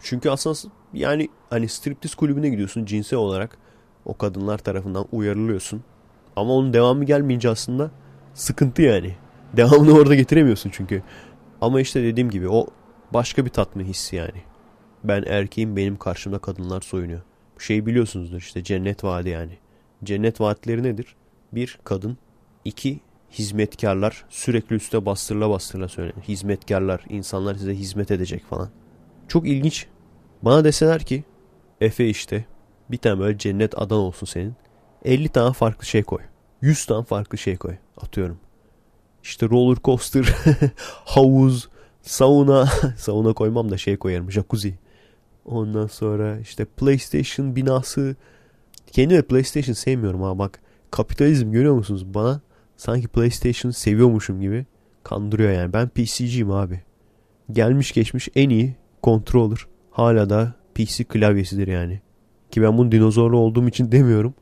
[0.00, 0.56] Çünkü aslında
[0.92, 3.58] yani hani striptiz kulübüne gidiyorsun cinsel olarak
[4.04, 5.82] o kadınlar tarafından uyarılıyorsun.
[6.36, 7.90] Ama onun devamı gelmeyince aslında
[8.34, 9.16] sıkıntı yani.
[9.56, 11.02] Devamını orada getiremiyorsun çünkü.
[11.60, 12.66] Ama işte dediğim gibi o
[13.14, 14.42] başka bir tatmin hissi yani.
[15.04, 17.20] Ben erkeğim benim karşımda kadınlar soyunuyor.
[17.58, 19.58] Bu şeyi biliyorsunuzdur işte cennet vaadi yani.
[20.04, 21.16] Cennet vaatleri nedir?
[21.52, 22.18] Bir kadın,
[22.64, 23.00] iki
[23.30, 26.22] hizmetkarlar sürekli üste bastırla bastırla söylenir.
[26.28, 28.70] Hizmetkarlar, insanlar size hizmet edecek falan.
[29.28, 29.86] Çok ilginç.
[30.42, 31.24] Bana deseler ki
[31.80, 32.44] Efe işte
[32.90, 34.54] bir tane böyle cennet adan olsun senin.
[35.04, 36.22] 50 tane farklı şey koy.
[36.62, 37.76] 100 tane farklı şey koy.
[37.96, 38.38] Atıyorum.
[39.22, 40.24] İşte roller coaster,
[41.04, 41.68] havuz,
[42.02, 42.66] sauna.
[42.96, 44.30] sauna koymam da şey koyarım.
[44.30, 44.78] Jacuzzi.
[45.50, 48.16] Ondan sonra işte PlayStation binası.
[48.92, 50.60] Kendime PlayStation sevmiyorum ha bak.
[50.90, 52.14] Kapitalizm görüyor musunuz?
[52.14, 52.40] Bana
[52.76, 54.66] sanki PlayStation seviyormuşum gibi
[55.02, 55.72] kandırıyor yani.
[55.72, 56.80] Ben PC'ciyim abi.
[57.52, 59.66] Gelmiş geçmiş en iyi controller.
[59.90, 62.00] Hala da PC klavyesidir yani.
[62.50, 64.34] Ki ben bunu dinozorlu olduğum için demiyorum.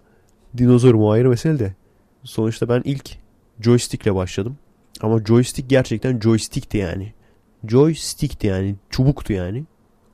[0.58, 1.74] Dinozorum o ayrı mesele de.
[2.22, 3.10] Sonuçta ben ilk
[3.60, 4.58] joystickle başladım.
[5.00, 7.12] Ama joystick gerçekten joystickti yani.
[7.68, 8.76] Joystickti yani.
[8.90, 9.64] Çubuktu yani.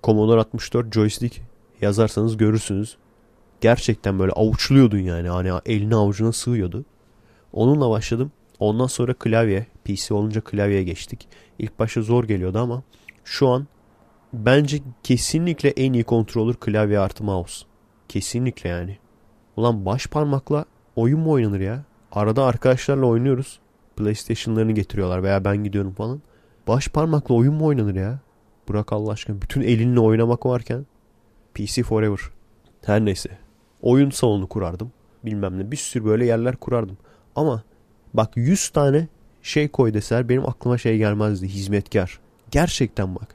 [0.02, 1.42] Commodore 64 joystick
[1.80, 2.96] yazarsanız görürsünüz.
[3.60, 5.28] Gerçekten böyle avuçluyordun yani.
[5.28, 6.84] Hani elini avucuna sığıyordu.
[7.52, 8.32] Onunla başladım.
[8.58, 9.66] Ondan sonra klavye.
[9.84, 11.28] PC olunca klavyeye geçtik.
[11.58, 12.82] İlk başta zor geliyordu ama
[13.24, 13.66] şu an
[14.32, 17.66] bence kesinlikle en iyi kontrolür klavye artı mouse.
[18.08, 18.98] Kesinlikle yani.
[19.56, 20.64] Ulan baş parmakla
[20.96, 21.84] oyun mu oynanır ya?
[22.12, 23.60] Arada arkadaşlarla oynuyoruz.
[23.96, 26.22] PlayStation'larını getiriyorlar veya ben gidiyorum falan.
[26.68, 28.18] Baş parmakla oyun mu oynanır ya?
[28.68, 29.42] Bırak Allah aşkına.
[29.42, 30.86] Bütün elinle oynamak varken
[31.54, 32.18] PC forever.
[32.84, 33.38] Her neyse.
[33.82, 34.92] Oyun salonu kurardım.
[35.24, 35.70] Bilmem ne.
[35.70, 36.98] Bir sürü böyle yerler kurardım.
[37.36, 37.62] Ama
[38.14, 39.08] bak 100 tane
[39.42, 41.48] şey koy deseler benim aklıma şey gelmezdi.
[41.48, 42.20] Hizmetkar.
[42.50, 43.34] Gerçekten bak.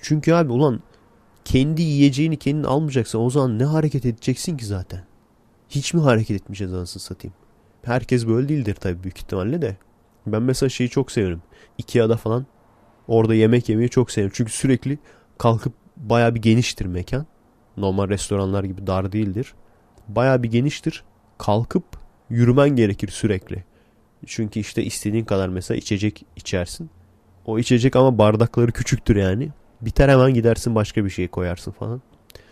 [0.00, 0.80] Çünkü abi ulan
[1.44, 5.04] kendi yiyeceğini kendin almayacaksan o zaman ne hareket edeceksin ki zaten?
[5.68, 7.34] Hiç mi hareket etmeyeceğiz anasını satayım?
[7.82, 9.76] Herkes böyle değildir tabii büyük ihtimalle de.
[10.26, 11.42] Ben mesela şeyi çok severim.
[11.78, 12.46] Ikea'da falan
[13.08, 14.32] orada yemek yemeyi çok severim.
[14.34, 14.98] Çünkü sürekli
[15.38, 17.26] kalkıp baya bir geniştir mekan.
[17.76, 19.54] Normal restoranlar gibi dar değildir.
[20.08, 21.04] Baya bir geniştir.
[21.38, 21.84] Kalkıp
[22.30, 23.64] yürümen gerekir sürekli.
[24.26, 26.90] Çünkü işte istediğin kadar mesela içecek içersin.
[27.46, 29.48] O içecek ama bardakları küçüktür yani.
[29.80, 32.02] Biter hemen gidersin başka bir şey koyarsın falan.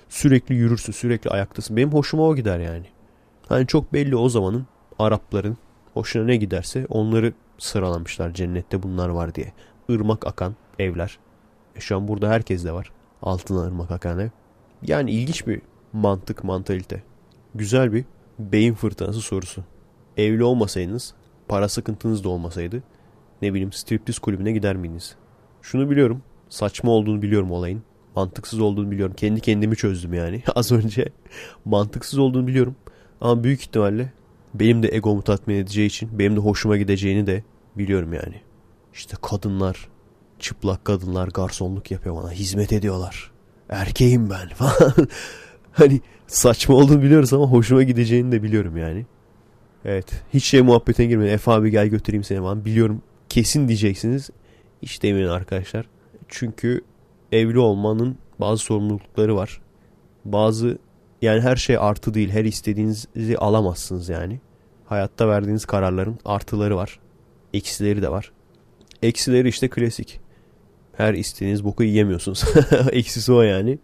[0.09, 1.77] Sürekli yürürsün sürekli ayaktasın.
[1.77, 2.87] Benim hoşuma o gider yani.
[3.49, 4.67] Hani çok belli o zamanın
[4.99, 5.57] Arapların
[5.95, 9.53] hoşuna ne giderse onları sıralamışlar cennette bunlar var diye.
[9.89, 11.19] Irmak akan evler.
[11.77, 12.93] E şu an burada herkes de var.
[13.23, 14.29] Altına ırmak akan ev.
[14.83, 15.61] Yani ilginç bir
[15.93, 17.03] mantık, mantalite.
[17.55, 18.05] Güzel bir
[18.39, 19.65] beyin fırtınası sorusu.
[20.17, 21.15] Evli olmasaydınız,
[21.49, 22.83] para sıkıntınız da olmasaydı
[23.43, 25.17] ne bileyim striptiz kulübüne gider miydiniz?
[25.63, 26.23] Şunu biliyorum.
[26.49, 27.83] Saçma olduğunu biliyorum olayın.
[28.17, 29.15] Mantıksız olduğunu biliyorum.
[29.17, 30.43] Kendi kendimi çözdüm yani.
[30.55, 31.09] Az önce
[31.65, 32.77] mantıksız olduğunu biliyorum.
[33.21, 34.13] Ama büyük ihtimalle
[34.55, 37.43] benim de egomu tatmin edeceği için benim de hoşuma gideceğini de
[37.77, 38.41] biliyorum yani.
[38.97, 39.89] İşte kadınlar,
[40.39, 42.31] çıplak kadınlar garsonluk yapıyor bana.
[42.31, 43.31] Hizmet ediyorlar.
[43.69, 44.95] Erkeğim ben falan.
[45.73, 49.07] Hani saçma olduğunu biliyoruz ama hoşuma gideceğini de biliyorum yani.
[49.85, 50.23] Evet.
[50.35, 51.33] Hiç şey muhabbetine girmeyin.
[51.33, 52.65] Efe abi gel götüreyim seni falan.
[52.65, 54.31] Biliyorum kesin diyeceksiniz.
[54.83, 55.87] Hiç demeyin arkadaşlar.
[56.29, 56.81] Çünkü
[57.33, 59.61] evli olmanın bazı sorumlulukları var.
[60.25, 60.79] Bazı
[61.23, 62.31] yani her şey artı değil.
[62.31, 64.41] Her istediğinizi alamazsınız yani.
[64.87, 67.01] Hayatta verdiğiniz kararların artıları var.
[67.55, 68.33] Eksileri de var.
[69.07, 70.21] Eksileri işte klasik.
[70.93, 72.45] Her istediğiniz boku yiyemiyorsunuz.
[72.93, 73.79] Eksisi o yani.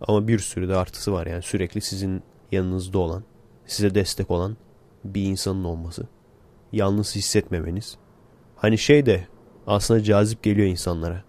[0.00, 1.42] Ama bir sürü de artısı var yani.
[1.42, 3.22] Sürekli sizin yanınızda olan,
[3.66, 4.56] size destek olan
[5.04, 6.06] bir insanın olması.
[6.72, 7.96] Yalnız hissetmemeniz.
[8.56, 9.26] Hani şey de
[9.66, 11.24] aslında cazip geliyor insanlara.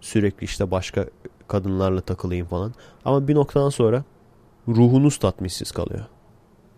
[0.00, 1.06] Sürekli işte başka
[1.48, 2.74] kadınlarla takılayım falan.
[3.04, 4.04] Ama bir noktadan sonra
[4.68, 6.04] ruhunuz tatminsiz kalıyor.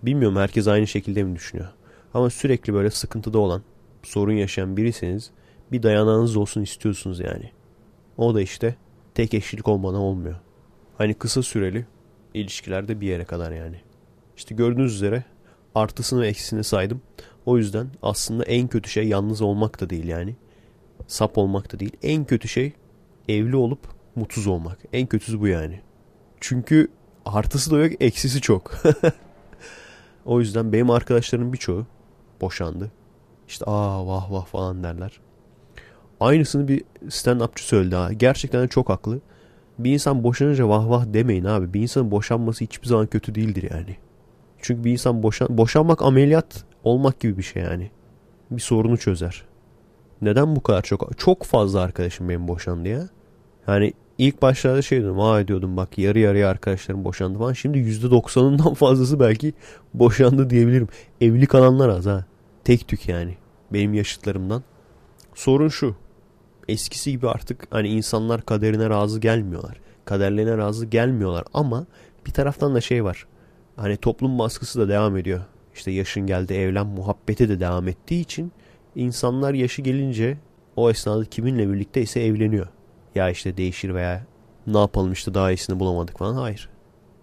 [0.02, 1.68] Bilmiyorum herkes aynı şekilde mi düşünüyor.
[2.14, 3.62] Ama sürekli böyle sıkıntıda olan,
[4.02, 5.30] sorun yaşayan birisiniz
[5.72, 7.50] bir dayanağınız olsun istiyorsunuz yani.
[8.16, 8.76] O da işte
[9.14, 10.36] tek eşlilik olmadan olmuyor.
[10.98, 11.86] Hani kısa süreli
[12.34, 13.80] ilişkilerde bir yere kadar yani.
[14.36, 15.24] İşte gördüğünüz üzere
[15.74, 17.02] artısını ve eksisini saydım.
[17.46, 20.36] O yüzden aslında en kötü şey yalnız olmak da değil yani.
[21.06, 21.96] Sap olmak da değil.
[22.02, 22.72] En kötü şey
[23.28, 24.78] evli olup mutsuz olmak.
[24.92, 25.80] En kötüsü bu yani.
[26.40, 26.88] Çünkü
[27.24, 28.72] artısı da yok, eksisi çok.
[30.24, 31.86] o yüzden benim arkadaşlarım birçoğu
[32.40, 32.92] boşandı.
[33.48, 35.20] İşte aa vah vah falan derler.
[36.22, 38.12] Aynısını bir stand-upçı söyledi ha.
[38.12, 39.20] Gerçekten çok haklı.
[39.78, 41.74] Bir insan boşanınca vah vah demeyin abi.
[41.74, 43.96] Bir insanın boşanması hiçbir zaman kötü değildir yani.
[44.58, 47.90] Çünkü bir insan boşan boşanmak ameliyat olmak gibi bir şey yani.
[48.50, 49.44] Bir sorunu çözer.
[50.22, 51.18] Neden bu kadar çok?
[51.18, 53.08] Çok fazla arkadaşım benim boşandı ya.
[53.68, 55.20] Yani ilk başlarda şey diyordum.
[55.20, 57.52] Aa diyordum bak yarı yarıya arkadaşlarım boşandı falan.
[57.52, 59.54] Şimdi %90'ından fazlası belki
[59.94, 60.88] boşandı diyebilirim.
[61.20, 62.24] Evli kalanlar az ha.
[62.64, 63.36] Tek tük yani.
[63.72, 64.62] Benim yaşıtlarımdan.
[65.34, 65.96] Sorun şu.
[66.68, 69.80] Eskisi gibi artık hani insanlar kaderine razı gelmiyorlar.
[70.04, 71.86] Kaderlerine razı gelmiyorlar ama
[72.26, 73.26] bir taraftan da şey var.
[73.76, 75.40] Hani toplum baskısı da devam ediyor.
[75.74, 78.52] İşte yaşın geldi evlen muhabbeti de devam ettiği için
[78.96, 80.38] insanlar yaşı gelince
[80.76, 82.66] o esnada kiminle birlikte ise evleniyor.
[83.14, 84.26] Ya işte değişir veya
[84.66, 86.34] ne yapalım işte daha iyisini bulamadık falan.
[86.34, 86.68] Hayır.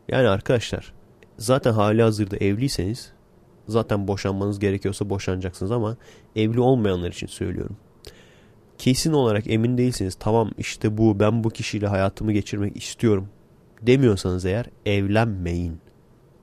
[0.08, 0.94] Yani arkadaşlar
[1.38, 3.12] zaten hali hazırda evliyseniz
[3.68, 5.98] zaten boşanmanız gerekiyorsa boşanacaksınız ama
[6.36, 7.78] evli olmayanlar için söylüyorum.
[8.80, 10.16] Kesin olarak emin değilsiniz.
[10.20, 13.30] Tamam işte bu ben bu kişiyle hayatımı geçirmek istiyorum
[13.82, 15.80] demiyorsanız eğer evlenmeyin.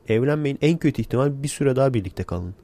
[0.09, 2.55] Evlenmeyin en kötü ihtimal bir süre daha birlikte kalın.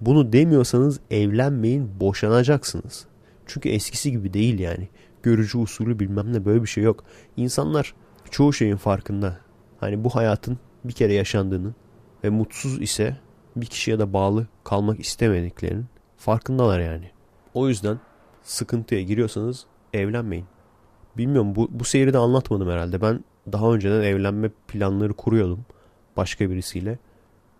[0.00, 3.06] Bunu demiyorsanız evlenmeyin boşanacaksınız.
[3.46, 4.88] Çünkü eskisi gibi değil yani.
[5.22, 7.04] Görücü usulü bilmem ne böyle bir şey yok.
[7.36, 7.94] İnsanlar
[8.30, 9.38] çoğu şeyin farkında.
[9.80, 11.74] Hani bu hayatın bir kere yaşandığının
[12.24, 13.16] ve mutsuz ise
[13.56, 17.10] bir kişiye de bağlı kalmak istemediklerinin farkındalar yani.
[17.54, 17.98] O yüzden
[18.42, 20.46] sıkıntıya giriyorsanız evlenmeyin.
[21.16, 23.00] Bilmiyorum bu, bu seyri de anlatmadım herhalde.
[23.00, 25.64] Ben daha önceden evlenme planları kuruyordum
[26.16, 26.98] başka birisiyle.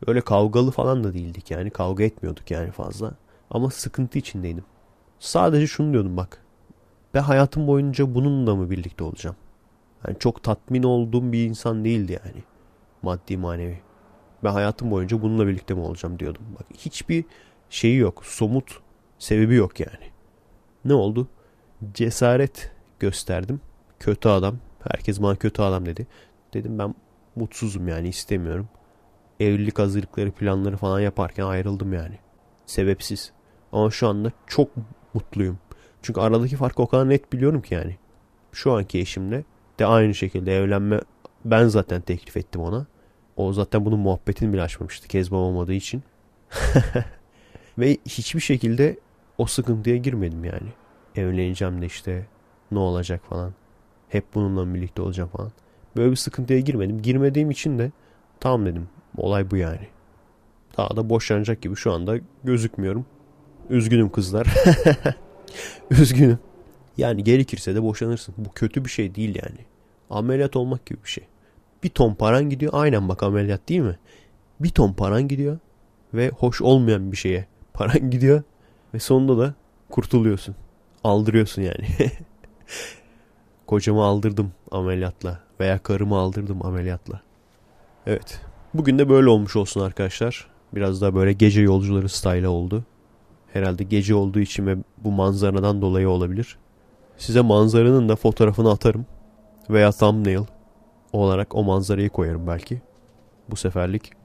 [0.07, 1.70] Öyle kavgalı falan da değildik yani.
[1.70, 3.14] Kavga etmiyorduk yani fazla.
[3.51, 4.64] Ama sıkıntı içindeydim.
[5.18, 6.45] Sadece şunu diyordum bak.
[7.14, 9.37] Ben hayatım boyunca bununla mı birlikte olacağım?
[10.07, 12.43] Yani çok tatmin olduğum bir insan değildi yani.
[13.03, 13.81] Maddi manevi.
[14.45, 16.43] Ben hayatım boyunca bununla birlikte mi olacağım diyordum.
[16.59, 17.24] Bak hiçbir
[17.70, 18.26] şeyi yok.
[18.26, 18.81] Somut
[19.18, 20.09] sebebi yok yani.
[20.85, 21.28] Ne oldu?
[21.95, 23.61] Cesaret gösterdim.
[24.01, 24.59] Kötü adam.
[24.89, 26.07] Herkes bana kötü adam dedi.
[26.55, 26.94] Dedim ben
[27.36, 28.69] mutsuzum yani istemiyorum.
[29.40, 32.19] Evlilik hazırlıkları planları falan yaparken ayrıldım yani.
[32.66, 33.32] Sebepsiz.
[33.73, 34.69] Ama şu anda çok
[35.15, 35.59] mutluyum.
[36.02, 37.97] Çünkü aradaki farkı o kadar net biliyorum ki yani.
[38.52, 39.44] Şu anki eşimle
[39.78, 41.01] de aynı şekilde evlenme
[41.44, 42.86] ben zaten teklif ettim ona.
[43.36, 46.02] O zaten bunun muhabbetini bile açmamıştı Kezban olmadığı için.
[47.78, 48.98] Ve hiçbir şekilde
[49.40, 50.68] o sıkıntıya girmedim yani.
[51.16, 52.26] Evleneceğim de işte
[52.70, 53.52] ne olacak falan.
[54.08, 55.52] Hep bununla birlikte olacağım falan.
[55.96, 57.02] Böyle bir sıkıntıya girmedim.
[57.02, 57.92] Girmediğim için de
[58.40, 58.88] tamam dedim.
[59.16, 59.88] Olay bu yani.
[60.76, 63.06] Daha da boşanacak gibi şu anda gözükmüyorum.
[63.70, 64.46] Üzgünüm kızlar.
[65.90, 66.38] Üzgünüm.
[66.96, 68.34] Yani gerekirse de boşanırsın.
[68.38, 69.58] Bu kötü bir şey değil yani.
[70.10, 71.24] Ameliyat olmak gibi bir şey.
[71.82, 72.72] Bir ton paran gidiyor.
[72.74, 73.98] Aynen bak ameliyat değil mi?
[74.60, 75.58] Bir ton paran gidiyor.
[76.14, 78.42] Ve hoş olmayan bir şeye paran gidiyor.
[78.94, 79.54] Ve sonunda da
[79.90, 80.54] kurtuluyorsun.
[81.04, 81.86] Aldırıyorsun yani.
[83.66, 85.40] Kocamı aldırdım ameliyatla.
[85.60, 87.20] Veya karımı aldırdım ameliyatla.
[88.06, 88.40] Evet.
[88.74, 90.46] Bugün de böyle olmuş olsun arkadaşlar.
[90.74, 92.84] Biraz daha böyle gece yolcuları style oldu.
[93.52, 96.58] Herhalde gece olduğu için ve bu manzaradan dolayı olabilir.
[97.16, 99.06] Size manzaranın da fotoğrafını atarım.
[99.70, 100.44] Veya thumbnail
[101.12, 102.82] olarak o manzarayı koyarım belki.
[103.50, 104.19] Bu seferlik.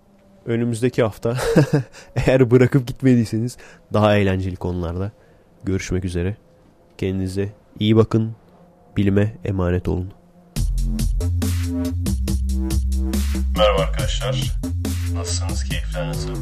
[0.46, 1.38] Önümüzdeki hafta
[2.16, 3.58] eğer bırakıp gitmediyseniz
[3.94, 5.12] daha eğlenceli konularda
[5.64, 6.38] görüşmek üzere.
[6.98, 8.36] Kendinize iyi bakın.
[8.98, 10.14] Bilime emanet olun.
[13.58, 14.58] Merhaba arkadaşlar.
[15.14, 15.64] Nasılsınız?
[15.64, 16.36] Keyifler nasıl?